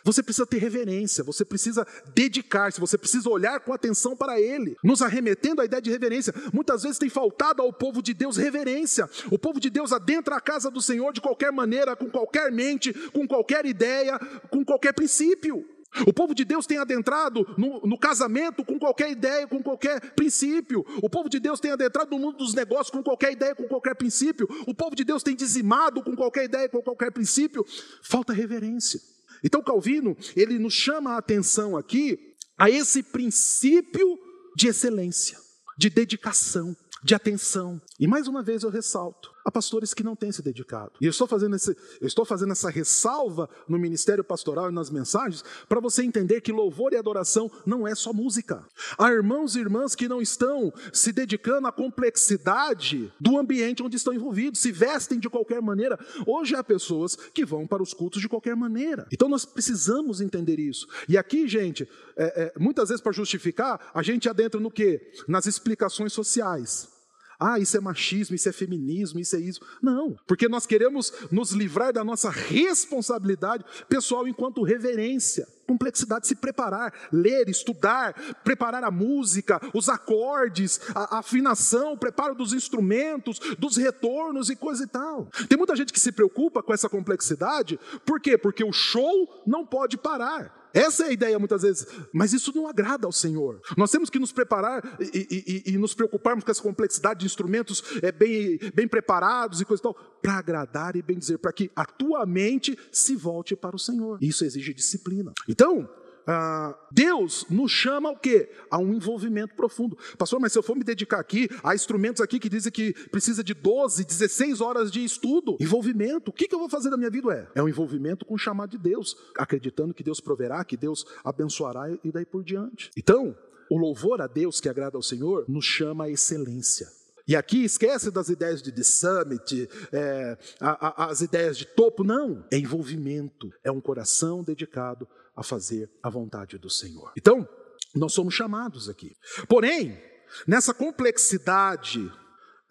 você 0.04 0.22
precisa 0.22 0.46
ter 0.46 0.58
reverência, 0.58 1.24
você 1.24 1.46
precisa 1.46 1.86
dedicar-se, 2.14 2.80
você 2.80 2.98
precisa 2.98 3.30
olhar 3.30 3.60
com 3.60 3.74
atenção 3.74 4.16
para 4.16 4.40
Ele, 4.40 4.76
nos 4.84 5.02
arremetendo 5.02 5.62
à 5.62 5.66
ideia 5.66 5.82
de 5.82 5.90
reverência. 5.90 6.34
Muitas 6.54 6.84
vezes 6.84 6.98
tem 6.98 7.10
faltado 7.10 7.62
ao 7.62 7.72
povo 7.72 8.02
de 8.02 8.14
Deus 8.14 8.38
reverência. 8.38 9.10
O 9.32 9.40
povo 9.40 9.60
de 9.60 9.70
Deus 9.70 9.92
adentra 9.92 10.36
a 10.36 10.42
casa 10.42 10.70
do 10.70 10.82
Senhor 10.82 11.14
de 11.14 11.22
qualquer 11.22 11.52
maneira, 11.52 11.96
com 11.96 12.10
qualquer 12.10 12.52
mente, 12.52 12.94
com 13.12 13.28
qualquer 13.28 13.66
ideia, 13.66 14.20
com 14.50 14.64
qualquer 14.64 14.94
princípio. 14.94 15.66
O 16.06 16.14
povo 16.14 16.36
de 16.36 16.46
Deus 16.46 16.66
tem 16.66 16.78
adentrado 16.78 17.46
no, 17.58 17.82
no, 17.82 17.98
casamento 17.98 18.64
com 18.64 18.78
qualquer 18.78 19.12
ideia, 19.12 19.48
com 19.48 19.62
qualquer 19.62 20.12
princípio. 20.12 20.86
O 21.02 21.10
povo 21.10 21.28
de 21.28 21.40
Deus 21.40 21.60
tem 21.60 21.72
adentrado 21.72 22.12
no 22.12 22.20
mundo 22.20 22.38
dos 22.38 22.54
negócios 22.54 22.92
com 22.92 23.02
qualquer 23.02 23.32
ideia, 23.32 23.56
com 23.56 23.68
qualquer 23.68 23.96
princípio. 23.96 24.48
O 24.68 24.74
povo 24.74 24.96
de 24.96 25.04
Deus 25.04 25.24
tem 25.24 25.36
dizimado 25.36 26.04
com 26.04 26.16
qualquer 26.16 26.46
ideia, 26.46 26.70
com 26.70 26.82
qualquer 26.82 27.12
princípio. 27.12 27.66
Falta 28.04 28.34
reverência. 28.34 29.00
Então 29.44 29.64
Calvino, 29.64 30.16
ele 30.36 30.60
nos 30.60 30.74
chama 30.74 31.14
a 31.14 31.18
atenção 31.18 31.76
aqui 31.76 32.36
a 32.58 32.70
esse 32.70 33.02
princípio 33.02 34.20
de 34.56 34.68
excelência, 34.68 35.38
de 35.78 35.90
dedicação, 35.90 36.76
de 37.04 37.16
atenção. 37.16 37.82
E 38.00 38.06
mais 38.06 38.28
uma 38.28 38.44
vez 38.44 38.64
eu 38.64 38.70
ressalto: 38.70 39.32
há 39.50 39.52
pastores 39.52 39.96
que 39.96 40.04
não 40.04 40.16
têm 40.16 40.32
se 40.32 40.44
dedicado. 40.44 40.92
E 41.02 41.06
eu 41.06 41.10
estou 41.10 41.28
fazendo, 41.28 41.56
esse, 41.56 41.76
eu 42.00 42.08
estou 42.08 42.24
fazendo 42.24 42.52
essa 42.52 42.70
ressalva 42.70 43.50
no 43.68 43.80
ministério 43.80 44.24
pastoral 44.24 44.70
e 44.70 44.74
nas 44.74 44.92
mensagens 44.92 45.44
para 45.68 45.80
você 45.80 46.04
entender 46.04 46.40
que 46.40 46.52
louvor 46.52 46.94
e 46.94 46.98
adoração 46.98 47.52
não 47.66 47.88
é 47.88 47.96
só 47.96 48.14
música. 48.14 48.64
Há 48.98 49.12
irmãos 49.12 49.56
e 49.56 49.60
irmãs 49.60 49.96
que 49.96 50.08
não 50.08 50.22
estão 50.22 50.72
se 50.94 51.12
dedicando 51.12 51.68
à 51.68 51.72
complexidade 51.72 53.12
do 53.20 53.38
ambiente 53.40 53.82
onde 53.82 53.98
estão 53.98 54.14
envolvidos, 54.14 54.60
se 54.60 54.72
vestem 54.72 55.20
de 55.20 55.30
qualquer 55.30 55.62
maneira. 55.62 56.00
Hoje 56.28 56.56
há 56.56 56.64
pessoas 56.64 57.16
que 57.16 57.44
vão 57.44 57.66
para 57.66 57.82
os 57.82 57.94
cultos 57.94 58.22
de 58.22 58.30
qualquer 58.30 58.56
maneira. 58.56 59.08
Então 59.12 59.28
nós 59.28 59.46
precisamos 59.46 60.22
entender 60.22 60.60
isso. 60.60 60.88
E 61.08 61.18
aqui, 61.18 61.48
gente, 61.48 61.90
é, 62.16 62.54
é, 62.56 62.60
muitas 62.60 62.90
vezes 62.90 63.02
para 63.02 63.12
justificar, 63.12 63.90
a 63.94 64.04
gente 64.04 64.30
adentra 64.30 64.60
no 64.60 64.70
que? 64.70 65.02
Nas 65.28 65.48
explicações 65.48 66.14
sociais. 66.14 66.99
Ah, 67.40 67.58
isso 67.58 67.78
é 67.78 67.80
machismo, 67.80 68.36
isso 68.36 68.50
é 68.50 68.52
feminismo, 68.52 69.20
isso 69.20 69.36
é 69.36 69.40
isso. 69.40 69.62
Não, 69.82 70.18
porque 70.28 70.50
nós 70.50 70.66
queremos 70.66 71.14
nos 71.32 71.52
livrar 71.52 71.94
da 71.94 72.04
nossa 72.04 72.30
responsabilidade 72.30 73.64
pessoal 73.88 74.28
enquanto 74.28 74.62
reverência. 74.62 75.48
Complexidade, 75.66 76.28
se 76.28 76.36
preparar, 76.36 76.92
ler, 77.14 77.48
estudar, 77.48 78.14
preparar 78.44 78.84
a 78.84 78.92
música, 78.92 79.62
os 79.74 79.88
acordes, 79.88 80.82
a, 80.96 81.20
afinação, 81.20 81.94
o 81.94 81.98
preparo 81.98 82.34
dos 82.34 82.54
instrumentos, 82.54 83.40
dos 83.58 83.78
retornos 83.78 84.50
e 84.50 84.56
coisa 84.56 84.84
e 84.84 84.88
tal. 84.88 85.28
Tem 85.48 85.58
muita 85.58 85.76
gente 85.76 85.94
que 85.94 86.00
se 86.00 86.12
preocupa 86.12 86.64
com 86.64 86.74
essa 86.74 86.90
complexidade, 86.90 87.80
por 88.04 88.20
quê? 88.20 88.38
Porque 88.38 88.64
o 88.64 88.74
show 88.74 89.44
não 89.46 89.66
pode 89.66 89.96
parar. 89.96 90.59
Essa 90.74 91.06
é 91.06 91.08
a 91.08 91.12
ideia 91.12 91.40
muitas 91.40 91.62
vezes, 91.62 91.88
mas 92.14 92.34
isso 92.34 92.52
não 92.56 92.68
agrada 92.68 93.06
ao 93.06 93.12
Senhor. 93.12 93.62
Nós 93.76 93.92
temos 93.92 94.10
que 94.10 94.20
nos 94.20 94.32
preparar 94.32 94.98
e, 95.00 95.64
e, 95.66 95.74
e 95.74 95.78
nos 95.78 95.94
preocuparmos 95.94 96.44
com 96.44 96.52
essa 96.52 96.62
complexidade 96.62 97.22
de 97.22 97.26
instrumentos 97.26 97.84
é, 98.02 98.12
bem, 98.12 98.60
bem 98.74 98.88
preparados 98.88 99.62
e 99.62 99.66
coisa 99.66 99.82
e 99.82 99.84
tal, 99.84 99.94
para 100.22 100.34
agradar 100.34 100.96
e 100.96 101.02
bem 101.02 101.18
dizer, 101.18 101.38
para 101.38 101.52
que 101.52 101.72
a 101.76 101.86
tua 101.86 102.26
mente 102.26 102.78
se 102.92 103.16
volte 103.16 103.56
para 103.56 103.76
o 103.76 103.80
Senhor. 103.80 104.18
Isso 104.22 104.46
exige 104.46 104.74
disciplina. 104.74 105.34
Então, 105.48 105.90
ah, 106.32 106.78
Deus 106.92 107.44
nos 107.50 107.72
chama 107.72 108.10
ao 108.10 108.16
quê? 108.16 108.52
A 108.70 108.78
um 108.78 108.94
envolvimento 108.94 109.56
profundo. 109.56 109.98
Pastor, 110.16 110.40
mas 110.40 110.52
se 110.52 110.60
eu 110.60 110.64
for 110.64 110.76
me 110.76 110.84
dedicar 110.84 111.20
aqui, 111.20 111.50
há 111.64 111.74
instrumentos 111.74 112.22
aqui 112.22 112.38
que 112.38 112.48
dizem 112.48 112.72
que 112.72 112.94
precisa 113.10 113.44
de 113.44 113.56
12, 113.56 114.06
16 114.06 114.62
horas 114.62 114.92
de 114.92 115.04
estudo. 115.04 115.58
Envolvimento. 115.60 116.30
O 116.30 116.34
que, 116.34 116.48
que 116.48 116.54
eu 116.54 116.60
vou 116.60 116.70
fazer 116.70 116.92
da 116.92 116.98
minha 116.98 117.10
vida? 117.10 117.34
É, 117.34 117.60
é 117.60 117.64
um 117.64 117.68
envolvimento 117.68 118.26
com 118.26 118.36
o 118.36 118.38
chamado 118.38 118.70
de 118.70 118.78
Deus, 118.78 119.18
acreditando 119.36 119.92
que 119.92 120.04
Deus 120.04 120.20
proverá, 120.20 120.64
que 120.64 120.78
Deus 120.78 121.04
abençoará 121.24 121.90
e 122.04 122.12
daí 122.12 122.28
por 122.28 122.44
diante. 122.44 122.92
Então, 122.96 123.36
o 123.68 123.80
louvor 123.80 124.22
a 124.22 124.28
Deus 124.28 124.62
que 124.62 124.70
agrada 124.70 124.98
ao 124.98 125.02
Senhor 125.02 125.46
nos 125.48 125.66
chama 125.66 126.04
a 126.04 126.10
excelência. 126.12 126.99
E 127.30 127.36
aqui 127.36 127.64
esquece 127.64 128.10
das 128.10 128.28
ideias 128.28 128.60
de 128.60 128.84
Summit, 128.84 129.70
é, 129.92 130.36
a, 130.60 130.88
a, 130.88 131.06
as 131.12 131.22
ideias 131.22 131.56
de 131.60 131.64
topo, 131.64 132.04
não. 132.04 132.44
É 132.52 132.58
envolvimento, 132.58 133.54
é 133.64 133.70
um 133.72 133.80
coração 133.80 134.44
dedicado 134.44 135.08
a 135.36 135.44
fazer 135.44 135.92
a 136.02 136.10
vontade 136.10 136.58
do 136.58 136.72
Senhor. 136.72 137.14
Então, 137.16 137.48
nós 137.94 138.14
somos 138.14 138.34
chamados 138.34 138.90
aqui. 138.90 139.16
Porém, 139.48 140.02
nessa 140.48 140.74
complexidade, 140.74 142.12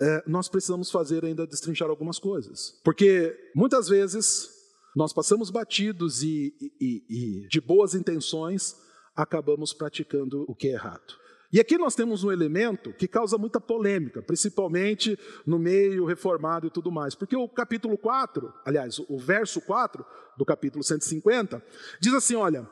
é, 0.00 0.24
nós 0.26 0.48
precisamos 0.48 0.90
fazer 0.90 1.24
ainda 1.24 1.46
destrinchar 1.46 1.88
algumas 1.88 2.18
coisas. 2.18 2.80
Porque 2.82 3.38
muitas 3.54 3.88
vezes 3.88 4.50
nós 4.96 5.12
passamos 5.12 5.50
batidos 5.50 6.24
e, 6.24 6.52
e, 6.80 7.04
e 7.08 7.46
de 7.46 7.60
boas 7.60 7.94
intenções 7.94 8.74
acabamos 9.14 9.72
praticando 9.72 10.44
o 10.48 10.54
que 10.56 10.66
é 10.66 10.72
errado. 10.72 11.14
E 11.50 11.58
aqui 11.58 11.78
nós 11.78 11.94
temos 11.94 12.24
um 12.24 12.30
elemento 12.30 12.92
que 12.92 13.08
causa 13.08 13.38
muita 13.38 13.58
polêmica, 13.58 14.20
principalmente 14.20 15.18
no 15.46 15.58
meio 15.58 16.04
reformado 16.04 16.66
e 16.66 16.70
tudo 16.70 16.92
mais, 16.92 17.14
porque 17.14 17.34
o 17.34 17.48
capítulo 17.48 17.96
4, 17.96 18.52
aliás, 18.66 18.98
o 19.08 19.18
verso 19.18 19.60
4 19.62 20.04
do 20.36 20.44
capítulo 20.44 20.84
150, 20.84 21.62
diz 22.00 22.12
assim: 22.12 22.34
olha, 22.34 22.68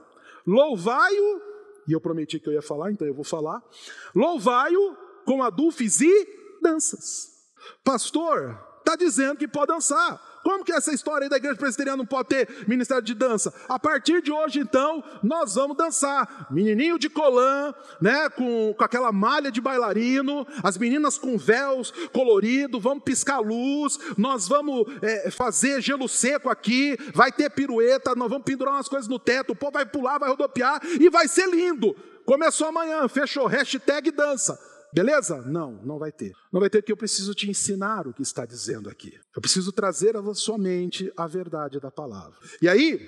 louvai-o, 0.47 1.41
e 1.89 1.93
eu 1.93 2.01
prometi 2.01 2.39
que 2.39 2.49
eu 2.49 2.53
ia 2.53 2.61
falar, 2.61 2.93
então 2.93 3.07
eu 3.07 3.15
vou 3.15 3.25
falar, 3.25 3.63
louvai-o 4.15 4.95
com 5.25 5.43
adufes 5.43 6.03
e 6.03 6.29
danças. 6.61 7.31
Pastor, 7.83 8.61
está 8.79 8.95
dizendo 8.95 9.39
que 9.39 9.49
pode 9.49 9.73
dançar. 9.73 10.21
Como 10.47 10.65
que 10.65 10.71
essa 10.71 10.95
história 10.95 11.25
aí 11.25 11.29
da 11.29 11.39
igreja 11.39 11.57
presbiteriana 11.57 11.97
não 11.97 12.07
pode 12.07 12.29
ter 12.29 12.49
ministério 12.69 13.03
de 13.03 13.15
dança? 13.15 13.53
A 13.69 13.81
partir 13.81 14.23
de 14.23 14.31
hoje, 14.31 14.61
então, 14.61 15.03
nós 15.21 15.57
vamos 15.57 15.77
dançar. 15.77 16.47
Menininho 16.53 17.01
de 17.01 17.11
colã, 17.11 17.75
né, 18.01 18.31
com, 18.31 18.73
com 18.73 18.85
aquela 18.85 19.11
malha 19.11 19.51
de 19.51 19.61
bailarino, 19.61 20.47
as 20.63 20.79
meninas 20.79 21.19
com 21.19 21.37
véus 21.37 21.91
colorido, 22.13 22.79
vamos 22.79 23.03
piscar 23.03 23.41
luz, 23.41 23.99
nós 24.17 24.47
vamos 24.47 24.87
é, 25.03 25.33
fazer 25.33 25.81
gelo 25.81 26.09
seco 26.09 26.49
aqui, 26.49 26.97
vai 27.13 27.33
ter 27.33 27.51
pirueta, 27.51 28.15
nós 28.15 28.31
vamos 28.31 28.45
pendurar 28.45 28.75
umas 28.75 28.89
coisas 28.89 29.09
no 29.09 29.19
teto, 29.19 29.53
o 29.53 29.57
povo 29.57 29.73
vai 29.73 29.85
pular, 29.85 30.19
vai 30.19 30.31
rodopiar 30.31 30.81
e 31.01 31.11
vai 31.11 31.27
ser 31.27 31.49
lindo. 31.49 31.93
Começou 32.25 32.69
amanhã, 32.69 33.09
fechou, 33.09 33.47
hashtag 33.49 34.13
dança. 34.13 34.76
Beleza? 34.93 35.43
Não, 35.43 35.73
não 35.85 35.99
vai 35.99 36.13
ter. 36.13 36.33
Não 36.53 36.61
vai 36.61 36.71
ter 36.71 36.81
porque 36.81 36.93
eu 36.93 36.97
preciso 36.97 37.35
te 37.35 37.51
ensinar 37.51 38.07
o 38.07 38.13
que 38.13 38.23
está 38.23 38.47
dizendo 38.47 38.89
aqui. 38.89 39.19
Eu 39.35 39.43
preciso 39.43 39.73
trazer 39.73 40.17
a 40.17 40.35
sua 40.35 40.57
mente 40.57 41.13
a 41.17 41.27
verdade 41.27 41.81
da 41.81 41.91
palavra. 41.91 42.37
E 42.63 42.69
aí, 42.69 42.99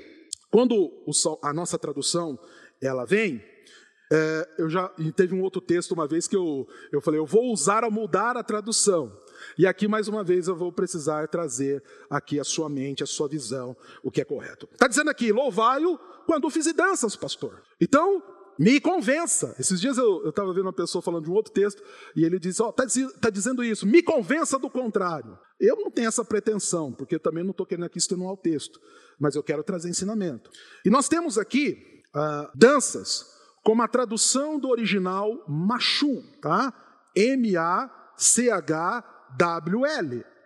quando 0.50 0.90
a 1.42 1.52
nossa 1.52 1.78
tradução 1.78 2.38
ela 2.80 3.04
vem, 3.04 3.42
é, 4.10 4.48
eu 4.58 4.70
já 4.70 4.88
teve 5.14 5.34
um 5.34 5.42
outro 5.42 5.60
texto 5.60 5.92
uma 5.92 6.06
vez 6.06 6.26
que 6.26 6.36
eu, 6.36 6.66
eu 6.90 7.00
falei, 7.00 7.20
eu 7.20 7.26
vou 7.26 7.52
usar 7.52 7.84
a 7.84 7.90
mudar 7.90 8.36
a 8.36 8.42
tradução. 8.42 9.12
E 9.56 9.66
aqui, 9.66 9.86
mais 9.86 10.08
uma 10.08 10.24
vez, 10.24 10.48
eu 10.48 10.56
vou 10.56 10.72
precisar 10.72 11.28
trazer 11.28 11.82
aqui 12.10 12.40
a 12.40 12.44
sua 12.44 12.68
mente, 12.68 13.02
a 13.02 13.06
sua 13.06 13.28
visão, 13.28 13.76
o 14.02 14.10
que 14.10 14.20
é 14.20 14.24
correto. 14.24 14.68
Está 14.72 14.88
dizendo 14.88 15.10
aqui, 15.10 15.30
louvai-o 15.32 15.98
quando 16.26 16.50
fiz 16.50 16.72
danças, 16.72 17.14
pastor. 17.14 17.62
Então, 17.80 18.22
me 18.58 18.80
convença. 18.80 19.54
Esses 19.58 19.80
dias 19.80 19.96
eu 19.96 20.28
estava 20.28 20.52
vendo 20.52 20.66
uma 20.66 20.72
pessoa 20.72 21.00
falando 21.00 21.24
de 21.24 21.30
um 21.30 21.34
outro 21.34 21.52
texto 21.52 21.82
e 22.16 22.24
ele 22.24 22.38
disse: 22.38 22.60
Ó, 22.62 22.66
oh, 22.66 22.70
está 22.70 22.84
tá 23.20 23.30
dizendo 23.30 23.62
isso, 23.62 23.86
me 23.86 24.02
convença 24.02 24.58
do 24.58 24.68
contrário. 24.68 25.38
Eu 25.60 25.76
não 25.76 25.90
tenho 25.90 26.08
essa 26.08 26.24
pretensão, 26.24 26.92
porque 26.92 27.18
também 27.18 27.44
não 27.44 27.52
estou 27.52 27.66
querendo 27.66 27.84
aqui 27.84 27.98
extenuar 27.98 28.32
o 28.32 28.36
texto, 28.36 28.80
mas 29.18 29.34
eu 29.34 29.42
quero 29.42 29.62
trazer 29.62 29.88
ensinamento. 29.88 30.50
E 30.84 30.90
nós 30.90 31.08
temos 31.08 31.38
aqui 31.38 32.02
uh, 32.14 32.48
danças 32.54 33.38
como 33.62 33.82
a 33.82 33.88
tradução 33.88 34.58
do 34.58 34.68
original 34.68 35.44
Machu, 35.48 36.22
tá? 36.40 36.72
M-A-C-H-W-L. 37.14 37.84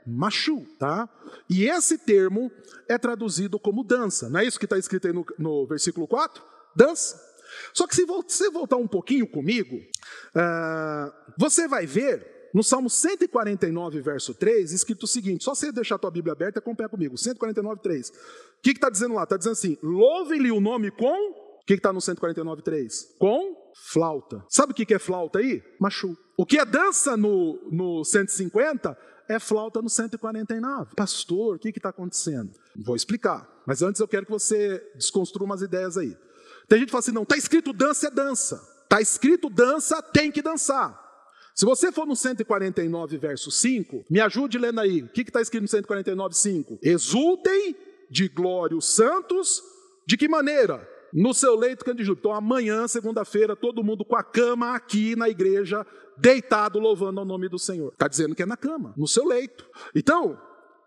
Machu, 0.05 0.67
tá? 0.79 1.09
E 1.49 1.65
esse 1.65 1.97
termo 1.97 2.51
é 2.89 2.99
traduzido 2.99 3.59
como 3.59 3.85
dança. 3.85 4.29
Não 4.29 4.41
é 4.41 4.45
isso 4.45 4.59
que 4.59 4.67
está 4.67 4.77
escrito 4.77 5.07
aí 5.07 5.13
no, 5.13 5.25
no 5.39 5.65
versículo 5.67 6.09
4? 6.09 6.43
Dança. 6.75 7.32
Só 7.73 7.87
que 7.87 7.95
se 7.95 8.05
você 8.05 8.51
voltar 8.51 8.77
um 8.77 8.89
pouquinho 8.89 9.27
comigo, 9.27 9.77
uh, 9.77 11.13
você 11.39 11.67
vai 11.69 11.87
ver 11.87 12.33
no 12.55 12.63
Salmo 12.63 12.91
149, 12.91 14.01
verso 14.03 14.35
3, 14.35 14.73
escrito 14.73 15.05
o 15.05 15.07
seguinte: 15.07 15.45
só 15.45 15.55
você 15.55 15.73
deixar 15.73 15.95
a 15.95 15.99
tua 15.99 16.11
Bíblia 16.11 16.33
aberta, 16.33 16.59
acompanha 16.59 16.89
comigo. 16.89 17.17
149, 17.17 17.81
3. 17.81 18.09
O 18.11 18.13
que 18.63 18.71
está 18.71 18.91
dizendo 18.91 19.15
lá? 19.15 19.23
Está 19.23 19.37
dizendo 19.37 19.53
assim: 19.53 19.79
louvem-lhe 19.83 20.51
o 20.53 20.61
nome 20.61 20.91
com. 20.91 21.43
O 21.63 21.65
que 21.65 21.75
está 21.75 21.93
no 21.93 22.01
149, 22.01 22.63
3? 22.63 23.15
Com 23.19 23.73
flauta. 23.93 24.45
Sabe 24.49 24.73
o 24.73 24.75
que 24.75 24.93
é 24.93 24.99
flauta 24.99 25.39
aí? 25.39 25.63
Machu. 25.81 26.17
O 26.37 26.45
que 26.45 26.59
é 26.59 26.65
dança 26.65 27.17
no, 27.17 27.57
no 27.71 28.05
150 28.05 28.99
é 29.29 29.39
flauta 29.39 29.81
no 29.81 29.89
149. 29.89 30.97
Pastor, 30.97 31.57
o 31.57 31.59
que 31.59 31.69
está 31.69 31.91
acontecendo? 31.91 32.51
Vou 32.85 32.97
explicar. 32.97 33.49
Mas 33.65 33.81
antes 33.81 34.01
eu 34.01 34.09
quero 34.09 34.27
que 34.27 34.33
você 34.33 34.83
desconstrua 34.97 35.47
umas 35.47 35.63
ideias 35.63 35.97
aí. 35.97 36.17
Tem 36.73 36.79
gente 36.79 36.89
que 36.89 36.93
fala 36.93 37.01
assim: 37.01 37.13
não, 37.13 37.25
está 37.25 37.37
escrito 37.37 37.71
dança 37.71 38.07
é 38.07 38.11
dança. 38.11 38.67
Está 38.85 38.99
escrito 38.99 39.51
dança, 39.51 40.01
tem 40.01 40.33
que 40.33 40.41
dançar. 40.41 40.99
Se 41.55 41.67
você 41.67 41.93
for 41.93 42.07
no 42.07 42.17
149, 42.17 43.19
verso 43.19 43.51
5, 43.51 44.07
me 44.09 44.19
ajude 44.21 44.57
lendo 44.57 44.81
aí. 44.81 45.03
O 45.03 45.09
que 45.11 45.21
está 45.21 45.43
escrito 45.43 45.65
no 45.65 45.69
149, 45.69 46.35
5? 46.35 46.79
Exultem 46.83 47.77
de 48.11 48.27
glória 48.27 48.75
os 48.75 48.87
santos, 48.87 49.63
de 50.07 50.17
que 50.17 50.27
maneira? 50.27 50.89
No 51.13 51.35
seu 51.35 51.55
leito 51.57 51.85
candidato. 51.85 52.19
Então, 52.19 52.33
amanhã, 52.33 52.89
segunda-feira, 52.89 53.55
todo 53.55 53.85
mundo 53.85 54.03
com 54.03 54.17
a 54.17 54.23
cama 54.23 54.75
aqui 54.75 55.15
na 55.15 55.29
igreja, 55.29 55.87
deitado, 56.17 56.79
louvando 56.79 57.21
ao 57.21 57.27
nome 57.27 57.51
do 57.51 57.59
Senhor. 57.59 57.93
Está 57.93 58.09
dizendo 58.09 58.35
que 58.35 58.45
é 58.45 58.47
na 58.47 58.57
cama, 58.57 58.95
no 58.97 59.07
seu 59.07 59.27
leito. 59.27 59.69
Então, 59.95 60.41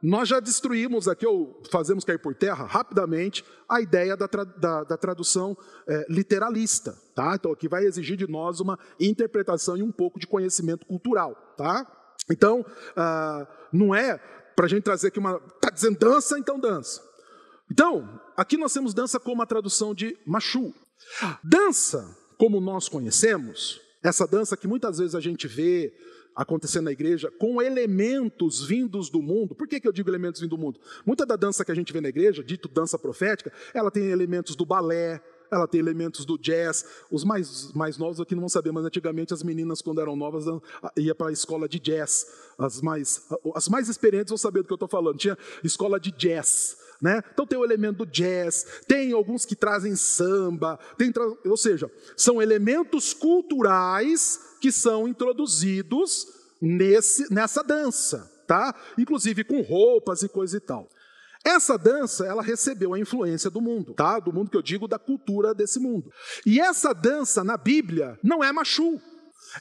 nós 0.08 0.30
já 0.30 0.40
destruímos 0.40 1.08
aqui, 1.08 1.26
ou 1.26 1.60
fazemos 1.72 2.06
cair 2.06 2.20
por 2.20 2.36
terra, 2.36 2.64
rapidamente, 2.66 3.44
a 3.68 3.82
ideia 3.82 4.16
da, 4.16 4.28
tra 4.28 4.44
da, 4.44 4.84
da 4.84 4.98
tradução 4.98 5.58
é, 5.88 6.06
literalista. 6.08 6.96
Tá? 7.16 7.34
Então, 7.34 7.52
aqui 7.52 7.68
vai 7.68 7.86
exigir 7.86 8.16
de 8.16 8.28
nós 8.28 8.60
uma 8.60 8.78
interpretação 9.00 9.76
e 9.76 9.82
um 9.82 9.92
pouco 9.92 10.20
de 10.20 10.28
conhecimento 10.28 10.86
cultural. 10.86 11.36
Tá? 11.58 11.92
Então, 12.30 12.64
ah, 12.96 13.48
não 13.74 13.96
é 13.96 14.18
para 14.56 14.66
a 14.66 14.70
gente 14.70 14.84
trazer 14.84 15.08
aqui 15.08 15.18
uma. 15.18 15.42
Está 15.56 15.72
dizendo 15.72 15.98
dança, 15.98 16.38
então 16.38 16.60
dança. 16.60 17.02
Então, 17.72 18.22
aqui 18.38 18.58
nós 18.58 18.72
temos 18.72 18.94
dança 18.94 19.20
como 19.20 19.42
a 19.42 19.46
tradução 19.48 19.96
de 19.96 20.16
machu. 20.24 20.72
Dança, 21.44 22.16
como 22.38 22.62
nós 22.62 22.88
conhecemos, 22.88 23.82
essa 24.04 24.28
dança 24.28 24.56
que 24.56 24.68
muitas 24.68 25.00
vezes 25.00 25.16
a 25.16 25.20
gente 25.20 25.48
vê 25.48 25.92
acontecendo 26.36 26.86
na 26.86 26.92
igreja 26.92 27.32
com 27.40 27.62
elementos 27.62 28.66
vindos 28.66 29.10
do 29.10 29.22
mundo. 29.22 29.56
Por 29.56 29.68
que, 29.68 29.80
que 29.80 29.88
eu 29.88 29.92
digo 29.92 30.10
elementos 30.10 30.42
vindos 30.42 30.58
do 30.58 30.62
mundo? 30.62 30.80
Muita 31.06 31.26
da 31.26 31.36
dança 31.36 31.64
que 31.64 31.72
a 31.72 31.76
gente 31.76 31.94
vê 31.94 32.02
na 32.02 32.10
igreja, 32.10 32.44
dito 32.44 32.68
dança 32.68 33.00
profética, 33.00 33.52
ela 33.74 33.90
tem 33.90 34.06
elementos 34.08 34.56
do 34.56 34.66
balé, 34.66 35.22
ela 35.52 35.68
tem 35.68 35.80
elementos 35.80 36.26
do 36.26 36.38
jazz. 36.38 36.86
Os 37.10 37.24
mais, 37.24 37.72
mais 37.74 37.98
novos 37.98 38.20
aqui 38.20 38.36
não 38.36 38.42
vão 38.42 38.50
saber, 38.50 38.72
mas 38.72 38.86
antigamente 38.86 39.34
as 39.34 39.44
meninas, 39.44 39.82
quando 39.82 40.02
eram 40.02 40.16
novas, 40.16 40.46
iam 40.98 41.16
para 41.16 41.30
a 41.30 41.32
escola 41.32 41.68
de 41.70 41.80
jazz. 41.80 42.28
As 42.58 42.82
mais, 42.82 43.28
as 43.54 43.70
mais 43.70 43.90
experientes 43.90 44.30
vão 44.30 44.38
saber 44.38 44.62
do 44.62 44.68
que 44.68 44.74
eu 44.74 44.76
estou 44.76 44.90
falando. 44.90 45.18
Tinha 45.18 45.38
escola 45.64 46.00
de 46.00 46.12
jazz. 46.12 46.78
Né? 47.02 47.22
Então 47.34 47.46
tem 47.46 47.60
o 47.60 47.64
elemento 47.64 47.98
do 47.98 48.06
jazz, 48.06 48.66
tem 48.88 49.12
alguns 49.12 49.46
que 49.46 49.56
trazem 49.56 49.96
samba, 49.96 50.80
tem, 50.98 51.12
ou 51.46 51.58
seja, 51.58 51.92
são 52.16 52.42
elementos 52.42 53.14
culturais 53.14 54.40
que 54.62 54.72
são 54.72 55.08
introduzidos 55.08 56.28
nesse, 56.62 57.32
nessa 57.34 57.62
dança, 57.62 58.32
tá? 58.48 58.74
Inclusive 58.98 59.44
com 59.44 59.62
roupas 59.62 60.24
e 60.24 60.30
coisa 60.30 60.58
e 60.58 60.60
tal. 60.60 60.90
Essa 61.44 61.78
dança, 61.78 62.26
ela 62.26 62.42
recebeu 62.42 62.96
a 62.96 63.00
influência 63.00 63.52
do 63.52 63.62
mundo, 63.62 63.94
tá? 63.94 64.18
Do 64.18 64.34
mundo 64.34 64.50
que 64.50 64.58
eu 64.58 64.64
digo 64.64 64.88
da 64.88 64.98
cultura 64.98 65.54
desse 65.54 65.80
mundo. 65.80 66.12
E 66.44 66.60
essa 66.60 66.92
dança 66.92 67.44
na 67.44 67.56
Bíblia 67.56 68.18
não 68.24 68.44
é 68.44 68.52
machu. 68.52 69.00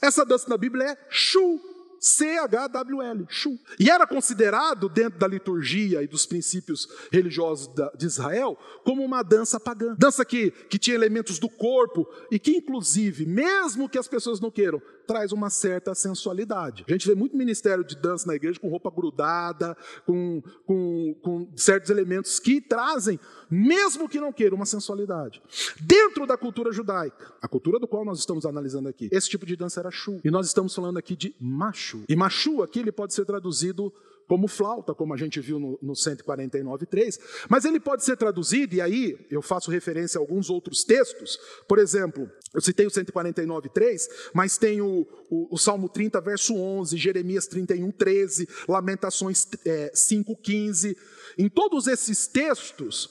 Essa 0.01 0.25
dança 0.25 0.49
na 0.49 0.57
Bíblia 0.57 0.91
é 0.91 0.97
chu. 1.09 1.59
C-H-W-L, 2.05 3.25
Shu. 3.27 3.59
E 3.79 3.89
era 3.89 4.05
considerado, 4.05 4.87
dentro 4.87 5.17
da 5.17 5.25
liturgia 5.25 6.03
e 6.03 6.07
dos 6.07 6.23
princípios 6.23 6.87
religiosos 7.11 7.67
de 7.97 8.05
Israel, 8.05 8.55
como 8.83 9.03
uma 9.03 9.23
dança 9.23 9.59
pagã. 9.59 9.95
Dança 9.97 10.23
que, 10.23 10.51
que 10.51 10.77
tinha 10.77 10.95
elementos 10.95 11.39
do 11.39 11.49
corpo 11.49 12.07
e 12.29 12.37
que, 12.37 12.51
inclusive, 12.51 13.25
mesmo 13.25 13.89
que 13.89 13.97
as 13.97 14.07
pessoas 14.07 14.39
não 14.39 14.51
queiram, 14.51 14.79
traz 15.05 15.31
uma 15.31 15.49
certa 15.49 15.93
sensualidade. 15.95 16.83
A 16.87 16.91
gente 16.91 17.07
vê 17.07 17.15
muito 17.15 17.37
ministério 17.37 17.83
de 17.83 17.95
dança 17.95 18.27
na 18.27 18.35
igreja 18.35 18.59
com 18.59 18.67
roupa 18.69 18.91
grudada, 18.91 19.77
com, 20.05 20.41
com, 20.65 21.15
com 21.21 21.47
certos 21.55 21.89
elementos 21.89 22.39
que 22.39 22.59
trazem, 22.59 23.19
mesmo 23.49 24.09
que 24.09 24.19
não 24.19 24.33
queiram, 24.33 24.55
uma 24.55 24.65
sensualidade. 24.65 25.41
Dentro 25.79 26.25
da 26.25 26.37
cultura 26.37 26.71
judaica, 26.71 27.33
a 27.41 27.47
cultura 27.47 27.79
do 27.79 27.87
qual 27.87 28.03
nós 28.03 28.19
estamos 28.19 28.45
analisando 28.45 28.89
aqui, 28.89 29.09
esse 29.11 29.29
tipo 29.29 29.45
de 29.45 29.55
dança 29.55 29.79
era 29.79 29.91
shu. 29.91 30.19
E 30.23 30.31
nós 30.31 30.47
estamos 30.47 30.73
falando 30.73 30.97
aqui 30.97 31.15
de 31.15 31.35
machu. 31.39 32.03
E 32.09 32.15
machu 32.15 32.63
aqui 32.63 32.79
ele 32.79 32.91
pode 32.91 33.13
ser 33.13 33.25
traduzido 33.25 33.93
como 34.27 34.47
flauta, 34.47 34.93
como 34.93 35.13
a 35.13 35.17
gente 35.17 35.39
viu 35.39 35.59
no, 35.59 35.79
no 35.81 35.93
149.3, 35.93 37.19
mas 37.49 37.65
ele 37.65 37.79
pode 37.79 38.03
ser 38.03 38.17
traduzido, 38.17 38.75
e 38.75 38.81
aí 38.81 39.27
eu 39.29 39.41
faço 39.41 39.69
referência 39.69 40.17
a 40.17 40.21
alguns 40.21 40.49
outros 40.49 40.83
textos, 40.83 41.39
por 41.67 41.79
exemplo, 41.79 42.29
eu 42.53 42.61
citei 42.61 42.85
o 42.85 42.89
149.3, 42.89 44.07
mas 44.33 44.57
tem 44.57 44.81
o, 44.81 45.07
o, 45.29 45.55
o, 45.55 45.57
Salmo 45.57 45.89
30, 45.89 46.19
verso 46.21 46.55
11, 46.55 46.97
Jeremias 46.97 47.47
31, 47.47 47.91
13, 47.91 48.47
Lamentações 48.67 49.47
é, 49.65 49.91
5, 49.93 50.35
15, 50.37 50.97
em 51.37 51.49
todos 51.49 51.87
esses 51.87 52.27
textos 52.27 53.09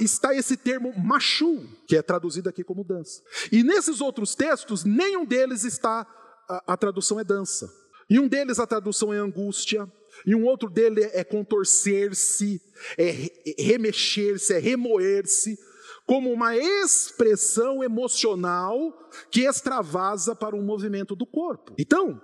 está 0.00 0.34
esse 0.34 0.56
termo 0.56 0.92
machu, 0.96 1.66
que 1.86 1.96
é 1.96 2.02
traduzido 2.02 2.48
aqui 2.48 2.62
como 2.62 2.84
dança. 2.84 3.20
E 3.50 3.62
nesses 3.62 4.00
outros 4.00 4.34
textos, 4.34 4.84
nenhum 4.84 5.24
deles 5.24 5.64
está, 5.64 6.06
a, 6.48 6.74
a 6.74 6.76
tradução 6.76 7.18
é 7.18 7.24
dança. 7.24 7.68
Em 8.08 8.18
um 8.18 8.28
deles 8.28 8.58
a 8.58 8.66
tradução 8.66 9.12
é 9.12 9.18
angústia, 9.18 9.90
e 10.26 10.34
um 10.34 10.44
outro 10.44 10.68
dele 10.68 11.02
é 11.12 11.24
contorcer-se, 11.24 12.60
é 12.96 13.30
remexer-se, 13.58 14.54
é 14.54 14.58
remoer-se, 14.58 15.58
como 16.06 16.32
uma 16.32 16.56
expressão 16.56 17.82
emocional 17.82 19.10
que 19.30 19.42
extravasa 19.42 20.34
para 20.34 20.56
um 20.56 20.62
movimento 20.62 21.14
do 21.14 21.24
corpo. 21.24 21.74
Então, 21.78 22.20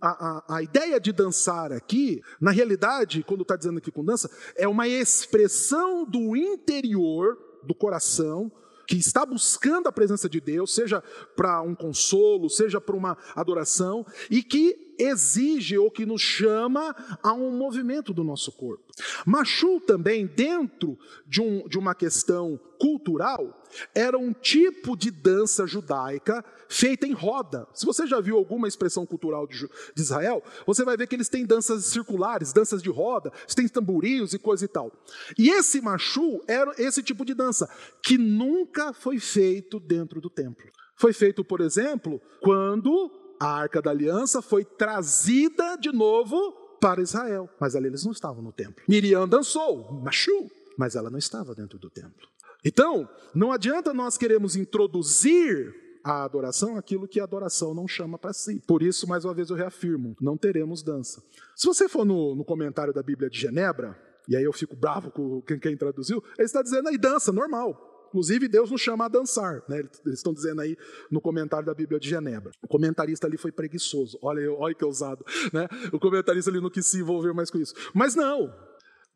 a, 0.00 0.08
a, 0.08 0.56
a 0.56 0.62
ideia 0.62 1.00
de 1.00 1.12
dançar 1.12 1.72
aqui, 1.72 2.20
na 2.40 2.50
realidade, 2.50 3.22
quando 3.22 3.42
está 3.42 3.56
dizendo 3.56 3.78
aqui 3.78 3.90
com 3.90 4.04
dança, 4.04 4.30
é 4.56 4.68
uma 4.68 4.88
expressão 4.88 6.04
do 6.04 6.36
interior, 6.36 7.38
do 7.64 7.74
coração, 7.74 8.50
que 8.86 8.96
está 8.96 9.24
buscando 9.26 9.86
a 9.86 9.92
presença 9.92 10.28
de 10.28 10.40
Deus, 10.40 10.74
seja 10.74 11.02
para 11.36 11.60
um 11.60 11.74
consolo, 11.74 12.48
seja 12.48 12.80
para 12.80 12.96
uma 12.96 13.18
adoração, 13.34 14.04
e 14.30 14.42
que 14.42 14.87
exige 14.98 15.78
ou 15.78 15.90
que 15.90 16.04
nos 16.04 16.20
chama 16.20 16.94
a 17.22 17.32
um 17.32 17.56
movimento 17.56 18.12
do 18.12 18.24
nosso 18.24 18.52
corpo. 18.52 18.84
Machu 19.24 19.80
também, 19.80 20.26
dentro 20.26 20.98
de, 21.26 21.40
um, 21.40 21.66
de 21.68 21.78
uma 21.78 21.94
questão 21.94 22.58
cultural, 22.78 23.64
era 23.94 24.18
um 24.18 24.32
tipo 24.32 24.96
de 24.96 25.10
dança 25.10 25.66
judaica 25.66 26.44
feita 26.68 27.06
em 27.06 27.12
roda. 27.12 27.66
Se 27.74 27.86
você 27.86 28.06
já 28.06 28.20
viu 28.20 28.36
alguma 28.36 28.68
expressão 28.68 29.06
cultural 29.06 29.46
de, 29.46 29.58
de 29.94 30.02
Israel, 30.02 30.42
você 30.66 30.84
vai 30.84 30.96
ver 30.96 31.06
que 31.06 31.14
eles 31.14 31.28
têm 31.28 31.46
danças 31.46 31.86
circulares, 31.86 32.52
danças 32.52 32.82
de 32.82 32.90
roda, 32.90 33.32
eles 33.42 33.54
têm 33.54 33.68
tamborios 33.68 34.32
e 34.34 34.38
coisa 34.38 34.64
e 34.64 34.68
tal. 34.68 34.92
E 35.38 35.50
esse 35.50 35.80
machu 35.80 36.42
era 36.46 36.72
esse 36.78 37.02
tipo 37.02 37.24
de 37.24 37.34
dança, 37.34 37.68
que 38.02 38.18
nunca 38.18 38.92
foi 38.92 39.18
feito 39.18 39.80
dentro 39.80 40.20
do 40.20 40.30
templo. 40.30 40.66
Foi 40.96 41.12
feito, 41.12 41.44
por 41.44 41.60
exemplo, 41.60 42.20
quando 42.40 43.10
a 43.38 43.46
arca 43.46 43.80
da 43.80 43.90
aliança 43.90 44.42
foi 44.42 44.64
trazida 44.64 45.76
de 45.76 45.92
novo 45.92 46.52
para 46.80 47.02
Israel. 47.02 47.48
Mas 47.60 47.74
ali 47.74 47.86
eles 47.86 48.04
não 48.04 48.12
estavam 48.12 48.42
no 48.42 48.52
templo. 48.52 48.82
Miriam 48.88 49.28
dançou, 49.28 49.92
machu, 49.92 50.50
mas 50.76 50.94
ela 50.96 51.10
não 51.10 51.18
estava 51.18 51.54
dentro 51.54 51.78
do 51.78 51.90
templo. 51.90 52.28
Então, 52.64 53.08
não 53.34 53.52
adianta 53.52 53.94
nós 53.94 54.18
queremos 54.18 54.56
introduzir 54.56 55.74
a 56.02 56.24
adoração 56.24 56.76
aquilo 56.76 57.06
que 57.06 57.20
a 57.20 57.24
adoração 57.24 57.74
não 57.74 57.86
chama 57.86 58.18
para 58.18 58.32
si. 58.32 58.62
Por 58.66 58.82
isso, 58.82 59.06
mais 59.08 59.24
uma 59.24 59.34
vez 59.34 59.50
eu 59.50 59.56
reafirmo, 59.56 60.16
não 60.20 60.36
teremos 60.36 60.82
dança. 60.82 61.22
Se 61.54 61.66
você 61.66 61.88
for 61.88 62.04
no, 62.04 62.34
no 62.34 62.44
comentário 62.44 62.92
da 62.92 63.02
Bíblia 63.02 63.28
de 63.28 63.38
Genebra, 63.38 63.96
e 64.28 64.36
aí 64.36 64.44
eu 64.44 64.52
fico 64.52 64.76
bravo 64.76 65.10
com 65.10 65.40
quem, 65.42 65.58
quem 65.58 65.76
traduziu, 65.76 66.22
ele 66.36 66.46
está 66.46 66.62
dizendo 66.62 66.88
aí 66.88 66.98
dança, 66.98 67.32
normal. 67.32 67.87
Inclusive, 68.08 68.48
Deus 68.48 68.70
nos 68.70 68.80
chama 68.80 69.04
a 69.04 69.08
dançar. 69.08 69.62
Né? 69.68 69.78
Eles 69.78 70.18
estão 70.18 70.32
dizendo 70.32 70.60
aí 70.60 70.76
no 71.10 71.20
comentário 71.20 71.66
da 71.66 71.74
Bíblia 71.74 72.00
de 72.00 72.08
Genebra. 72.08 72.50
O 72.62 72.68
comentarista 72.68 73.26
ali 73.26 73.36
foi 73.36 73.52
preguiçoso. 73.52 74.18
Olha, 74.22 74.50
olha 74.52 74.74
que 74.74 74.84
ousado. 74.84 75.24
Né? 75.52 75.68
O 75.92 75.98
comentarista 75.98 76.50
ali 76.50 76.60
não 76.60 76.70
quis 76.70 76.86
se 76.86 76.98
envolver 76.98 77.32
mais 77.32 77.50
com 77.50 77.58
isso. 77.58 77.74
Mas 77.94 78.14
não. 78.14 78.52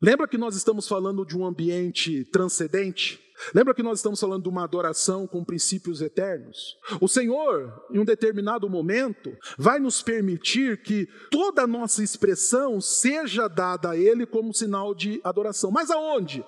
Lembra 0.01 0.27
que 0.27 0.37
nós 0.37 0.55
estamos 0.55 0.87
falando 0.87 1.25
de 1.25 1.37
um 1.37 1.45
ambiente 1.45 2.25
transcendente? 2.25 3.23
Lembra 3.53 3.73
que 3.73 3.81
nós 3.81 3.99
estamos 3.99 4.19
falando 4.19 4.43
de 4.43 4.49
uma 4.49 4.63
adoração 4.63 5.25
com 5.25 5.43
princípios 5.43 6.01
eternos? 6.01 6.75
O 7.01 7.07
Senhor, 7.07 7.85
em 7.91 7.99
um 7.99 8.05
determinado 8.05 8.69
momento, 8.69 9.35
vai 9.57 9.79
nos 9.79 10.01
permitir 10.01 10.81
que 10.81 11.07
toda 11.31 11.63
a 11.63 11.67
nossa 11.67 12.03
expressão 12.03 12.79
seja 12.79 13.47
dada 13.47 13.91
a 13.91 13.97
Ele 13.97 14.25
como 14.25 14.53
sinal 14.53 14.93
de 14.93 15.19
adoração. 15.23 15.71
Mas 15.71 15.89
aonde? 15.89 16.43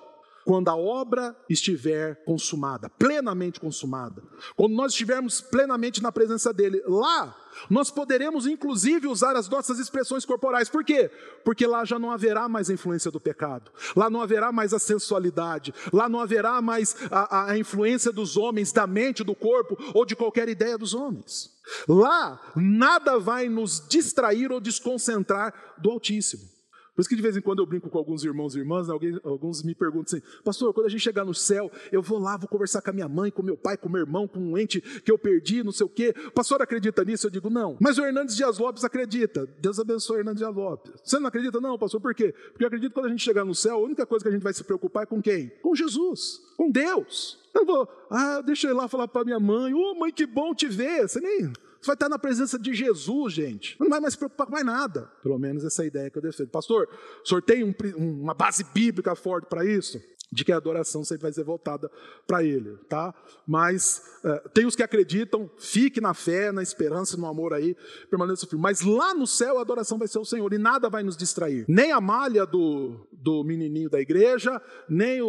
Quando 0.46 0.70
a 0.70 0.76
obra 0.76 1.36
estiver 1.50 2.24
consumada, 2.24 2.88
plenamente 2.88 3.60
consumada. 3.60 4.22
Quando 4.56 4.76
nós 4.76 4.92
estivermos 4.92 5.42
plenamente 5.42 6.04
na 6.04 6.12
presença 6.12 6.54
dele, 6.54 6.82
lá 6.88 7.36
nós 7.70 7.90
poderemos 7.90 8.46
inclusive 8.46 9.08
usar 9.08 9.36
as 9.36 9.50
nossas 9.50 9.80
expressões 9.80 10.24
corporais. 10.24 10.70
Por 10.70 10.84
quê? 10.84 11.10
Porque 11.44 11.66
lá 11.66 11.84
já 11.84 11.98
não 11.98 12.12
haverá 12.12 12.48
mais 12.48 12.70
a 12.70 12.74
influência 12.74 13.10
do 13.10 13.20
pecado, 13.20 13.72
lá 13.96 14.08
não 14.10 14.22
haverá 14.22 14.52
mais 14.52 14.74
a 14.74 14.80
sensualidade, 14.80 15.74
lá 15.92 16.08
não 16.08 16.20
haverá 16.20 16.62
mais 16.62 16.96
a, 17.10 17.50
a 17.50 17.58
influência 17.58 18.12
dos 18.12 18.38
homens, 18.38 18.72
da 18.72 18.86
mente, 18.86 19.24
do 19.24 19.34
corpo 19.34 19.78
ou 19.96 20.06
de 20.06 20.16
qualquer 20.16 20.48
ideia 20.48 20.78
dos 20.78 20.94
homens. 20.94 21.56
Lá 21.88 22.40
nada 22.56 23.18
vai 23.18 23.50
nos 23.50 23.84
distrair 23.88 24.52
ou 24.52 24.60
desconcentrar 24.62 25.74
do 25.80 25.90
Altíssimo. 25.90 26.55
Por 26.96 27.02
isso 27.02 27.10
que 27.10 27.16
de 27.16 27.22
vez 27.22 27.36
em 27.36 27.42
quando 27.42 27.60
eu 27.60 27.66
brinco 27.66 27.90
com 27.90 27.98
alguns 27.98 28.24
irmãos 28.24 28.56
e 28.56 28.60
irmãs, 28.60 28.90
alguém, 28.90 29.20
alguns 29.24 29.62
me 29.62 29.76
perguntam 29.76 30.18
assim, 30.18 30.22
pastor, 30.44 30.74
quando 30.74 30.88
a 30.88 30.90
gente 30.90 31.02
chegar 31.02 31.26
no 31.26 31.34
céu, 31.34 31.70
eu 31.92 32.02
vou 32.02 32.18
lá, 32.18 32.38
vou 32.38 32.48
conversar 32.48 32.82
com 32.82 32.90
a 32.90 32.94
minha 32.94 33.10
mãe, 33.10 33.30
com 33.30 33.44
meu 33.44 33.58
pai, 33.58 33.76
com 33.76 33.90
meu 33.90 34.02
irmão, 34.02 34.28
com 34.28 34.40
um 34.40 34.58
ente 34.58 34.80
que 34.80 35.12
eu 35.12 35.18
perdi, 35.18 35.62
não 35.62 35.74
sei 35.74 35.86
o 35.86 35.90
quê. 35.90 36.14
O 36.28 36.32
pastor 36.32 36.62
acredita 36.62 37.04
nisso? 37.04 37.28
Eu 37.28 37.32
digo, 37.32 37.50
não. 37.50 37.76
Mas 37.82 37.98
o 37.98 38.06
Hernandes 38.06 38.36
Dias 38.36 38.58
Lopes 38.58 38.86
acredita. 38.86 39.46
Deus 39.60 39.78
abençoe 39.78 40.18
o 40.18 40.20
Hernandes 40.20 40.40
Dias 40.40 40.56
Lopes. 40.56 40.94
Você 41.04 41.20
não 41.20 41.28
acredita? 41.28 41.60
Não, 41.60 41.78
pastor, 41.78 42.00
por 42.00 42.16
quê? 42.16 42.34
Porque 42.52 42.64
eu 42.64 42.68
acredito 42.68 42.92
que 42.92 42.96
quando 42.96 43.08
a 43.08 43.10
gente 43.10 43.24
chegar 43.24 43.44
no 43.44 43.54
céu, 43.54 43.76
a 43.76 43.80
única 43.80 44.06
coisa 44.06 44.24
que 44.24 44.30
a 44.30 44.32
gente 44.32 44.44
vai 44.44 44.54
se 44.54 44.64
preocupar 44.64 45.04
é 45.04 45.06
com 45.06 45.22
quem? 45.22 45.52
Com 45.62 45.76
Jesus, 45.76 46.42
com 46.56 46.72
Deus. 46.72 47.44
Eu 47.54 47.66
vou, 47.66 47.88
ah, 48.10 48.42
deixa 48.42 48.68
eu 48.68 48.72
ir 48.72 48.74
lá 48.74 48.88
falar 48.88 49.08
para 49.08 49.24
minha 49.24 49.40
mãe, 49.40 49.74
ô 49.74 49.80
oh, 49.80 49.96
mãe, 49.96 50.12
que 50.12 50.26
bom 50.26 50.54
te 50.54 50.68
ver. 50.68 51.08
Você 51.08 51.22
nem, 51.22 51.52
você 51.86 51.90
vai 51.90 51.96
estar 51.96 52.10
na 52.10 52.18
presença 52.18 52.58
de 52.58 52.74
Jesus, 52.74 53.32
gente. 53.32 53.78
Não 53.80 53.88
vai 53.88 54.00
mais 54.00 54.16
se 54.16 54.18
preocupar 54.18 54.48
com 54.48 54.54
mais 54.54 54.66
nada. 54.66 55.08
Pelo 55.22 55.38
menos 55.38 55.64
essa 55.64 55.84
é 55.84 55.88
ideia 55.88 56.10
que 56.10 56.18
eu 56.18 56.22
defendo. 56.22 56.50
Pastor, 56.50 56.90
o 57.24 57.28
senhor 57.28 57.44
tem 57.44 57.64
um, 57.64 57.74
uma 57.96 58.34
base 58.34 58.64
bíblica 58.74 59.16
forte 59.16 59.46
para 59.48 59.64
isso? 59.64 60.02
De 60.32 60.44
que 60.44 60.52
a 60.52 60.58
adoração 60.58 61.04
sempre 61.04 61.22
vai 61.22 61.32
ser 61.32 61.44
voltada 61.44 61.90
para 62.26 62.44
Ele, 62.44 62.76
tá? 62.90 63.14
Mas 63.48 64.02
uh, 64.24 64.50
tem 64.50 64.66
os 64.66 64.76
que 64.76 64.82
acreditam, 64.82 65.50
fique 65.60 66.02
na 66.02 66.16
fé, 66.16 66.52
na 66.52 66.64
esperança, 66.64 67.16
no 67.16 67.28
amor 67.28 67.54
aí, 67.54 67.78
permaneça 68.10 68.48
firme. 68.48 68.64
Mas 68.64 68.82
lá 68.82 69.14
no 69.14 69.28
céu 69.28 69.60
a 69.60 69.62
adoração 69.62 70.00
vai 70.00 70.08
ser 70.08 70.18
o 70.18 70.26
Senhor 70.26 70.52
e 70.52 70.58
nada 70.58 70.90
vai 70.90 71.04
nos 71.04 71.16
distrair. 71.16 71.66
Nem 71.68 71.92
a 71.92 72.02
malha 72.02 72.48
do, 72.48 73.08
do 73.12 73.44
menininho 73.44 73.92
da 73.92 74.02
igreja, 74.02 74.60
nem 74.90 75.22
o, 75.22 75.28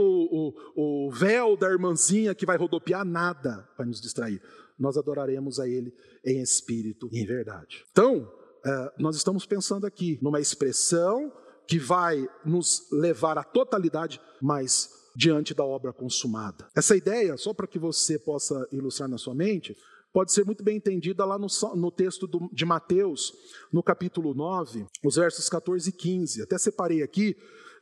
o, 0.74 1.06
o 1.06 1.10
véu 1.10 1.54
da 1.54 1.70
irmãzinha 1.70 2.34
que 2.34 2.46
vai 2.46 2.56
rodopiar, 2.56 3.04
nada 3.04 3.68
vai 3.76 3.86
nos 3.86 4.00
distrair 4.00 4.40
nós 4.78 4.96
adoraremos 4.96 5.58
a 5.58 5.68
Ele 5.68 5.92
em 6.24 6.40
espírito 6.40 7.08
e 7.12 7.20
em 7.20 7.26
verdade. 7.26 7.84
Então, 7.90 8.30
é, 8.64 8.92
nós 8.98 9.16
estamos 9.16 9.46
pensando 9.46 9.86
aqui 9.86 10.18
numa 10.20 10.40
expressão 10.40 11.32
que 11.66 11.78
vai 11.78 12.28
nos 12.44 12.88
levar 12.92 13.38
à 13.38 13.44
totalidade, 13.44 14.20
mas 14.40 14.90
diante 15.14 15.54
da 15.54 15.64
obra 15.64 15.92
consumada. 15.92 16.68
Essa 16.76 16.96
ideia, 16.96 17.36
só 17.36 17.54
para 17.54 17.66
que 17.66 17.78
você 17.78 18.18
possa 18.18 18.68
ilustrar 18.70 19.08
na 19.08 19.18
sua 19.18 19.34
mente, 19.34 19.76
pode 20.12 20.32
ser 20.32 20.44
muito 20.44 20.62
bem 20.62 20.76
entendida 20.76 21.24
lá 21.24 21.38
no, 21.38 21.46
no 21.74 21.90
texto 21.90 22.26
do, 22.26 22.48
de 22.52 22.64
Mateus, 22.64 23.32
no 23.72 23.82
capítulo 23.82 24.34
9, 24.34 24.86
os 25.04 25.16
versos 25.16 25.48
14 25.48 25.88
e 25.88 25.92
15. 25.92 26.42
Até 26.42 26.58
separei 26.58 27.02
aqui 27.02 27.36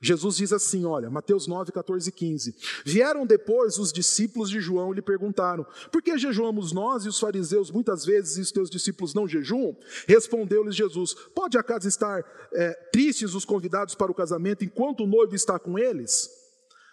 Jesus 0.04 0.36
diz 0.36 0.52
assim: 0.52 0.84
olha, 0.84 1.10
Mateus 1.10 1.46
9, 1.46 1.72
14 1.72 2.10
e 2.10 2.12
15. 2.12 2.54
Vieram 2.84 3.24
depois 3.26 3.78
os 3.78 3.90
discípulos 3.90 4.50
de 4.50 4.60
João 4.60 4.92
e 4.92 4.96
lhe 4.96 5.02
perguntaram: 5.02 5.66
Por 5.90 6.02
que 6.02 6.18
jejuamos 6.18 6.72
nós 6.72 7.06
e 7.06 7.08
os 7.08 7.18
fariseus 7.18 7.70
muitas 7.70 8.04
vezes 8.04 8.36
e 8.36 8.40
os 8.42 8.52
teus 8.52 8.68
discípulos 8.68 9.14
não 9.14 9.26
jejuam? 9.26 9.74
Respondeu-lhes 10.06 10.76
Jesus: 10.76 11.14
Pode 11.34 11.56
acaso 11.56 11.88
estar 11.88 12.22
é, 12.52 12.72
tristes 12.92 13.34
os 13.34 13.46
convidados 13.46 13.94
para 13.94 14.12
o 14.12 14.14
casamento 14.14 14.62
enquanto 14.62 15.04
o 15.04 15.06
noivo 15.06 15.34
está 15.34 15.58
com 15.58 15.78
eles? 15.78 16.30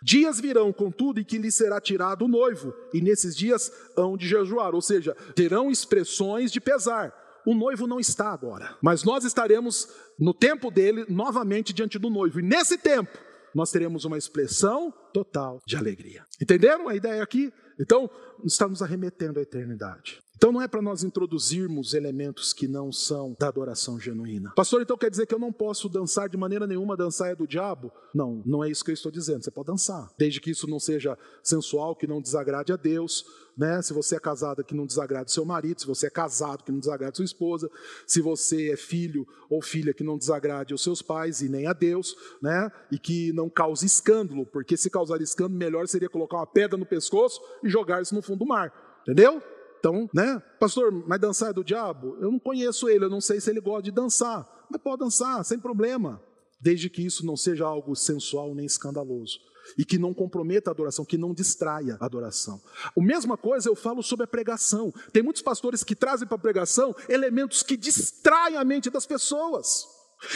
Dias 0.02 0.40
virão, 0.40 0.72
contudo, 0.72 1.20
em 1.20 1.24
que 1.24 1.38
lhe 1.38 1.52
será 1.52 1.80
tirado 1.80 2.26
o 2.26 2.28
noivo, 2.28 2.74
e 2.94 3.02
nesses 3.02 3.36
dias 3.36 3.72
hão 3.96 4.18
de 4.18 4.28
jejuar, 4.28 4.74
ou 4.74 4.82
seja, 4.82 5.16
terão 5.36 5.70
expressões 5.70 6.52
de 6.52 6.60
pesar 6.60 7.14
o 7.46 7.56
noivo 7.56 7.88
não 7.88 8.00
está 8.00 8.32
agora, 8.32 8.78
mas 8.82 9.04
nós 9.04 9.24
estaremos 9.24 9.88
no 10.20 10.34
tempo 10.34 10.70
dele 10.70 11.06
novamente 11.10 11.74
diante 11.74 11.98
do 11.98 12.10
noivo, 12.10 12.40
e 12.40 12.44
nesse 12.44 12.78
tempo 12.78 13.18
nós 13.54 13.72
teremos 13.72 14.06
uma 14.06 14.18
expressão 14.18 14.94
total 15.14 15.62
de 15.66 15.76
alegria. 15.76 16.26
Entenderam 16.42 16.88
a 16.88 16.96
ideia 16.96 17.22
aqui? 17.22 17.52
Então, 17.80 18.10
estamos 18.46 18.82
arremetendo 18.82 19.40
à 19.40 19.42
eternidade. 19.42 20.22
Então 20.42 20.52
não 20.52 20.60
é 20.60 20.68
para 20.68 20.82
nós 20.82 21.04
introduzirmos 21.04 21.94
elementos 21.94 22.52
que 22.52 22.68
não 22.68 22.92
são 22.92 23.36
da 23.40 23.48
adoração 23.48 24.00
genuína. 24.00 24.52
Pastor, 24.56 24.82
então 24.82 24.98
quer 24.98 25.12
dizer 25.12 25.28
que 25.28 25.36
eu 25.36 25.40
não 25.40 25.54
posso 25.54 25.88
dançar 25.88 26.28
de 26.28 26.36
maneira 26.36 26.66
nenhuma, 26.66 26.98
dançar 26.98 27.30
é 27.30 27.36
do 27.36 27.46
diabo? 27.46 27.92
Não, 28.12 28.42
não 28.44 28.64
é 28.64 28.68
isso 28.72 28.84
que 28.84 28.90
eu 28.90 28.96
estou 28.96 29.12
dizendo. 29.12 29.44
Você 29.44 29.52
pode 29.52 29.68
dançar, 29.68 30.10
desde 30.18 30.42
que 30.42 30.50
isso 30.50 30.68
não 30.68 30.80
seja 30.80 31.16
sensual, 31.44 31.96
que 31.96 32.08
não 32.08 32.20
desagrade 32.20 32.74
a 32.74 32.76
Deus, 32.76 33.24
né? 33.56 33.84
Se 33.84 33.94
você 33.94 34.16
é 34.16 34.20
casada, 34.20 34.64
que 34.64 34.74
não 34.74 34.88
desagrade 34.88 35.32
seu 35.32 35.46
marido, 35.46 35.80
se 35.80 35.86
você 35.86 36.08
é 36.08 36.10
casado, 36.10 36.64
que 36.64 36.72
não 36.72 36.80
desagrade 36.80 37.18
sua 37.18 37.26
esposa, 37.26 37.70
se 38.08 38.20
você 38.20 38.72
é 38.72 38.76
filho 38.76 39.28
ou 39.48 39.62
filha, 39.62 39.94
que 39.94 40.04
não 40.04 40.18
desagrade 40.18 40.74
os 40.74 40.82
seus 40.82 41.04
pais 41.04 41.44
e 41.44 41.50
nem 41.50 41.68
a 41.68 41.74
Deus, 41.74 42.16
né? 42.42 42.72
E 42.92 42.98
que 42.98 43.32
não 43.34 43.48
cause 43.48 43.86
escândalo, 43.86 44.48
porque 44.48 44.76
se 44.76 44.90
causar 44.90 45.22
escândalo, 45.22 45.60
melhor 45.60 45.88
seria 45.88 46.10
colocar 46.10 46.38
uma 46.38 46.48
pedra 46.48 46.80
no 46.80 46.86
pescoço 46.88 47.40
e 47.64 47.70
jogar 47.70 48.02
isso 48.02 48.16
no 48.16 48.24
fundo 48.24 48.40
do 48.40 48.48
mar. 48.48 48.74
Entendeu? 49.04 49.40
Então, 49.82 50.08
né? 50.14 50.40
Pastor, 50.60 50.92
mas 51.08 51.20
dançar 51.20 51.50
é 51.50 51.54
do 51.54 51.64
diabo? 51.64 52.16
Eu 52.22 52.32
não 52.32 52.38
conheço 52.38 52.88
ele, 52.88 53.06
eu 53.06 53.10
não 53.10 53.20
sei 53.20 53.42
se 53.42 53.50
ele 53.50 53.60
gosta 53.60 53.82
de 53.82 53.92
dançar. 53.92 54.48
Mas 54.70 54.80
pode 54.80 55.00
dançar, 55.00 55.44
sem 55.44 55.58
problema. 55.58 56.22
Desde 56.60 56.88
que 56.88 57.04
isso 57.04 57.26
não 57.26 57.36
seja 57.36 57.66
algo 57.66 57.96
sensual 57.96 58.54
nem 58.54 58.68
escandaloso. 58.68 59.40
E 59.76 59.84
que 59.84 59.98
não 59.98 60.14
comprometa 60.14 60.70
a 60.70 60.74
adoração, 60.74 61.04
que 61.04 61.18
não 61.18 61.34
distraia 61.34 61.98
a 62.00 62.06
adoração. 62.06 62.62
A 62.96 63.02
mesma 63.02 63.36
coisa 63.36 63.70
eu 63.70 63.76
falo 63.76 64.04
sobre 64.04 64.26
a 64.26 64.28
pregação. 64.28 64.94
Tem 65.12 65.24
muitos 65.24 65.42
pastores 65.42 65.84
que 65.84 65.96
trazem 65.96 66.28
para 66.28 66.36
a 66.36 66.40
pregação 66.40 66.96
elementos 67.10 67.64
que 67.64 67.76
distraem 67.76 68.58
a 68.58 68.64
mente 68.64 68.92
das 68.92 69.08
pessoas. 69.08 69.88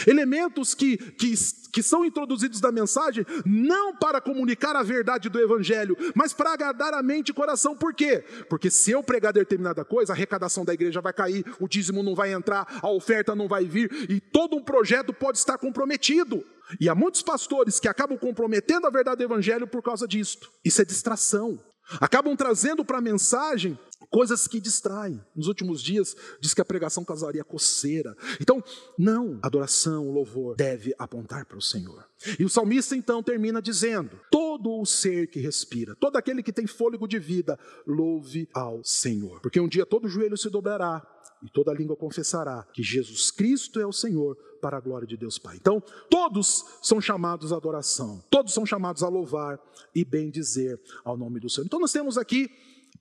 Elementos 0.06 0.74
que, 0.74 0.96
que, 0.96 1.34
que 1.72 1.82
são 1.82 2.04
introduzidos 2.04 2.60
na 2.60 2.72
mensagem 2.72 3.24
não 3.44 3.94
para 3.94 4.20
comunicar 4.20 4.74
a 4.76 4.82
verdade 4.82 5.28
do 5.28 5.40
Evangelho, 5.40 5.96
mas 6.14 6.32
para 6.32 6.52
agradar 6.52 6.94
a 6.94 7.02
mente 7.02 7.30
e 7.30 7.34
coração. 7.34 7.76
Por 7.76 7.94
quê? 7.94 8.24
Porque 8.48 8.70
se 8.70 8.90
eu 8.90 9.02
pregar 9.02 9.32
determinada 9.32 9.84
coisa, 9.84 10.12
a 10.12 10.16
arrecadação 10.16 10.64
da 10.64 10.74
igreja 10.74 11.00
vai 11.00 11.12
cair, 11.12 11.44
o 11.60 11.68
dízimo 11.68 12.02
não 12.02 12.14
vai 12.14 12.32
entrar, 12.32 12.80
a 12.82 12.90
oferta 12.90 13.34
não 13.34 13.48
vai 13.48 13.64
vir 13.64 13.90
e 14.08 14.20
todo 14.20 14.56
um 14.56 14.62
projeto 14.62 15.12
pode 15.12 15.38
estar 15.38 15.58
comprometido. 15.58 16.44
E 16.80 16.88
há 16.88 16.94
muitos 16.94 17.22
pastores 17.22 17.78
que 17.78 17.88
acabam 17.88 18.18
comprometendo 18.18 18.86
a 18.86 18.90
verdade 18.90 19.18
do 19.18 19.24
Evangelho 19.24 19.66
por 19.66 19.82
causa 19.82 20.06
disto. 20.06 20.50
Isso 20.64 20.82
é 20.82 20.84
distração. 20.84 21.58
Acabam 22.00 22.36
trazendo 22.36 22.84
para 22.84 22.98
a 22.98 23.02
mensagem 23.02 23.78
coisas 24.10 24.46
que 24.46 24.60
distraem. 24.60 25.20
Nos 25.34 25.46
últimos 25.46 25.82
dias, 25.82 26.16
diz 26.40 26.54
que 26.54 26.60
a 26.60 26.64
pregação 26.64 27.04
causaria 27.04 27.44
coceira. 27.44 28.16
Então, 28.40 28.62
não, 28.98 29.38
adoração, 29.42 30.10
louvor 30.10 30.56
deve 30.56 30.94
apontar 30.98 31.46
para 31.46 31.58
o 31.58 31.62
Senhor. 31.62 32.04
E 32.38 32.44
o 32.44 32.48
salmista 32.48 32.96
então 32.96 33.22
termina 33.22 33.60
dizendo: 33.60 34.18
Todo 34.30 34.80
o 34.80 34.86
ser 34.86 35.28
que 35.28 35.40
respira, 35.40 35.94
todo 35.94 36.16
aquele 36.16 36.42
que 36.42 36.52
tem 36.52 36.66
fôlego 36.66 37.06
de 37.06 37.18
vida, 37.18 37.58
louve 37.86 38.48
ao 38.54 38.82
Senhor. 38.84 39.40
Porque 39.40 39.60
um 39.60 39.68
dia 39.68 39.86
todo 39.86 40.08
joelho 40.08 40.36
se 40.36 40.50
dobrará 40.50 41.06
e 41.42 41.50
toda 41.50 41.72
língua 41.72 41.96
confessará 41.96 42.66
que 42.72 42.82
Jesus 42.82 43.30
Cristo 43.30 43.78
é 43.78 43.86
o 43.86 43.92
Senhor 43.92 44.36
para 44.60 44.76
a 44.76 44.80
glória 44.80 45.06
de 45.06 45.16
Deus 45.16 45.38
Pai. 45.38 45.56
Então, 45.56 45.82
todos 46.10 46.64
são 46.82 47.00
chamados 47.00 47.52
à 47.52 47.56
adoração, 47.56 48.22
todos 48.30 48.52
são 48.52 48.66
chamados 48.66 49.02
a 49.02 49.08
louvar 49.08 49.60
e 49.94 50.04
bem 50.04 50.30
dizer 50.30 50.80
ao 51.04 51.16
nome 51.16 51.40
do 51.40 51.48
Senhor. 51.48 51.66
Então, 51.66 51.80
nós 51.80 51.92
temos 51.92 52.18
aqui 52.18 52.50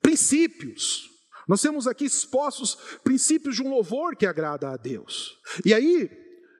princípios. 0.01 1.09
Nós 1.47 1.61
temos 1.61 1.87
aqui 1.87 2.05
expostos 2.05 2.75
princípios 3.03 3.55
de 3.55 3.61
um 3.61 3.69
louvor 3.69 4.15
que 4.15 4.25
agrada 4.25 4.69
a 4.69 4.77
Deus. 4.77 5.37
E 5.63 5.73
aí, 5.73 6.09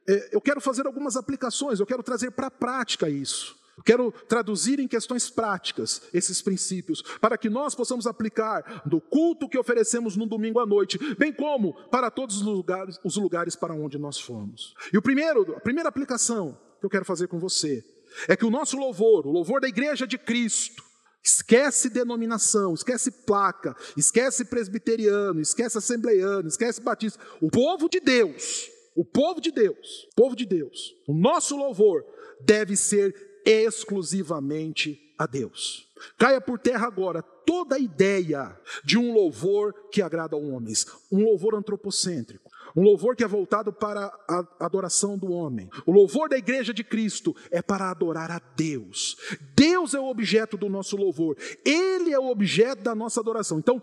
é, 0.08 0.36
eu 0.36 0.42
quero 0.42 0.62
fazer 0.62 0.86
algumas 0.86 1.16
aplicações, 1.16 1.80
eu 1.80 1.86
quero 1.86 2.04
trazer 2.04 2.32
para 2.32 2.48
a 2.48 2.52
prática 2.52 3.10
isso. 3.10 3.56
Quero 3.84 4.12
traduzir 4.12 4.80
em 4.80 4.88
questões 4.88 5.30
práticas 5.30 6.02
esses 6.14 6.42
princípios, 6.42 7.02
para 7.20 7.38
que 7.38 7.50
nós 7.50 7.76
possamos 7.76 8.08
aplicar 8.08 8.84
do 8.86 9.02
culto 9.02 9.50
que 9.50 9.58
oferecemos 9.58 10.16
no 10.16 10.26
domingo 10.26 10.60
à 10.60 10.66
noite, 10.66 10.98
bem 11.16 11.34
como 11.34 11.74
para 11.90 12.10
todos 12.10 12.38
os 12.38 12.42
lugares, 12.44 13.00
os 13.04 13.18
lugares 13.18 13.56
para 13.56 13.74
onde 13.74 13.98
nós 13.98 14.20
formos. 14.20 14.74
E 14.94 14.98
o 14.98 15.02
primeiro, 15.02 15.56
a 15.56 15.60
primeira 15.60 15.90
aplicação 15.90 16.58
que 16.80 16.86
eu 16.86 16.90
quero 16.90 17.06
fazer 17.06 17.28
com 17.28 17.40
você 17.40 17.84
é 18.28 18.36
que 18.36 18.46
o 18.46 18.50
nosso 18.50 18.78
louvor, 18.78 19.28
o 19.28 19.32
louvor 19.32 19.60
da 19.60 19.68
igreja 19.68 20.08
de 20.08 20.18
Cristo, 20.18 20.86
Esquece 21.26 21.90
denominação, 21.90 22.76
esquece 22.76 23.10
placa, 23.10 23.76
esquece 23.98 24.46
presbiteriano, 24.46 25.42
esquece 25.42 25.76
assembleiano, 25.76 26.48
esquece 26.48 26.80
batista. 26.80 27.20
O 27.42 27.50
povo 27.50 27.90
de 27.90 28.00
Deus, 28.00 28.70
o 28.96 29.04
povo 29.04 29.42
de 29.42 29.52
Deus, 29.52 30.08
o 30.12 30.16
povo 30.16 30.36
de 30.36 30.46
Deus, 30.46 30.96
o 31.08 31.16
nosso 31.16 31.58
louvor 31.58 32.06
deve 32.42 32.76
ser 32.76 33.35
exclusivamente 33.46 35.14
a 35.18 35.26
Deus. 35.26 35.88
Caia 36.18 36.42
por 36.42 36.60
terra 36.60 36.88
agora 36.88 37.22
toda 37.22 37.76
a 37.76 37.80
ideia 37.80 38.60
de 38.84 38.98
um 38.98 39.14
louvor 39.14 39.74
que 39.92 40.02
agrada 40.02 40.36
a 40.36 40.40
homens, 40.40 40.86
um 41.12 41.24
louvor 41.24 41.56
antropocêntrico, 41.56 42.52
Um 42.76 42.84
louvor 42.84 43.16
que 43.16 43.24
é 43.24 43.28
voltado 43.28 43.72
para 43.72 44.12
a 44.28 44.66
adoração 44.66 45.18
do 45.18 45.32
homem. 45.32 45.70
O 45.86 45.94
louvor 45.94 46.28
da 46.28 46.38
igreja 46.38 46.74
de 46.74 46.84
Cristo 46.84 47.34
é 47.50 47.62
para 47.62 47.90
adorar 47.90 48.30
a 48.30 48.42
Deus. 48.56 49.16
Deus 49.56 49.94
é 49.94 50.00
o 50.00 50.10
objeto 50.10 50.58
do 50.58 50.68
nosso 50.68 50.98
louvor. 50.98 51.38
Ele 51.64 52.12
é 52.12 52.20
o 52.20 52.30
objeto 52.30 52.84
da 52.84 52.94
nossa 52.94 53.22
adoração. 53.22 53.60
Então, 53.60 53.82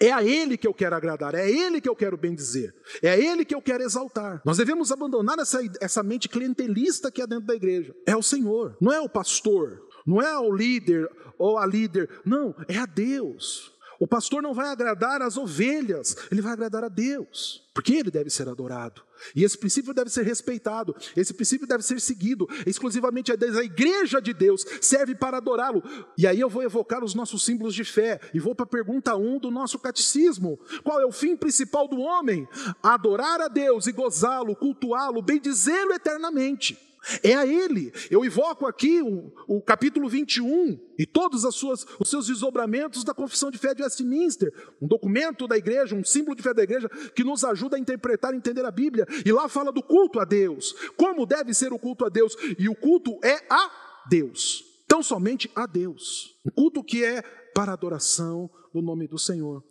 é 0.00 0.12
a 0.12 0.22
Ele 0.22 0.56
que 0.56 0.66
eu 0.66 0.74
quero 0.74 0.96
agradar, 0.96 1.34
é 1.34 1.42
a 1.42 1.48
Ele 1.48 1.80
que 1.80 1.88
eu 1.88 1.94
quero 1.94 2.16
bendizer, 2.16 2.74
é 3.02 3.10
a 3.10 3.16
Ele 3.16 3.44
que 3.44 3.54
eu 3.54 3.62
quero 3.62 3.82
exaltar. 3.82 4.42
Nós 4.44 4.56
devemos 4.56 4.90
abandonar 4.90 5.38
essa, 5.38 5.60
essa 5.80 6.02
mente 6.02 6.28
clientelista 6.28 7.10
que 7.10 7.22
há 7.22 7.26
dentro 7.26 7.46
da 7.46 7.54
igreja. 7.54 7.94
É 8.06 8.16
o 8.16 8.22
Senhor, 8.22 8.76
não 8.80 8.92
é 8.92 9.00
o 9.00 9.08
pastor, 9.08 9.80
não 10.06 10.20
é 10.20 10.36
o 10.38 10.52
líder 10.52 11.08
ou 11.38 11.58
a 11.58 11.66
líder, 11.66 12.08
não, 12.24 12.54
é 12.68 12.78
a 12.78 12.86
Deus. 12.86 13.73
O 13.98 14.06
pastor 14.06 14.42
não 14.42 14.54
vai 14.54 14.68
agradar 14.68 15.22
as 15.22 15.36
ovelhas, 15.36 16.16
ele 16.30 16.40
vai 16.40 16.52
agradar 16.52 16.84
a 16.84 16.88
Deus, 16.88 17.62
porque 17.72 17.94
ele 17.94 18.10
deve 18.10 18.30
ser 18.30 18.48
adorado. 18.48 19.02
E 19.34 19.44
esse 19.44 19.56
princípio 19.56 19.94
deve 19.94 20.10
ser 20.10 20.22
respeitado, 20.22 20.94
esse 21.16 21.32
princípio 21.32 21.66
deve 21.66 21.82
ser 21.82 22.00
seguido, 22.00 22.48
exclusivamente 22.66 23.32
a 23.32 23.36
Deus. 23.36 23.56
A 23.56 23.64
igreja 23.64 24.20
de 24.20 24.34
Deus 24.34 24.64
serve 24.80 25.14
para 25.14 25.38
adorá-lo. 25.38 25.82
E 26.18 26.26
aí 26.26 26.40
eu 26.40 26.50
vou 26.50 26.62
evocar 26.62 27.02
os 27.02 27.14
nossos 27.14 27.44
símbolos 27.44 27.74
de 27.74 27.84
fé 27.84 28.20
e 28.32 28.40
vou 28.40 28.54
para 28.54 28.64
a 28.64 28.68
pergunta 28.68 29.16
1 29.16 29.38
do 29.38 29.50
nosso 29.50 29.78
catecismo: 29.78 30.58
qual 30.82 31.00
é 31.00 31.06
o 31.06 31.12
fim 31.12 31.36
principal 31.36 31.88
do 31.88 32.00
homem? 32.00 32.46
Adorar 32.82 33.40
a 33.40 33.48
Deus 33.48 33.86
e 33.86 33.92
gozá-lo, 33.92 34.56
cultuá-lo, 34.56 35.22
bendizê-lo 35.22 35.92
eternamente. 35.92 36.78
É 37.22 37.34
a 37.34 37.46
Ele. 37.46 37.92
Eu 38.10 38.24
evoco 38.24 38.66
aqui 38.66 39.02
o, 39.02 39.32
o 39.46 39.60
capítulo 39.60 40.08
21 40.08 40.78
e 40.98 41.06
todos 41.06 41.44
as 41.44 41.54
suas, 41.54 41.86
os 41.98 42.08
seus 42.08 42.26
desdobramentos 42.26 43.04
da 43.04 43.12
Confissão 43.12 43.50
de 43.50 43.58
Fé 43.58 43.74
de 43.74 43.82
Westminster, 43.82 44.52
um 44.80 44.86
documento 44.86 45.46
da 45.46 45.56
igreja, 45.56 45.94
um 45.94 46.04
símbolo 46.04 46.36
de 46.36 46.42
fé 46.42 46.54
da 46.54 46.62
igreja 46.62 46.88
que 47.14 47.24
nos 47.24 47.44
ajuda 47.44 47.76
a 47.76 47.80
interpretar 47.80 48.32
e 48.32 48.36
entender 48.36 48.64
a 48.64 48.70
Bíblia. 48.70 49.06
E 49.24 49.32
lá 49.32 49.48
fala 49.48 49.72
do 49.72 49.82
culto 49.82 50.20
a 50.20 50.24
Deus, 50.24 50.74
como 50.96 51.26
deve 51.26 51.52
ser 51.52 51.72
o 51.72 51.78
culto 51.78 52.04
a 52.04 52.08
Deus. 52.08 52.36
E 52.58 52.68
o 52.68 52.74
culto 52.74 53.18
é 53.22 53.44
a 53.50 54.04
Deus, 54.08 54.64
tão 54.86 55.02
somente 55.02 55.50
a 55.54 55.66
Deus. 55.66 56.38
Um 56.44 56.50
culto 56.50 56.82
que 56.82 57.04
é 57.04 57.22
para 57.54 57.72
adoração 57.72 58.50
do 58.72 58.82
nome 58.82 59.06
do 59.06 59.18
Senhor. 59.18 59.62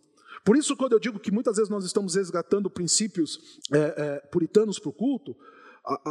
Por 0.44 0.56
isso, 0.56 0.76
quando 0.76 0.92
eu 0.92 1.00
digo 1.00 1.18
que 1.18 1.32
muitas 1.32 1.56
vezes 1.56 1.70
nós 1.70 1.84
estamos 1.84 2.14
resgatando 2.14 2.68
princípios 2.68 3.60
é, 3.72 3.78
é, 3.78 4.20
puritanos 4.30 4.78
para 4.78 4.90
o 4.90 4.92
culto, 4.92 5.34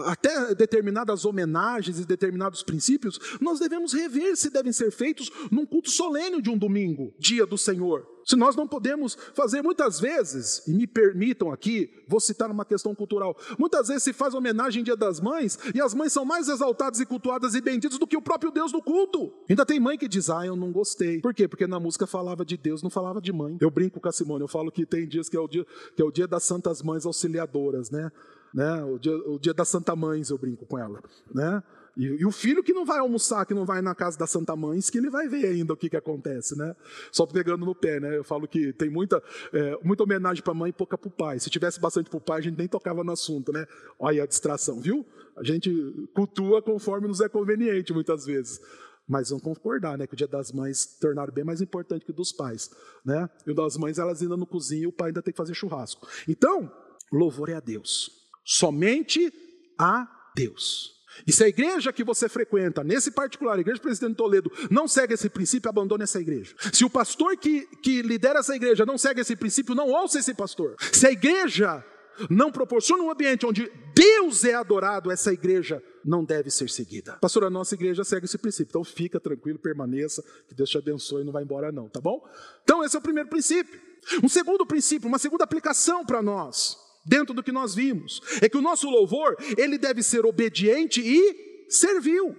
até 0.05 0.53
determinadas 0.53 1.25
homenagens 1.25 1.99
e 1.99 2.05
determinados 2.05 2.61
princípios, 2.61 3.19
nós 3.41 3.59
devemos 3.59 3.93
rever 3.93 4.35
se 4.35 4.49
devem 4.49 4.71
ser 4.71 4.91
feitos 4.91 5.31
num 5.51 5.65
culto 5.65 5.89
solene 5.89 6.41
de 6.41 6.49
um 6.49 6.57
domingo, 6.57 7.13
dia 7.17 7.45
do 7.45 7.57
Senhor. 7.57 8.07
Se 8.25 8.35
nós 8.37 8.55
não 8.55 8.67
podemos 8.67 9.17
fazer 9.33 9.61
muitas 9.61 9.99
vezes, 9.99 10.65
e 10.65 10.73
me 10.73 10.87
permitam 10.87 11.51
aqui, 11.51 11.89
vou 12.07 12.19
citar 12.19 12.49
uma 12.49 12.63
questão 12.63 12.95
cultural, 12.95 13.35
muitas 13.59 13.89
vezes 13.89 14.03
se 14.03 14.13
faz 14.13 14.33
homenagem 14.33 14.81
em 14.81 14.83
Dia 14.83 14.95
das 14.95 15.19
Mães, 15.19 15.59
e 15.75 15.81
as 15.81 15.93
mães 15.93 16.13
são 16.13 16.23
mais 16.23 16.47
exaltadas 16.47 16.99
e 16.99 17.05
cultuadas 17.05 17.53
e 17.53 17.59
benditas 17.59 17.99
do 17.99 18.07
que 18.07 18.15
o 18.15 18.21
próprio 18.21 18.51
Deus 18.51 18.71
no 18.71 18.81
culto. 18.81 19.33
Ainda 19.49 19.65
tem 19.65 19.79
mãe 19.79 19.97
que 19.97 20.07
diz, 20.07 20.29
ah, 20.29 20.45
eu 20.45 20.55
não 20.55 20.71
gostei. 20.71 21.19
Por 21.19 21.33
quê? 21.33 21.47
Porque 21.47 21.67
na 21.67 21.79
música 21.79 22.07
falava 22.07 22.45
de 22.45 22.55
Deus, 22.55 22.81
não 22.81 22.89
falava 22.89 23.19
de 23.19 23.33
mãe. 23.33 23.57
Eu 23.59 23.69
brinco 23.69 23.99
com 23.99 24.07
a 24.07 24.11
Simone, 24.11 24.43
eu 24.43 24.47
falo 24.47 24.71
que 24.71 24.85
tem 24.85 25.07
dias 25.07 25.27
que 25.27 25.35
é 25.35 25.39
o 25.39 25.47
dia, 25.47 25.65
que 25.95 26.01
é 26.01 26.05
o 26.05 26.11
dia 26.11 26.27
das 26.27 26.43
Santas 26.43 26.81
Mães 26.81 27.05
Auxiliadoras, 27.05 27.91
né? 27.91 28.09
Né? 28.53 28.83
O, 28.83 28.99
dia, 28.99 29.15
o 29.27 29.39
dia 29.39 29.53
da 29.53 29.65
Santa 29.65 29.95
Mães 29.95 30.29
eu 30.29 30.37
brinco 30.37 30.65
com 30.65 30.77
ela, 30.77 31.01
né? 31.33 31.63
E, 31.95 32.05
e, 32.05 32.25
o 32.25 32.31
filho 32.31 32.63
que 32.63 32.73
não 32.73 32.85
vai 32.85 32.99
almoçar, 32.99 33.45
que 33.45 33.53
não 33.53 33.65
vai 33.65 33.81
na 33.81 33.93
casa 33.93 34.17
da 34.17 34.25
Santa 34.25 34.55
Mães, 34.55 34.89
que 34.89 34.97
ele 34.97 35.09
vai 35.11 35.27
ver 35.27 35.45
ainda 35.45 35.73
o 35.73 35.77
que, 35.77 35.89
que 35.89 35.97
acontece, 35.97 36.57
né? 36.57 36.75
Só 37.11 37.25
pegando 37.25 37.65
no 37.65 37.75
pé, 37.75 37.99
né? 37.99 38.17
Eu 38.17 38.23
falo 38.23 38.47
que 38.47 38.73
tem 38.73 38.89
muita, 38.89 39.21
é, 39.53 39.77
muita 39.83 40.03
homenagem 40.03 40.43
para 40.43 40.51
a 40.51 40.55
mãe 40.55 40.69
e 40.69 40.73
pouca 40.73 40.97
para 40.97 41.07
o 41.07 41.11
pai. 41.11 41.39
Se 41.39 41.49
tivesse 41.51 41.79
bastante 41.79 42.09
para 42.09 42.17
o 42.17 42.21
pai, 42.21 42.39
a 42.39 42.41
gente 42.41 42.57
nem 42.57 42.67
tocava 42.67 43.03
no 43.03 43.11
assunto, 43.11 43.51
né? 43.51 43.67
Olha 43.99 44.23
a 44.23 44.25
distração, 44.25 44.79
viu? 44.79 45.05
A 45.37 45.43
gente 45.43 45.71
cultua 46.15 46.61
conforme 46.63 47.07
nos 47.07 47.21
é 47.21 47.29
conveniente, 47.29 47.93
muitas 47.93 48.25
vezes. 48.25 48.59
Mas 49.07 49.29
vamos 49.29 49.43
concordar, 49.43 49.95
né? 49.95 50.07
Que 50.07 50.13
o 50.13 50.17
dia 50.17 50.27
das 50.27 50.51
mães 50.51 50.97
tornaram 50.99 51.31
bem 51.31 51.43
mais 51.43 51.61
importante 51.61 52.05
que 52.05 52.11
o 52.11 52.15
dos 52.15 52.31
pais, 52.31 52.71
né? 53.05 53.29
E 53.45 53.51
o 53.51 53.53
das 53.53 53.77
mães, 53.77 53.99
elas 53.99 54.19
ainda 54.19 54.35
no 54.35 54.47
cozinho 54.47 54.83
e 54.83 54.87
o 54.87 54.91
pai 54.91 55.09
ainda 55.09 55.21
tem 55.21 55.31
que 55.31 55.37
fazer 55.37 55.53
churrasco. 55.53 56.07
Então, 56.27 56.71
louvor 57.11 57.49
é 57.49 57.53
a 57.53 57.59
Deus. 57.59 58.22
Somente 58.43 59.31
a 59.79 60.07
Deus. 60.35 60.93
E 61.27 61.31
se 61.31 61.43
a 61.43 61.47
igreja 61.47 61.93
que 61.93 62.03
você 62.03 62.27
frequenta, 62.27 62.83
nesse 62.83 63.11
particular, 63.11 63.57
a 63.57 63.61
igreja 63.61 63.79
Presidente 63.79 64.15
Toledo, 64.15 64.51
não 64.69 64.87
segue 64.87 65.13
esse 65.13 65.29
princípio, 65.29 65.69
abandone 65.69 66.03
essa 66.03 66.19
igreja. 66.19 66.55
Se 66.71 66.83
o 66.83 66.89
pastor 66.89 67.37
que, 67.37 67.67
que 67.77 68.01
lidera 68.01 68.39
essa 68.39 68.55
igreja 68.55 68.85
não 68.85 68.97
segue 68.97 69.21
esse 69.21 69.35
princípio, 69.35 69.75
não 69.75 69.89
ouça 69.89 70.19
esse 70.19 70.33
pastor. 70.33 70.75
Se 70.91 71.05
a 71.05 71.11
igreja 71.11 71.85
não 72.29 72.51
proporciona 72.51 73.03
um 73.03 73.11
ambiente 73.11 73.45
onde 73.45 73.71
Deus 73.95 74.43
é 74.43 74.53
adorado, 74.53 75.11
essa 75.11 75.31
igreja 75.31 75.81
não 76.03 76.23
deve 76.23 76.49
ser 76.49 76.69
seguida. 76.69 77.13
Pastor, 77.21 77.43
a 77.43 77.49
nossa 77.49 77.75
igreja 77.75 78.03
segue 78.03 78.25
esse 78.25 78.37
princípio. 78.37 78.71
Então 78.71 78.83
fica 78.83 79.19
tranquilo, 79.19 79.59
permaneça, 79.59 80.23
que 80.47 80.55
Deus 80.55 80.69
te 80.69 80.77
abençoe 80.77 81.21
e 81.21 81.25
não 81.25 81.31
vai 81.31 81.43
embora 81.43 81.71
não, 81.71 81.87
tá 81.87 82.01
bom? 82.01 82.27
Então 82.63 82.83
esse 82.83 82.95
é 82.95 82.99
o 82.99 83.01
primeiro 83.01 83.29
princípio. 83.29 83.79
Um 84.21 84.27
segundo 84.27 84.65
princípio, 84.65 85.07
uma 85.07 85.19
segunda 85.19 85.43
aplicação 85.43 86.05
para 86.05 86.21
nós 86.21 86.82
dentro 87.05 87.33
do 87.33 87.43
que 87.43 87.51
nós 87.51 87.75
vimos, 87.75 88.21
é 88.41 88.47
que 88.47 88.57
o 88.57 88.61
nosso 88.61 88.89
louvor, 88.89 89.35
ele 89.57 89.77
deve 89.77 90.01
ser 90.01 90.25
obediente 90.25 91.01
e 91.01 91.65
servil. 91.69 92.35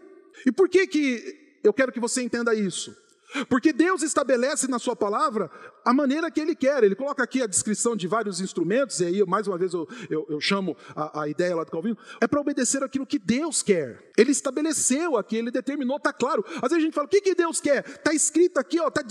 E 0.46 0.52
por 0.52 0.68
que 0.68 0.86
que 0.86 1.58
eu 1.62 1.72
quero 1.72 1.92
que 1.92 2.00
você 2.00 2.22
entenda 2.22 2.54
isso? 2.54 2.94
Porque 3.48 3.72
Deus 3.72 4.02
estabelece 4.02 4.68
na 4.68 4.78
Sua 4.78 4.94
palavra 4.94 5.50
a 5.84 5.92
maneira 5.92 6.30
que 6.30 6.40
Ele 6.40 6.54
quer. 6.54 6.82
Ele 6.84 6.94
coloca 6.94 7.22
aqui 7.22 7.42
a 7.42 7.46
descrição 7.46 7.96
de 7.96 8.06
vários 8.06 8.40
instrumentos, 8.40 9.00
e 9.00 9.06
aí, 9.06 9.26
mais 9.26 9.46
uma 9.46 9.58
vez, 9.58 9.72
eu, 9.74 9.88
eu, 10.08 10.26
eu 10.28 10.40
chamo 10.40 10.76
a, 10.94 11.22
a, 11.22 11.28
ideia 11.28 11.54
lá 11.54 11.64
do 11.64 11.70
Calvino, 11.70 11.96
é 12.20 12.26
para 12.26 12.40
obedecer 12.40 12.82
aquilo 12.82 13.06
que 13.06 13.18
Deus 13.18 13.62
quer. 13.62 14.12
Ele 14.16 14.30
estabeleceu 14.30 15.16
aqui, 15.16 15.36
Ele 15.36 15.50
determinou, 15.50 15.96
está 15.96 16.12
claro. 16.12 16.44
Às 16.56 16.70
vezes 16.70 16.76
a 16.76 16.80
gente 16.80 16.94
fala, 16.94 17.06
o 17.06 17.10
que, 17.10 17.20
que 17.20 17.34
Deus 17.34 17.60
quer? 17.60 17.84
Está 17.84 18.12
escrito 18.12 18.58
aqui, 18.58 18.80
ó, 18.80 18.90
tá, 18.90 19.02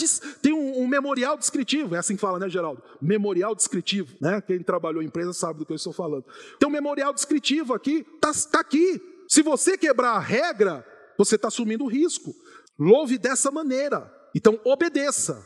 tem 0.42 0.54
um, 0.54 0.82
um, 0.82 0.88
memorial 0.88 1.38
descritivo, 1.38 1.96
é 1.96 2.00
assim 2.00 2.16
que 2.16 2.22
fala, 2.22 2.40
né, 2.40 2.50
Geraldo? 2.50 2.82
Memorial 3.02 3.54
descritivo, 3.56 4.16
né? 4.20 4.42
Quem 4.42 4.60
trabalhou 4.60 5.02
em 5.02 5.08
empresa 5.08 5.34
sabe 5.34 5.60
do 5.60 5.66
que 5.66 5.72
eu 5.72 5.76
estou 5.78 5.94
falando. 5.94 6.26
Tem 6.60 6.68
um 6.68 6.72
memorial 6.72 7.14
descritivo 7.14 7.74
aqui, 7.74 8.06
está 8.16 8.32
tá 8.52 8.60
aqui. 8.60 9.02
Se 9.28 9.42
você 9.42 9.78
quebrar 9.78 10.12
a 10.12 10.20
regra, 10.20 10.86
você 11.18 11.36
está 11.36 11.48
assumindo 11.48 11.84
o 11.84 11.88
risco. 11.88 12.36
Louve 12.78 13.18
dessa 13.18 13.52
maneira. 13.52 14.12
Então 14.36 14.60
obedeça. 14.64 15.46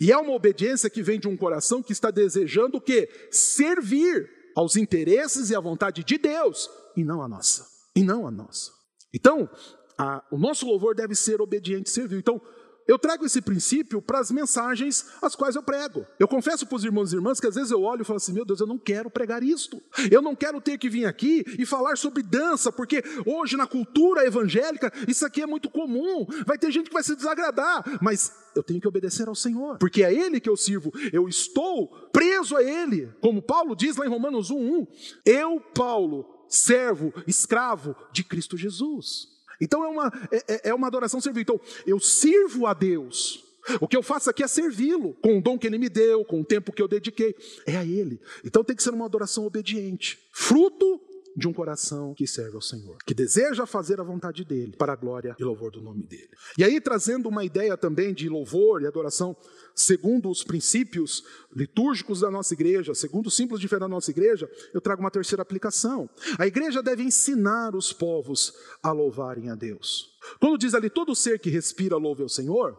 E 0.00 0.10
é 0.10 0.16
uma 0.16 0.32
obediência 0.32 0.90
que 0.90 1.02
vem 1.02 1.20
de 1.20 1.28
um 1.28 1.36
coração 1.36 1.82
que 1.82 1.92
está 1.92 2.10
desejando 2.10 2.78
o 2.78 2.80
quê? 2.80 3.08
Servir 3.30 4.28
aos 4.56 4.76
interesses 4.76 5.50
e 5.50 5.54
à 5.54 5.60
vontade 5.60 6.02
de 6.02 6.18
Deus, 6.18 6.68
e 6.96 7.04
não 7.04 7.22
a 7.22 7.28
nossa. 7.28 7.64
E 7.94 8.02
não 8.02 8.26
a 8.26 8.30
nossa. 8.30 8.72
Então, 9.14 9.48
a, 9.96 10.24
o 10.30 10.38
nosso 10.38 10.66
louvor 10.66 10.94
deve 10.94 11.14
ser 11.14 11.40
obediente 11.40 11.88
e 11.88 11.92
servil. 11.92 12.18
Então, 12.18 12.40
eu 12.88 12.98
trago 12.98 13.26
esse 13.26 13.42
princípio 13.42 14.00
para 14.00 14.18
as 14.18 14.30
mensagens 14.30 15.04
as 15.20 15.36
quais 15.36 15.54
eu 15.54 15.62
prego. 15.62 16.06
Eu 16.18 16.26
confesso 16.26 16.66
para 16.66 16.76
os 16.76 16.84
irmãos 16.84 17.12
e 17.12 17.16
irmãs 17.16 17.38
que 17.38 17.46
às 17.46 17.54
vezes 17.54 17.70
eu 17.70 17.82
olho 17.82 18.00
e 18.00 18.04
falo 18.04 18.16
assim: 18.16 18.32
meu 18.32 18.46
Deus, 18.46 18.60
eu 18.60 18.66
não 18.66 18.78
quero 18.78 19.10
pregar 19.10 19.42
isto. 19.42 19.80
Eu 20.10 20.22
não 20.22 20.34
quero 20.34 20.58
ter 20.58 20.78
que 20.78 20.88
vir 20.88 21.04
aqui 21.04 21.44
e 21.58 21.66
falar 21.66 21.98
sobre 21.98 22.22
dança, 22.22 22.72
porque 22.72 23.04
hoje 23.26 23.58
na 23.58 23.66
cultura 23.66 24.24
evangélica 24.24 24.90
isso 25.06 25.26
aqui 25.26 25.42
é 25.42 25.46
muito 25.46 25.68
comum. 25.68 26.26
Vai 26.46 26.56
ter 26.56 26.70
gente 26.70 26.86
que 26.86 26.94
vai 26.94 27.02
se 27.02 27.14
desagradar, 27.14 27.84
mas 28.00 28.32
eu 28.56 28.62
tenho 28.62 28.80
que 28.80 28.88
obedecer 28.88 29.28
ao 29.28 29.34
Senhor, 29.34 29.76
porque 29.76 30.02
é 30.02 30.12
Ele 30.12 30.40
que 30.40 30.48
eu 30.48 30.56
sirvo. 30.56 30.90
Eu 31.12 31.28
estou 31.28 31.88
preso 32.10 32.56
a 32.56 32.62
Ele. 32.62 33.12
Como 33.20 33.42
Paulo 33.42 33.76
diz 33.76 33.96
lá 33.96 34.06
em 34.06 34.08
Romanos 34.08 34.50
1:1, 34.50 34.88
eu, 35.26 35.60
Paulo, 35.74 36.46
servo, 36.48 37.12
escravo 37.26 37.94
de 38.12 38.24
Cristo 38.24 38.56
Jesus. 38.56 39.37
Então 39.60 39.84
é 39.84 39.88
uma, 39.88 40.12
é, 40.30 40.36
é, 40.48 40.60
é 40.70 40.74
uma 40.74 40.86
adoração 40.86 41.20
servil. 41.20 41.42
Então, 41.42 41.60
eu 41.86 41.98
sirvo 41.98 42.66
a 42.66 42.74
Deus. 42.74 43.44
O 43.80 43.88
que 43.88 43.96
eu 43.96 44.02
faço 44.02 44.30
aqui 44.30 44.42
é 44.42 44.48
servi-lo, 44.48 45.14
com 45.20 45.38
o 45.38 45.42
dom 45.42 45.58
que 45.58 45.66
ele 45.66 45.76
me 45.76 45.90
deu, 45.90 46.24
com 46.24 46.40
o 46.40 46.44
tempo 46.44 46.72
que 46.72 46.80
eu 46.80 46.88
dediquei. 46.88 47.34
É 47.66 47.76
a 47.76 47.84
ele. 47.84 48.20
Então 48.44 48.64
tem 48.64 48.74
que 48.74 48.82
ser 48.82 48.94
uma 48.94 49.04
adoração 49.04 49.44
obediente. 49.44 50.18
Fruto 50.32 51.00
de 51.38 51.46
um 51.46 51.52
coração 51.52 52.12
que 52.14 52.26
serve 52.26 52.56
ao 52.56 52.60
Senhor, 52.60 52.98
que 53.06 53.14
deseja 53.14 53.64
fazer 53.64 54.00
a 54.00 54.02
vontade 54.02 54.44
dele, 54.44 54.74
para 54.76 54.92
a 54.92 54.96
glória 54.96 55.36
e 55.38 55.44
louvor 55.44 55.70
do 55.70 55.80
nome 55.80 56.02
dele. 56.02 56.28
E 56.58 56.64
aí, 56.64 56.80
trazendo 56.80 57.28
uma 57.28 57.44
ideia 57.44 57.76
também 57.76 58.12
de 58.12 58.28
louvor 58.28 58.82
e 58.82 58.86
adoração, 58.88 59.36
segundo 59.72 60.28
os 60.28 60.42
princípios 60.42 61.22
litúrgicos 61.54 62.20
da 62.20 62.30
nossa 62.30 62.54
igreja, 62.54 62.92
segundo 62.92 63.28
os 63.28 63.36
símbolos 63.36 63.60
de 63.60 63.68
fé 63.68 63.78
da 63.78 63.86
nossa 63.86 64.10
igreja, 64.10 64.50
eu 64.74 64.80
trago 64.80 65.00
uma 65.00 65.12
terceira 65.12 65.40
aplicação. 65.40 66.10
A 66.36 66.46
igreja 66.46 66.82
deve 66.82 67.04
ensinar 67.04 67.76
os 67.76 67.92
povos 67.92 68.52
a 68.82 68.90
louvarem 68.90 69.48
a 69.48 69.54
Deus. 69.54 70.18
Quando 70.40 70.58
diz 70.58 70.74
ali 70.74 70.90
todo 70.90 71.14
ser 71.14 71.38
que 71.38 71.50
respira 71.50 71.96
louve 71.96 72.24
ao 72.24 72.28
Senhor, 72.28 72.76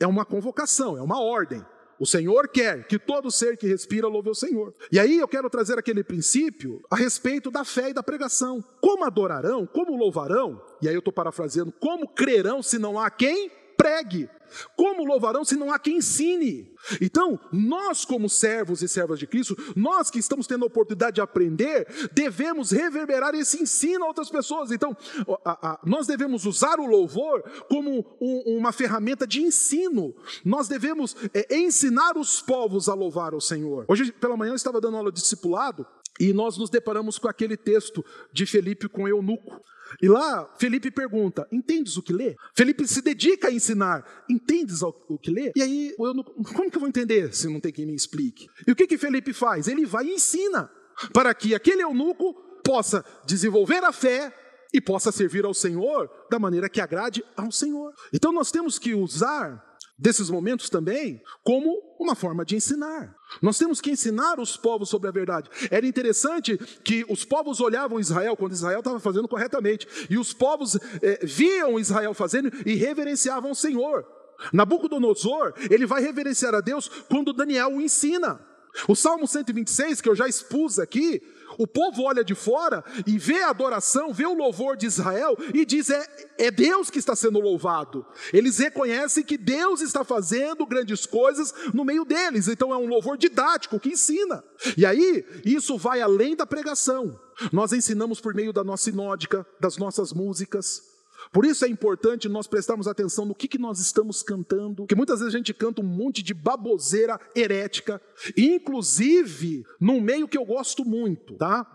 é 0.00 0.06
uma 0.08 0.24
convocação, 0.24 0.98
é 0.98 1.02
uma 1.02 1.20
ordem. 1.20 1.64
O 2.02 2.06
Senhor 2.06 2.48
quer 2.48 2.84
que 2.88 2.98
todo 2.98 3.30
ser 3.30 3.56
que 3.56 3.64
respira 3.64 4.08
louve 4.08 4.28
o 4.28 4.34
Senhor. 4.34 4.74
E 4.90 4.98
aí 4.98 5.20
eu 5.20 5.28
quero 5.28 5.48
trazer 5.48 5.78
aquele 5.78 6.02
princípio 6.02 6.82
a 6.90 6.96
respeito 6.96 7.48
da 7.48 7.64
fé 7.64 7.90
e 7.90 7.92
da 7.92 8.02
pregação. 8.02 8.60
Como 8.80 9.04
adorarão, 9.04 9.64
como 9.64 9.96
louvarão, 9.96 10.60
e 10.82 10.88
aí 10.88 10.94
eu 10.96 10.98
estou 10.98 11.12
parafraseando, 11.12 11.70
como 11.70 12.08
crerão 12.08 12.60
se 12.60 12.76
não 12.76 12.98
há 12.98 13.08
quem 13.08 13.52
pregue. 13.76 14.28
Como 14.76 15.04
louvarão 15.04 15.44
se 15.44 15.56
não 15.56 15.72
há 15.72 15.78
quem 15.78 15.96
ensine? 15.96 16.70
Então, 17.00 17.38
nós, 17.50 18.04
como 18.04 18.28
servos 18.28 18.82
e 18.82 18.88
servas 18.88 19.18
de 19.18 19.26
Cristo, 19.26 19.56
nós 19.74 20.10
que 20.10 20.18
estamos 20.18 20.46
tendo 20.46 20.64
a 20.64 20.66
oportunidade 20.66 21.16
de 21.16 21.20
aprender, 21.20 21.86
devemos 22.12 22.70
reverberar 22.70 23.34
esse 23.34 23.62
ensino 23.62 24.04
a 24.04 24.08
outras 24.08 24.30
pessoas. 24.30 24.70
Então, 24.70 24.96
a, 25.44 25.70
a, 25.70 25.80
nós 25.84 26.06
devemos 26.06 26.44
usar 26.44 26.78
o 26.78 26.86
louvor 26.86 27.42
como 27.68 28.04
um, 28.20 28.58
uma 28.58 28.72
ferramenta 28.72 29.26
de 29.26 29.40
ensino. 29.42 30.14
Nós 30.44 30.68
devemos 30.68 31.16
é, 31.32 31.56
ensinar 31.56 32.16
os 32.16 32.40
povos 32.40 32.88
a 32.88 32.94
louvar 32.94 33.34
o 33.34 33.40
Senhor. 33.40 33.86
Hoje, 33.88 34.12
pela 34.12 34.36
manhã, 34.36 34.52
eu 34.52 34.56
estava 34.56 34.80
dando 34.80 34.96
aula 34.96 35.12
de 35.12 35.20
discipulado 35.20 35.86
e 36.20 36.32
nós 36.32 36.56
nos 36.58 36.70
deparamos 36.70 37.18
com 37.18 37.28
aquele 37.28 37.56
texto 37.56 38.04
de 38.32 38.46
Felipe 38.46 38.88
com 38.88 39.08
Eunuco. 39.08 39.60
E 40.00 40.08
lá, 40.08 40.48
Felipe 40.58 40.90
pergunta: 40.90 41.46
Entendes 41.50 41.96
o 41.96 42.02
que 42.02 42.12
lê? 42.12 42.36
Felipe 42.54 42.86
se 42.86 43.02
dedica 43.02 43.48
a 43.48 43.52
ensinar: 43.52 44.24
Entendes 44.28 44.82
o 44.82 45.18
que 45.18 45.30
lê? 45.30 45.52
E 45.54 45.62
aí, 45.62 45.94
eu 45.98 46.24
como 46.54 46.70
que 46.70 46.76
eu 46.76 46.80
vou 46.80 46.88
entender 46.88 47.34
se 47.34 47.48
não 47.48 47.60
tem 47.60 47.72
quem 47.72 47.86
me 47.86 47.94
explique? 47.94 48.46
E 48.66 48.72
o 48.72 48.76
que 48.76 48.86
que 48.86 48.98
Felipe 48.98 49.32
faz? 49.32 49.68
Ele 49.68 49.84
vai 49.84 50.06
e 50.06 50.14
ensina, 50.14 50.70
para 51.12 51.34
que 51.34 51.54
aquele 51.54 51.82
eunuco 51.82 52.34
possa 52.64 53.04
desenvolver 53.26 53.84
a 53.84 53.92
fé 53.92 54.32
e 54.72 54.80
possa 54.80 55.12
servir 55.12 55.44
ao 55.44 55.52
Senhor 55.52 56.10
da 56.30 56.38
maneira 56.38 56.68
que 56.68 56.80
agrade 56.80 57.22
ao 57.36 57.52
Senhor. 57.52 57.92
Então 58.12 58.32
nós 58.32 58.50
temos 58.50 58.78
que 58.78 58.94
usar 58.94 59.71
desses 59.98 60.30
momentos 60.30 60.68
também 60.68 61.22
como 61.44 61.80
uma 61.98 62.14
forma 62.14 62.44
de 62.44 62.56
ensinar. 62.56 63.14
Nós 63.40 63.58
temos 63.58 63.80
que 63.80 63.90
ensinar 63.90 64.40
os 64.40 64.56
povos 64.56 64.88
sobre 64.88 65.08
a 65.08 65.12
verdade. 65.12 65.48
Era 65.70 65.86
interessante 65.86 66.56
que 66.84 67.04
os 67.08 67.24
povos 67.24 67.60
olhavam 67.60 68.00
Israel 68.00 68.36
quando 68.36 68.52
Israel 68.52 68.80
estava 68.80 68.98
fazendo 68.98 69.28
corretamente, 69.28 69.86
e 70.10 70.18
os 70.18 70.32
povos 70.32 70.76
eh, 71.02 71.20
viam 71.22 71.78
Israel 71.78 72.14
fazendo 72.14 72.50
e 72.66 72.74
reverenciavam 72.74 73.52
o 73.52 73.54
Senhor. 73.54 74.04
Nabucodonosor, 74.52 75.54
ele 75.70 75.86
vai 75.86 76.02
reverenciar 76.02 76.54
a 76.54 76.60
Deus 76.60 76.88
quando 77.08 77.32
Daniel 77.32 77.68
o 77.68 77.80
ensina. 77.80 78.40
O 78.88 78.96
Salmo 78.96 79.26
126, 79.26 80.00
que 80.00 80.08
eu 80.08 80.16
já 80.16 80.26
expus 80.26 80.78
aqui, 80.78 81.22
o 81.58 81.66
povo 81.66 82.02
olha 82.02 82.24
de 82.24 82.34
fora 82.34 82.84
e 83.06 83.18
vê 83.18 83.42
a 83.42 83.50
adoração, 83.50 84.12
vê 84.12 84.26
o 84.26 84.34
louvor 84.34 84.76
de 84.76 84.86
Israel 84.86 85.36
e 85.54 85.64
diz: 85.64 85.90
é, 85.90 86.06
é 86.38 86.50
Deus 86.50 86.90
que 86.90 86.98
está 86.98 87.14
sendo 87.14 87.40
louvado. 87.40 88.04
Eles 88.32 88.58
reconhecem 88.58 89.24
que 89.24 89.36
Deus 89.36 89.80
está 89.80 90.04
fazendo 90.04 90.66
grandes 90.66 91.06
coisas 91.06 91.54
no 91.72 91.84
meio 91.84 92.04
deles. 92.04 92.48
Então 92.48 92.72
é 92.72 92.76
um 92.76 92.86
louvor 92.86 93.16
didático 93.16 93.80
que 93.80 93.90
ensina. 93.90 94.42
E 94.76 94.86
aí, 94.86 95.24
isso 95.44 95.76
vai 95.76 96.00
além 96.00 96.36
da 96.36 96.46
pregação. 96.46 97.18
Nós 97.52 97.72
ensinamos 97.72 98.20
por 98.20 98.34
meio 98.34 98.52
da 98.52 98.62
nossa 98.62 98.84
sinódica, 98.84 99.46
das 99.60 99.76
nossas 99.76 100.12
músicas. 100.12 100.91
Por 101.30 101.44
isso 101.44 101.64
é 101.64 101.68
importante 101.68 102.28
nós 102.28 102.46
prestarmos 102.46 102.88
atenção 102.88 103.24
no 103.24 103.34
que, 103.34 103.48
que 103.48 103.58
nós 103.58 103.78
estamos 103.78 104.22
cantando, 104.22 104.86
que 104.86 104.94
muitas 104.94 105.20
vezes 105.20 105.34
a 105.34 105.36
gente 105.36 105.54
canta 105.54 105.82
um 105.82 105.86
monte 105.86 106.22
de 106.22 106.34
baboseira 106.34 107.20
herética, 107.36 108.00
inclusive 108.36 109.64
num 109.80 110.00
meio 110.00 110.26
que 110.26 110.38
eu 110.38 110.44
gosto 110.44 110.84
muito, 110.84 111.34
tá? 111.34 111.66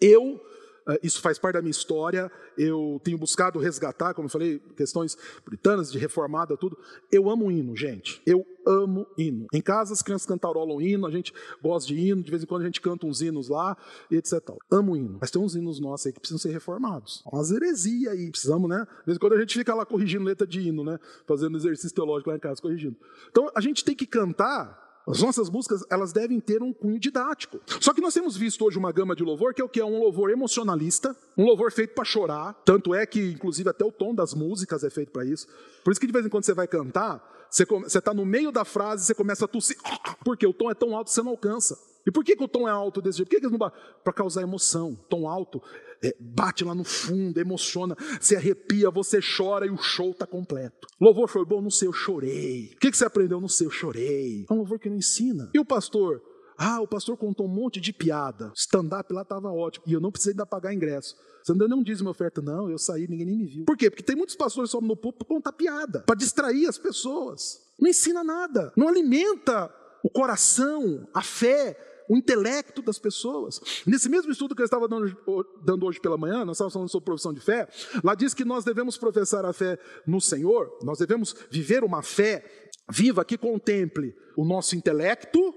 Eu 0.00 0.40
isso 1.02 1.20
faz 1.20 1.38
parte 1.38 1.54
da 1.54 1.62
minha 1.62 1.70
história. 1.70 2.30
Eu 2.56 3.00
tenho 3.02 3.18
buscado 3.18 3.58
resgatar, 3.58 4.14
como 4.14 4.26
eu 4.26 4.30
falei, 4.30 4.58
questões 4.76 5.16
britanas, 5.44 5.90
de 5.90 5.98
reformada, 5.98 6.56
tudo. 6.56 6.78
Eu 7.10 7.30
amo 7.30 7.50
hino, 7.50 7.76
gente. 7.76 8.20
Eu 8.26 8.46
amo 8.66 9.06
hino. 9.16 9.46
Em 9.52 9.60
casa 9.60 9.92
as 9.92 10.02
crianças 10.02 10.26
cantarolam 10.26 10.80
hino, 10.80 11.06
a 11.06 11.10
gente 11.10 11.32
gosta 11.62 11.88
de 11.88 11.98
hino, 11.98 12.22
de 12.22 12.30
vez 12.30 12.42
em 12.42 12.46
quando 12.46 12.62
a 12.62 12.64
gente 12.64 12.80
canta 12.80 13.06
uns 13.06 13.20
hinos 13.20 13.48
lá, 13.48 13.76
e 14.10 14.16
etc. 14.16 14.40
Amo 14.70 14.96
hino. 14.96 15.18
Mas 15.20 15.30
tem 15.30 15.40
uns 15.40 15.54
hinos 15.54 15.80
nossos 15.80 16.06
aí 16.06 16.12
que 16.12 16.20
precisam 16.20 16.38
ser 16.38 16.50
reformados. 16.50 17.22
Uma 17.26 17.42
heresia 17.54 18.10
aí. 18.10 18.30
Precisamos, 18.30 18.68
né? 18.68 18.86
De 19.00 19.06
vez 19.06 19.16
em 19.16 19.20
quando 19.20 19.34
a 19.34 19.40
gente 19.40 19.58
fica 19.58 19.74
lá 19.74 19.84
corrigindo 19.84 20.24
letra 20.24 20.46
de 20.46 20.60
hino, 20.60 20.84
né? 20.84 20.98
Fazendo 21.26 21.56
exercício 21.56 21.94
teológico 21.94 22.30
lá 22.30 22.36
em 22.36 22.40
casa, 22.40 22.60
corrigindo. 22.60 22.96
Então 23.30 23.50
a 23.54 23.60
gente 23.60 23.84
tem 23.84 23.94
que 23.94 24.06
cantar 24.06 24.82
as 25.06 25.20
nossas 25.20 25.50
músicas, 25.50 25.84
elas 25.90 26.12
devem 26.12 26.38
ter 26.38 26.62
um 26.62 26.72
cunho 26.72 26.98
didático. 26.98 27.60
Só 27.80 27.92
que 27.92 28.00
nós 28.00 28.14
temos 28.14 28.36
visto 28.36 28.64
hoje 28.64 28.78
uma 28.78 28.92
gama 28.92 29.16
de 29.16 29.24
louvor 29.24 29.52
que 29.52 29.60
é 29.60 29.64
o 29.64 29.68
que 29.68 29.80
é 29.80 29.84
um 29.84 29.98
louvor 29.98 30.30
emocionalista, 30.30 31.16
um 31.36 31.44
louvor 31.44 31.72
feito 31.72 31.94
para 31.94 32.04
chorar, 32.04 32.54
tanto 32.64 32.94
é 32.94 33.04
que 33.04 33.32
inclusive 33.32 33.68
até 33.68 33.84
o 33.84 33.92
tom 33.92 34.14
das 34.14 34.32
músicas 34.34 34.84
é 34.84 34.90
feito 34.90 35.10
para 35.10 35.24
isso. 35.24 35.46
Por 35.84 35.90
isso 35.90 36.00
que 36.00 36.06
de 36.06 36.12
vez 36.12 36.24
em 36.24 36.28
quando 36.28 36.44
você 36.44 36.54
vai 36.54 36.68
cantar, 36.68 37.48
você 37.50 37.64
está 37.98 38.14
no 38.14 38.24
meio 38.24 38.52
da 38.52 38.64
frase, 38.64 39.04
você 39.04 39.14
começa 39.14 39.44
a 39.44 39.48
tossir, 39.48 39.76
porque 40.24 40.46
o 40.46 40.52
tom 40.52 40.70
é 40.70 40.74
tão 40.74 40.96
alto 40.96 41.08
que 41.08 41.14
você 41.14 41.22
não 41.22 41.32
alcança. 41.32 41.78
E 42.06 42.10
por 42.10 42.24
que, 42.24 42.34
que 42.34 42.42
o 42.42 42.48
tom 42.48 42.68
é 42.68 42.72
alto 42.72 43.00
desse 43.00 43.18
jeito? 43.18 43.28
Por 43.28 43.34
que, 43.34 43.40
que 43.40 43.46
eles 43.46 43.58
não 43.58 43.72
Para 44.02 44.12
causar 44.12 44.42
emoção. 44.42 44.98
Tom 45.08 45.28
alto 45.28 45.62
bate 46.18 46.64
lá 46.64 46.74
no 46.74 46.84
fundo, 46.84 47.38
emociona, 47.38 47.96
se 48.20 48.34
arrepia, 48.34 48.90
você 48.90 49.20
chora 49.20 49.66
e 49.66 49.70
o 49.70 49.76
show 49.76 50.10
está 50.10 50.26
completo. 50.26 50.88
Louvor 51.00 51.28
foi 51.28 51.44
bom? 51.44 51.60
Não 51.60 51.70
sei, 51.70 51.88
eu 51.88 51.92
chorei. 51.92 52.72
O 52.74 52.78
que, 52.78 52.90
que 52.90 52.96
você 52.96 53.04
aprendeu? 53.04 53.40
Não 53.40 53.48
sei, 53.48 53.66
eu 53.66 53.70
chorei. 53.70 54.44
É 54.48 54.52
um 54.52 54.56
louvor 54.56 54.78
que 54.78 54.88
não 54.88 54.96
ensina. 54.96 55.50
E 55.54 55.58
o 55.58 55.64
pastor? 55.64 56.20
Ah, 56.58 56.80
o 56.80 56.86
pastor 56.86 57.16
contou 57.16 57.46
um 57.46 57.54
monte 57.54 57.80
de 57.80 57.92
piada. 57.92 58.52
Stand-up 58.54 59.12
lá 59.12 59.22
estava 59.22 59.50
ótimo. 59.50 59.84
E 59.86 59.92
eu 59.92 60.00
não 60.00 60.12
precisei 60.12 60.32
ainda 60.32 60.46
pagar 60.46 60.72
ingresso. 60.72 61.16
Você 61.42 61.52
não 61.52 61.58
deu 61.58 61.68
nenhum 61.68 61.82
dízimo 61.82 62.10
oferta, 62.10 62.40
não. 62.40 62.70
Eu 62.70 62.78
saí, 62.78 63.08
ninguém 63.08 63.26
nem 63.26 63.36
me 63.36 63.46
viu. 63.46 63.64
Por 63.64 63.76
quê? 63.76 63.90
Porque 63.90 64.02
tem 64.02 64.14
muitos 64.14 64.36
pastores 64.36 64.70
só 64.70 64.80
no 64.80 64.96
púlpito 64.96 65.24
para 65.24 65.34
contar 65.34 65.52
piada, 65.52 66.00
para 66.06 66.14
distrair 66.14 66.66
as 66.68 66.78
pessoas. 66.78 67.60
Não 67.80 67.90
ensina 67.90 68.22
nada. 68.22 68.72
Não 68.76 68.88
alimenta 68.88 69.74
o 70.04 70.10
coração, 70.10 71.08
a 71.12 71.22
fé, 71.22 71.76
o 72.12 72.16
intelecto 72.16 72.82
das 72.82 72.98
pessoas. 72.98 73.58
Nesse 73.86 74.06
mesmo 74.06 74.30
estudo 74.30 74.54
que 74.54 74.60
eu 74.60 74.66
estava 74.66 74.86
dando, 74.86 75.86
hoje 75.86 75.98
pela 75.98 76.18
manhã, 76.18 76.44
nós 76.44 76.56
estávamos 76.56 76.74
falando 76.74 76.90
sobre 76.90 77.06
profissão 77.06 77.32
de 77.32 77.40
fé, 77.40 77.66
lá 78.04 78.14
diz 78.14 78.34
que 78.34 78.44
nós 78.44 78.66
devemos 78.66 78.98
professar 78.98 79.46
a 79.46 79.52
fé 79.54 79.78
no 80.06 80.20
Senhor, 80.20 80.78
nós 80.82 80.98
devemos 80.98 81.34
viver 81.50 81.82
uma 81.82 82.02
fé 82.02 82.44
viva 82.90 83.24
que 83.24 83.38
contemple 83.38 84.14
o 84.36 84.44
nosso 84.44 84.76
intelecto, 84.76 85.54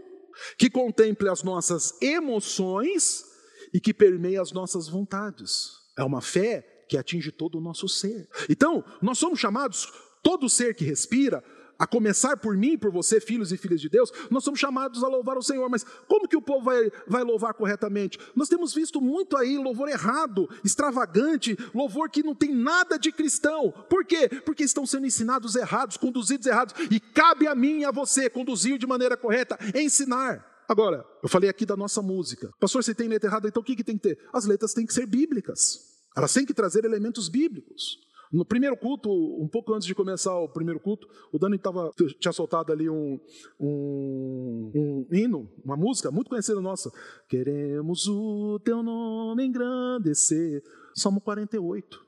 que 0.57 0.69
contemple 0.69 1.27
as 1.27 1.43
nossas 1.43 2.01
emoções 2.01 3.25
e 3.73 3.81
que 3.81 3.93
permeie 3.93 4.37
as 4.37 4.53
nossas 4.53 4.87
vontades. 4.87 5.71
É 5.99 6.05
uma 6.05 6.21
fé 6.21 6.85
que 6.87 6.97
atinge 6.97 7.33
todo 7.33 7.57
o 7.57 7.61
nosso 7.61 7.89
ser. 7.89 8.29
Então, 8.49 8.81
nós 9.01 9.17
somos 9.17 9.41
chamados, 9.41 9.91
todo 10.23 10.47
ser 10.47 10.73
que 10.73 10.85
respira, 10.85 11.43
a 11.77 11.85
começar 11.85 12.37
por 12.37 12.55
mim, 12.55 12.77
por 12.77 12.91
você, 12.91 13.19
filhos 13.19 13.51
e 13.51 13.57
filhas 13.57 13.81
de 13.81 13.89
Deus, 13.89 14.11
nós 14.29 14.43
somos 14.43 14.59
chamados 14.59 15.03
a 15.03 15.07
louvar 15.07 15.37
o 15.37 15.43
Senhor. 15.43 15.69
Mas 15.69 15.85
como 16.07 16.27
que 16.27 16.37
o 16.37 16.41
povo 16.41 16.65
vai, 16.65 16.91
vai 17.07 17.23
louvar 17.23 17.53
corretamente? 17.53 18.19
Nós 18.35 18.49
temos 18.49 18.73
visto 18.73 19.01
muito 19.01 19.37
aí 19.37 19.57
louvor 19.57 19.89
errado, 19.89 20.49
extravagante, 20.63 21.57
louvor 21.73 22.09
que 22.09 22.23
não 22.23 22.35
tem 22.35 22.53
nada 22.53 22.97
de 22.97 23.11
cristão. 23.11 23.71
Por 23.89 24.05
quê? 24.05 24.29
Porque 24.45 24.63
estão 24.63 24.85
sendo 24.85 25.05
ensinados 25.05 25.55
errados, 25.55 25.97
conduzidos 25.97 26.47
errados. 26.47 26.73
E 26.89 26.99
cabe 26.99 27.47
a 27.47 27.55
mim 27.55 27.79
e 27.79 27.85
a 27.85 27.91
você 27.91 28.29
conduzir 28.29 28.77
de 28.77 28.87
maneira 28.87 29.17
correta, 29.17 29.57
ensinar. 29.75 30.53
Agora, 30.67 31.05
eu 31.21 31.29
falei 31.29 31.49
aqui 31.49 31.65
da 31.65 31.77
nossa 31.77 32.01
música. 32.01 32.51
Pastor, 32.59 32.83
você 32.83 32.95
tem 32.95 33.07
letra 33.07 33.29
errada, 33.29 33.47
então 33.47 33.61
o 33.61 33.65
que, 33.65 33.75
que 33.75 33.83
tem 33.83 33.97
que 33.97 34.09
ter? 34.09 34.19
As 34.33 34.45
letras 34.45 34.73
têm 34.73 34.85
que 34.85 34.93
ser 34.93 35.05
bíblicas. 35.05 35.79
Elas 36.15 36.33
têm 36.33 36.45
que 36.45 36.53
trazer 36.53 36.85
elementos 36.85 37.29
bíblicos. 37.29 38.04
No 38.31 38.45
primeiro 38.45 38.75
culto, 38.75 39.09
um 39.11 39.47
pouco 39.47 39.73
antes 39.73 39.87
de 39.87 39.95
começar 39.95 40.37
o 40.37 40.49
primeiro 40.49 40.79
culto, 40.79 41.07
o 41.31 41.39
Dani 41.39 41.57
tava, 41.57 41.91
tinha 42.19 42.31
soltado 42.31 42.71
ali 42.71 42.89
um, 42.89 43.19
um, 43.59 44.71
um 44.75 45.07
hino, 45.11 45.49
uma 45.63 45.77
música 45.77 46.11
muito 46.11 46.29
conhecida 46.29 46.59
nossa. 46.61 46.91
Queremos 47.27 48.07
o 48.07 48.59
teu 48.63 48.81
nome 48.81 49.45
engrandecer. 49.45 50.63
Salmo 50.95 51.21
48. 51.21 52.03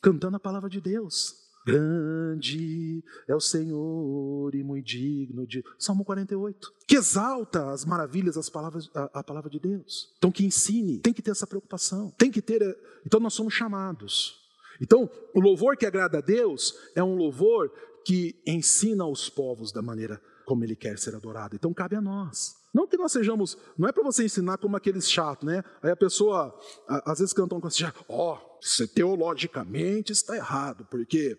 Cantando 0.00 0.36
a 0.36 0.40
palavra 0.40 0.68
de 0.68 0.80
Deus. 0.80 1.46
Grande 1.66 3.02
é 3.26 3.34
o 3.34 3.40
Senhor 3.40 4.54
e 4.54 4.62
muito 4.62 4.86
digno 4.86 5.44
de. 5.44 5.64
Salmo 5.78 6.04
48. 6.04 6.72
Que 6.86 6.96
exalta 6.96 7.72
as 7.72 7.84
maravilhas, 7.84 8.36
as 8.36 8.48
palavras, 8.48 8.88
a, 8.94 9.18
a, 9.18 9.24
palavra 9.24 9.50
de 9.50 9.58
Deus. 9.58 10.14
Então, 10.16 10.30
que 10.30 10.44
ensine, 10.44 11.00
tem 11.00 11.12
que 11.12 11.20
ter 11.20 11.32
essa 11.32 11.46
preocupação. 11.46 12.12
Tem 12.16 12.30
que 12.30 12.40
ter. 12.40 12.62
Então, 13.04 13.18
nós 13.18 13.34
somos 13.34 13.52
chamados 13.52 14.45
então, 14.80 15.10
o 15.34 15.40
louvor 15.40 15.76
que 15.76 15.86
agrada 15.86 16.18
a 16.18 16.20
Deus 16.20 16.74
é 16.94 17.02
um 17.02 17.16
louvor 17.16 17.70
que 18.04 18.40
ensina 18.46 19.06
os 19.06 19.28
povos 19.28 19.72
da 19.72 19.82
maneira 19.82 20.20
como 20.44 20.64
ele 20.64 20.76
quer 20.76 20.98
ser 20.98 21.14
adorado. 21.14 21.56
Então, 21.56 21.74
cabe 21.74 21.96
a 21.96 22.00
nós. 22.00 22.54
Não 22.72 22.86
que 22.86 22.96
nós 22.96 23.10
sejamos, 23.10 23.56
não 23.76 23.88
é 23.88 23.92
para 23.92 24.04
você 24.04 24.24
ensinar 24.24 24.58
como 24.58 24.76
aqueles 24.76 25.10
chatos, 25.10 25.46
né? 25.46 25.64
Aí 25.82 25.90
a 25.90 25.96
pessoa, 25.96 26.54
às 26.86 27.18
vezes 27.18 27.32
cantam 27.32 27.60
com 27.60 27.66
assim, 27.66 27.84
ó, 28.08 28.38
oh, 28.38 28.86
teologicamente 28.94 30.12
está 30.12 30.36
errado, 30.36 30.86
porque 30.90 31.38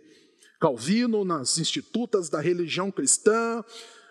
Calvino, 0.59 1.23
nas 1.23 1.59
institutas 1.59 2.29
da 2.29 2.41
religião 2.41 2.91
cristã, 2.91 3.63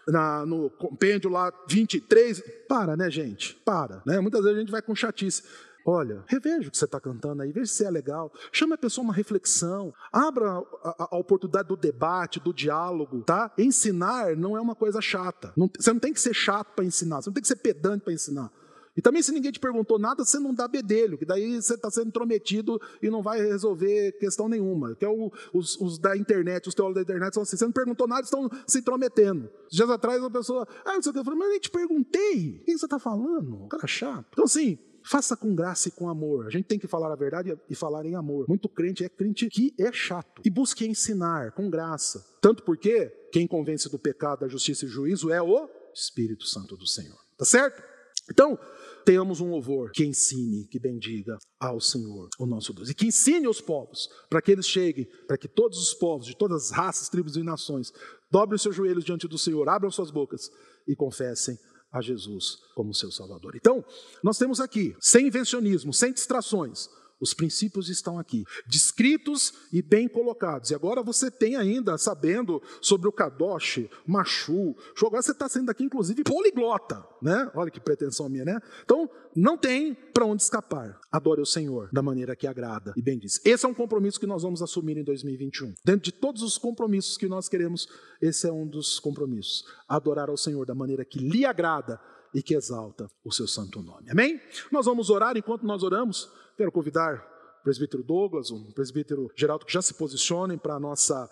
na, 0.06 0.46
no 0.46 0.70
compêndio 0.70 1.28
lá 1.28 1.52
23, 1.68 2.40
para, 2.68 2.96
né, 2.96 3.10
gente? 3.10 3.54
Para, 3.64 4.02
né? 4.06 4.20
Muitas 4.20 4.42
vezes 4.42 4.56
a 4.56 4.60
gente 4.60 4.70
vai 4.70 4.82
com 4.82 4.94
chatice. 4.94 5.42
Olha, 5.88 6.24
reveja 6.26 6.66
o 6.66 6.70
que 6.72 6.76
você 6.76 6.84
está 6.84 7.00
cantando 7.00 7.42
aí, 7.42 7.52
veja 7.52 7.70
se 7.70 7.84
é 7.84 7.90
legal. 7.90 8.32
Chame 8.50 8.74
a 8.74 8.78
pessoa 8.78 9.04
uma 9.04 9.14
reflexão. 9.14 9.94
Abra 10.12 10.50
a, 10.50 10.58
a, 10.58 11.08
a, 11.12 11.16
oportunidade 11.16 11.68
do 11.68 11.76
debate, 11.76 12.40
do 12.40 12.52
diálogo, 12.52 13.22
tá? 13.22 13.52
Ensinar 13.56 14.34
não 14.36 14.56
é 14.56 14.60
uma 14.60 14.74
coisa 14.74 15.00
chata. 15.00 15.52
Não, 15.56 15.70
você 15.78 15.92
não 15.92 16.00
tem 16.00 16.12
que 16.12 16.20
ser 16.20 16.34
chato 16.34 16.74
para 16.74 16.84
ensinar, 16.84 17.22
você 17.22 17.30
não 17.30 17.34
tem 17.34 17.40
que 17.40 17.46
ser 17.46 17.56
pedante 17.56 18.02
para 18.02 18.12
ensinar. 18.12 18.50
E 18.96 19.02
também, 19.02 19.22
se 19.22 19.30
ninguém 19.30 19.52
te 19.52 19.60
perguntou 19.60 19.96
nada, 19.96 20.24
você 20.24 20.40
não 20.40 20.52
dá 20.52 20.66
bedelho, 20.66 21.18
que 21.18 21.24
daí 21.24 21.60
você 21.62 21.74
está 21.74 21.88
sendo 21.88 22.08
intrometido 22.08 22.80
e 23.00 23.08
não 23.08 23.22
vai 23.22 23.38
resolver 23.40 24.12
questão 24.18 24.48
nenhuma. 24.48 24.96
Que 24.96 25.04
é 25.04 25.08
o, 25.08 25.30
os, 25.52 25.78
os, 25.80 25.98
da 25.98 26.16
internet, 26.16 26.66
os 26.66 26.74
teólogos 26.74 26.96
da 26.96 27.02
internet 27.02 27.34
são 27.34 27.44
assim: 27.44 27.56
você 27.56 27.64
não 27.64 27.72
perguntou 27.72 28.08
nada, 28.08 28.22
estão 28.22 28.50
se 28.66 28.78
intrometendo. 28.78 29.48
Dias 29.70 29.90
atrás, 29.90 30.18
uma 30.20 30.30
pessoa, 30.30 30.66
ah, 30.84 30.94
não 30.94 31.02
sei 31.02 31.10
o 31.10 31.12
que, 31.12 31.18
eu 31.20 31.24
falei, 31.24 31.38
mas 31.38 31.46
eu 31.46 31.52
nem 31.52 31.60
te 31.60 31.70
perguntei, 31.70 32.58
o 32.60 32.64
que 32.64 32.76
você 32.76 32.86
está 32.86 32.98
falando? 32.98 33.68
Cara 33.68 33.86
chato. 33.86 34.26
Então, 34.32 34.46
assim, 34.46 34.78
Faça 35.08 35.36
com 35.36 35.54
graça 35.54 35.88
e 35.88 35.92
com 35.92 36.08
amor. 36.08 36.46
A 36.46 36.50
gente 36.50 36.64
tem 36.64 36.78
que 36.78 36.88
falar 36.88 37.12
a 37.12 37.16
verdade 37.16 37.56
e 37.70 37.74
falar 37.76 38.04
em 38.04 38.16
amor. 38.16 38.46
Muito 38.48 38.68
crente 38.68 39.04
é 39.04 39.08
crente 39.08 39.48
que 39.48 39.72
é 39.78 39.92
chato. 39.92 40.42
E 40.44 40.50
busque 40.50 40.84
ensinar 40.84 41.52
com 41.52 41.70
graça. 41.70 42.24
Tanto 42.40 42.64
porque 42.64 43.06
quem 43.32 43.46
convence 43.46 43.88
do 43.88 44.00
pecado, 44.00 44.40
da 44.40 44.48
justiça 44.48 44.84
e 44.84 44.88
do 44.88 44.92
juízo 44.92 45.30
é 45.30 45.40
o 45.40 45.68
Espírito 45.94 46.44
Santo 46.44 46.76
do 46.76 46.86
Senhor. 46.88 47.16
Tá 47.38 47.44
certo? 47.44 47.80
Então, 48.28 48.58
tenhamos 49.04 49.40
um 49.40 49.48
louvor 49.50 49.92
que 49.92 50.04
ensine, 50.04 50.66
que 50.66 50.80
bendiga 50.80 51.38
ao 51.60 51.80
Senhor, 51.80 52.28
o 52.40 52.44
nosso 52.44 52.72
Deus. 52.72 52.90
E 52.90 52.94
que 52.94 53.06
ensine 53.06 53.46
os 53.46 53.60
povos, 53.60 54.08
para 54.28 54.42
que 54.42 54.50
eles 54.50 54.66
cheguem, 54.66 55.06
para 55.28 55.38
que 55.38 55.46
todos 55.46 55.78
os 55.78 55.94
povos, 55.94 56.26
de 56.26 56.36
todas 56.36 56.64
as 56.64 56.70
raças, 56.72 57.08
tribos 57.08 57.36
e 57.36 57.44
nações, 57.44 57.92
dobrem 58.28 58.56
os 58.56 58.62
seus 58.62 58.74
joelhos 58.74 59.04
diante 59.04 59.28
do 59.28 59.38
Senhor, 59.38 59.68
abram 59.68 59.88
suas 59.88 60.10
bocas 60.10 60.50
e 60.88 60.96
confessem 60.96 61.56
a 61.92 62.00
Jesus 62.00 62.58
como 62.74 62.94
seu 62.94 63.10
Salvador. 63.10 63.54
Então, 63.56 63.84
nós 64.22 64.38
temos 64.38 64.60
aqui, 64.60 64.94
sem 65.00 65.28
invencionismo, 65.28 65.92
sem 65.92 66.12
distrações, 66.12 66.88
os 67.20 67.32
princípios 67.32 67.88
estão 67.88 68.18
aqui, 68.18 68.44
descritos 68.66 69.52
e 69.72 69.82
bem 69.82 70.08
colocados. 70.08 70.70
E 70.70 70.74
agora 70.74 71.02
você 71.02 71.30
tem 71.30 71.56
ainda, 71.56 71.96
sabendo 71.96 72.62
sobre 72.80 73.08
o 73.08 73.12
Kadosh, 73.12 73.88
Machu, 74.06 74.76
agora 75.02 75.22
você 75.22 75.32
está 75.32 75.48
sendo 75.48 75.70
aqui, 75.70 75.84
inclusive, 75.84 76.22
poliglota, 76.22 77.04
né? 77.22 77.50
Olha 77.54 77.70
que 77.70 77.80
pretensão 77.80 78.28
minha, 78.28 78.44
né? 78.44 78.60
Então, 78.84 79.08
não 79.34 79.56
tem 79.56 79.94
para 79.94 80.24
onde 80.24 80.42
escapar. 80.42 80.98
Adore 81.12 81.40
o 81.40 81.46
Senhor 81.46 81.90
da 81.92 82.02
maneira 82.02 82.34
que 82.34 82.46
agrada 82.46 82.92
e 82.96 83.02
bem 83.02 83.18
diz. 83.18 83.40
Esse 83.44 83.66
é 83.66 83.68
um 83.68 83.74
compromisso 83.74 84.20
que 84.20 84.26
nós 84.26 84.42
vamos 84.42 84.62
assumir 84.62 84.96
em 84.96 85.04
2021. 85.04 85.74
Dentro 85.84 86.02
de 86.02 86.12
todos 86.12 86.42
os 86.42 86.58
compromissos 86.58 87.16
que 87.16 87.28
nós 87.28 87.48
queremos, 87.48 87.88
esse 88.20 88.46
é 88.46 88.52
um 88.52 88.66
dos 88.66 88.98
compromissos. 88.98 89.64
Adorar 89.88 90.28
ao 90.28 90.36
Senhor 90.36 90.64
da 90.66 90.74
maneira 90.74 91.04
que 91.04 91.18
lhe 91.18 91.44
agrada 91.44 92.00
e 92.34 92.42
que 92.42 92.54
exalta 92.54 93.08
o 93.24 93.32
seu 93.32 93.46
santo 93.46 93.82
nome. 93.82 94.10
Amém? 94.10 94.40
Nós 94.70 94.86
vamos 94.86 95.10
orar 95.10 95.36
enquanto 95.36 95.64
nós 95.64 95.82
oramos. 95.82 96.30
Quero 96.56 96.72
convidar 96.72 97.16
o 97.60 97.62
presbítero 97.62 98.02
Douglas, 98.02 98.50
o 98.50 98.72
presbítero 98.72 99.30
Geraldo, 99.36 99.66
que 99.66 99.72
já 99.72 99.82
se 99.82 99.92
posicionem 99.92 100.56
para 100.56 100.74
a 100.74 100.80
nossa 100.80 101.28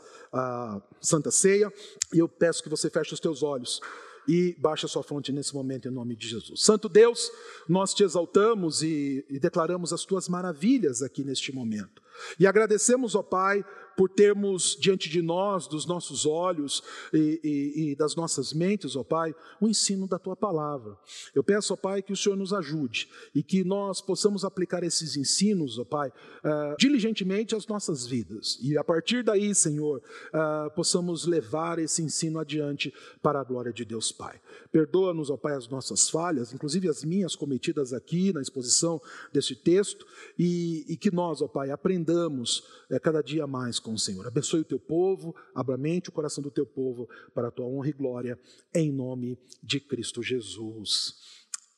Santa 1.01 1.31
Ceia. 1.31 1.73
E 2.13 2.19
eu 2.19 2.29
peço 2.29 2.63
que 2.63 2.69
você 2.69 2.91
feche 2.91 3.15
os 3.15 3.21
teus 3.21 3.43
olhos 3.43 3.81
e 4.29 4.55
baixe 4.59 4.85
a 4.85 4.89
sua 4.89 5.03
fonte 5.03 5.33
nesse 5.33 5.55
momento 5.55 5.89
em 5.89 5.91
nome 5.91 6.15
de 6.15 6.29
Jesus. 6.29 6.63
Santo 6.63 6.91
Deus, 6.91 7.31
nós 7.67 7.95
te 7.95 8.05
exaltamos 8.05 8.83
e, 8.83 9.25
e 9.31 9.39
declaramos 9.39 9.95
as 9.95 10.05
tuas 10.05 10.29
maravilhas 10.29 11.03
aqui 11.03 11.25
neste 11.25 11.55
momento. 11.55 12.03
E 12.39 12.47
agradecemos, 12.47 13.15
ó 13.15 13.23
Pai, 13.23 13.65
por 13.97 14.09
termos 14.09 14.77
diante 14.79 15.09
de 15.09 15.23
nós, 15.23 15.67
dos 15.67 15.87
nossos 15.87 16.27
olhos 16.27 16.83
e, 17.13 17.41
e, 17.43 17.91
e, 17.91 17.97
das 17.97 18.15
nossas 18.15 18.53
mentes, 18.53 18.97
ó 18.97 19.05
Pai, 19.05 19.35
o 19.61 19.69
ensino 19.69 20.07
da 20.07 20.19
Tua 20.19 20.37
palavra. 20.37 20.97
Eu 21.35 21.43
peço, 21.43 21.73
ó 21.73 21.77
Pai, 21.77 22.03
que 22.03 22.13
o 22.13 22.17
Senhor 22.17 22.37
nos 22.37 22.53
ajude 22.53 23.09
e 23.35 23.43
que 23.43 23.65
nós 23.65 24.01
possamos 24.01 24.45
aplicar 24.45 24.83
esses 24.83 25.17
ensinos, 25.17 25.79
ó 25.79 25.85
Pai, 25.85 26.09
uh, 26.09 26.77
diligentemente 26.79 27.55
às 27.55 27.67
nossas 27.67 28.07
vidas. 28.07 28.59
E 28.63 28.77
a 28.77 28.85
partir 28.85 29.23
daí, 29.23 29.55
Senhor, 29.55 30.03
uh, 30.29 30.71
possamos 30.75 31.27
levar 31.27 31.79
esse 31.79 32.03
ensino 32.03 32.39
adiante 32.39 32.93
para 33.23 33.41
a 33.41 33.45
glória 33.45 33.73
de 33.73 33.85
Deus 33.85 34.11
Pai. 34.11 34.41
Perdoa-nos, 34.73 35.31
ó 35.31 35.37
Pai, 35.37 35.55
as 35.55 35.69
nossas 35.69 36.09
falhas, 36.09 36.53
inclusive 36.53 36.89
as 36.89 37.05
minhas 37.05 37.37
cometidas 37.37 37.93
aqui 37.93 38.33
na 38.33 38.41
exposição 38.41 39.01
desse 39.33 39.55
texto, 39.55 40.07
e, 40.39 40.85
e 40.89 40.97
que 40.97 41.15
nós, 41.15 41.41
ó 41.41 41.49
Pai, 41.49 41.71
aprendamos 41.71 42.65
é, 42.91 42.99
cada 42.99 43.23
dia 43.23 43.47
mais 43.47 43.79
com 43.85 43.93
o 43.93 43.99
Senhor. 43.99 44.27
Abençoe 44.27 44.61
o 44.61 44.65
teu 44.65 44.81
povo, 44.81 45.37
abra 45.55 45.75
a 45.75 45.79
mente 45.79 46.09
o 46.09 46.13
coração 46.13 46.43
do 46.43 46.51
teu 46.51 46.67
povo 46.67 47.07
para 47.35 47.49
a 47.49 47.51
tua 47.51 47.67
honra 47.67 47.91
e 47.91 47.93
glória, 47.93 48.39
em 48.75 48.91
nome 48.91 49.39
de 49.63 49.79
Cristo 49.79 50.23
Jesus. 50.23 51.15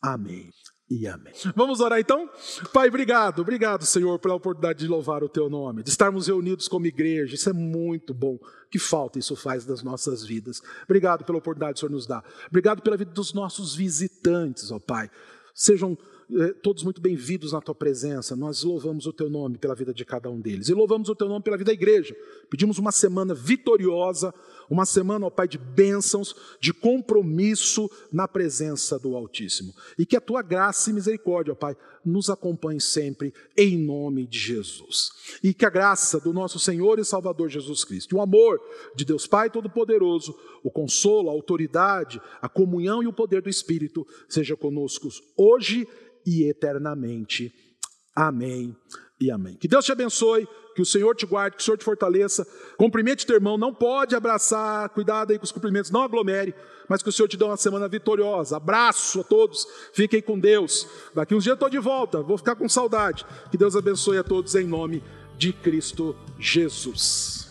Amém 0.01 0.51
e 0.89 1.09
amém. 1.09 1.35
Vamos 1.57 1.81
orar 1.81 1.99
então? 1.99 2.31
Pai, 2.73 2.87
obrigado, 2.87 3.43
obrigado, 3.43 3.85
Senhor, 3.85 4.21
pela 4.21 4.35
oportunidade 4.35 4.79
de 4.79 4.87
louvar 4.87 5.25
o 5.25 5.29
teu 5.29 5.51
nome, 5.51 5.83
de 5.83 5.91
estarmos 5.91 6.29
reunidos 6.29 6.69
como 6.69 6.87
igreja, 6.87 7.35
isso 7.35 7.51
é 7.51 7.53
muito 7.53 8.15
bom. 8.15 8.39
Que 8.71 8.79
falta 8.79 9.19
isso 9.19 9.35
faz 9.35 9.65
das 9.65 9.83
nossas 9.83 10.25
vidas. 10.25 10.63
Obrigado 10.85 11.25
pela 11.25 11.39
oportunidade 11.39 11.75
que 11.75 11.79
o 11.79 11.81
Senhor 11.81 11.93
nos 11.93 12.07
dá. 12.07 12.23
Obrigado 12.49 12.83
pela 12.83 12.97
vida 12.97 13.11
dos 13.11 13.33
nossos 13.33 13.75
visitantes, 13.75 14.71
ó 14.71 14.79
Pai. 14.79 15.11
Sejam 15.53 15.99
todos 16.63 16.83
muito 16.83 17.01
bem-vindos 17.01 17.53
na 17.53 17.61
tua 17.61 17.75
presença. 17.75 18.35
Nós 18.35 18.63
louvamos 18.63 19.07
o 19.07 19.13
teu 19.13 19.31
nome 19.31 19.59
pela 19.59 19.75
vida 19.75 19.95
de 19.95 20.05
cada 20.05 20.29
um 20.29 20.41
deles. 20.41 20.69
E 20.69 20.75
louvamos 20.75 21.09
o 21.09 21.15
teu 21.15 21.29
nome 21.29 21.43
pela 21.43 21.57
vida 21.57 21.69
da 21.69 21.73
igreja. 21.73 22.17
Pedimos 22.51 22.79
uma 22.79 22.91
semana 22.91 23.33
vitoriosa, 23.35 24.35
uma 24.71 24.85
semana, 24.85 25.27
ó 25.27 25.31
Pai, 25.31 25.47
de 25.47 25.59
bênçãos, 25.59 26.35
de 26.61 26.73
compromisso 26.73 27.91
na 28.13 28.27
presença 28.27 28.99
do 28.99 29.15
Altíssimo. 29.15 29.73
E 29.99 30.05
que 30.05 30.17
a 30.17 30.21
tua 30.21 30.43
graça 30.43 30.91
e 30.91 30.93
misericórdia, 30.93 31.53
ó 31.53 31.57
Pai, 31.57 31.77
nos 32.05 32.31
acompanhe 32.31 32.81
sempre, 32.81 33.35
em 33.57 33.77
nome 33.77 34.27
de 34.27 34.39
Jesus. 34.39 35.11
E 35.43 35.53
que 35.53 35.67
a 35.67 35.71
graça 35.71 36.21
do 36.21 36.33
nosso 36.33 36.59
Senhor 36.59 36.99
e 36.99 37.05
Salvador 37.05 37.49
Jesus 37.49 37.85
Cristo, 37.85 38.17
o 38.17 38.21
amor 38.21 38.61
de 38.95 39.05
Deus 39.05 39.27
Pai 39.27 39.51
Todo-Poderoso, 39.51 40.35
o 40.63 40.71
consolo, 40.71 41.29
a 41.29 41.33
autoridade, 41.33 42.21
a 42.41 42.49
comunhão 42.49 43.03
e 43.03 43.07
o 43.07 43.13
poder 43.13 43.43
do 43.43 43.51
Espírito 43.51 44.07
seja 44.29 44.57
conosco 44.57 45.09
hoje 45.37 45.87
e 46.25 46.45
eternamente. 46.45 47.53
Amém 48.15 48.75
e 49.21 49.31
amém. 49.31 49.57
Que 49.57 49.69
Deus 49.69 49.85
te 49.85 49.93
abençoe, 49.93 50.47
que 50.77 50.83
o 50.83 50.87
Senhor 50.87 51.17
te 51.17 51.25
guarde, 51.25 51.57
que 51.57 51.63
o 51.63 51.65
Senhor 51.65 51.79
te 51.79 51.85
fortaleça. 51.85 52.47
Cumprimente 52.77 53.25
teu 53.27 53.35
irmão, 53.35 53.57
não 53.57 53.73
pode 53.73 54.15
abraçar, 54.15 54.91
cuidado 54.91 55.33
aí 55.33 55.39
com 55.39 55.45
os 55.45 55.51
cumprimentos, 55.51 55.91
não 55.91 56.03
aglomere, 56.03 56.55
mas 56.87 57.03
que 57.03 57.09
o 57.09 57.13
Senhor 57.13 57.27
te 57.27 57.37
dê 57.39 57.45
uma 57.45 57.57
semana 57.57 57.89
vitoriosa. 57.89 58.59
Abraço 58.59 59.21
a 59.21 59.25
todos, 59.25 59.67
fiquem 59.95 60.21
com 60.21 60.39
Deus. 60.39 60.87
Daqui 61.15 61.35
uns 61.35 61.45
dias 61.45 61.53
eu 61.53 61.55
estou 61.55 61.71
de 61.71 61.79
volta, 61.79 62.21
vou 62.21 62.37
ficar 62.37 62.55
com 62.55 62.69
saudade. 62.69 63.25
Que 63.51 63.57
Deus 63.57 63.75
abençoe 63.75 64.19
a 64.19 64.23
todos 64.23 64.55
em 64.55 64.67
nome 64.67 65.03
de 65.39 65.51
Cristo 65.51 66.15
Jesus. 66.39 67.46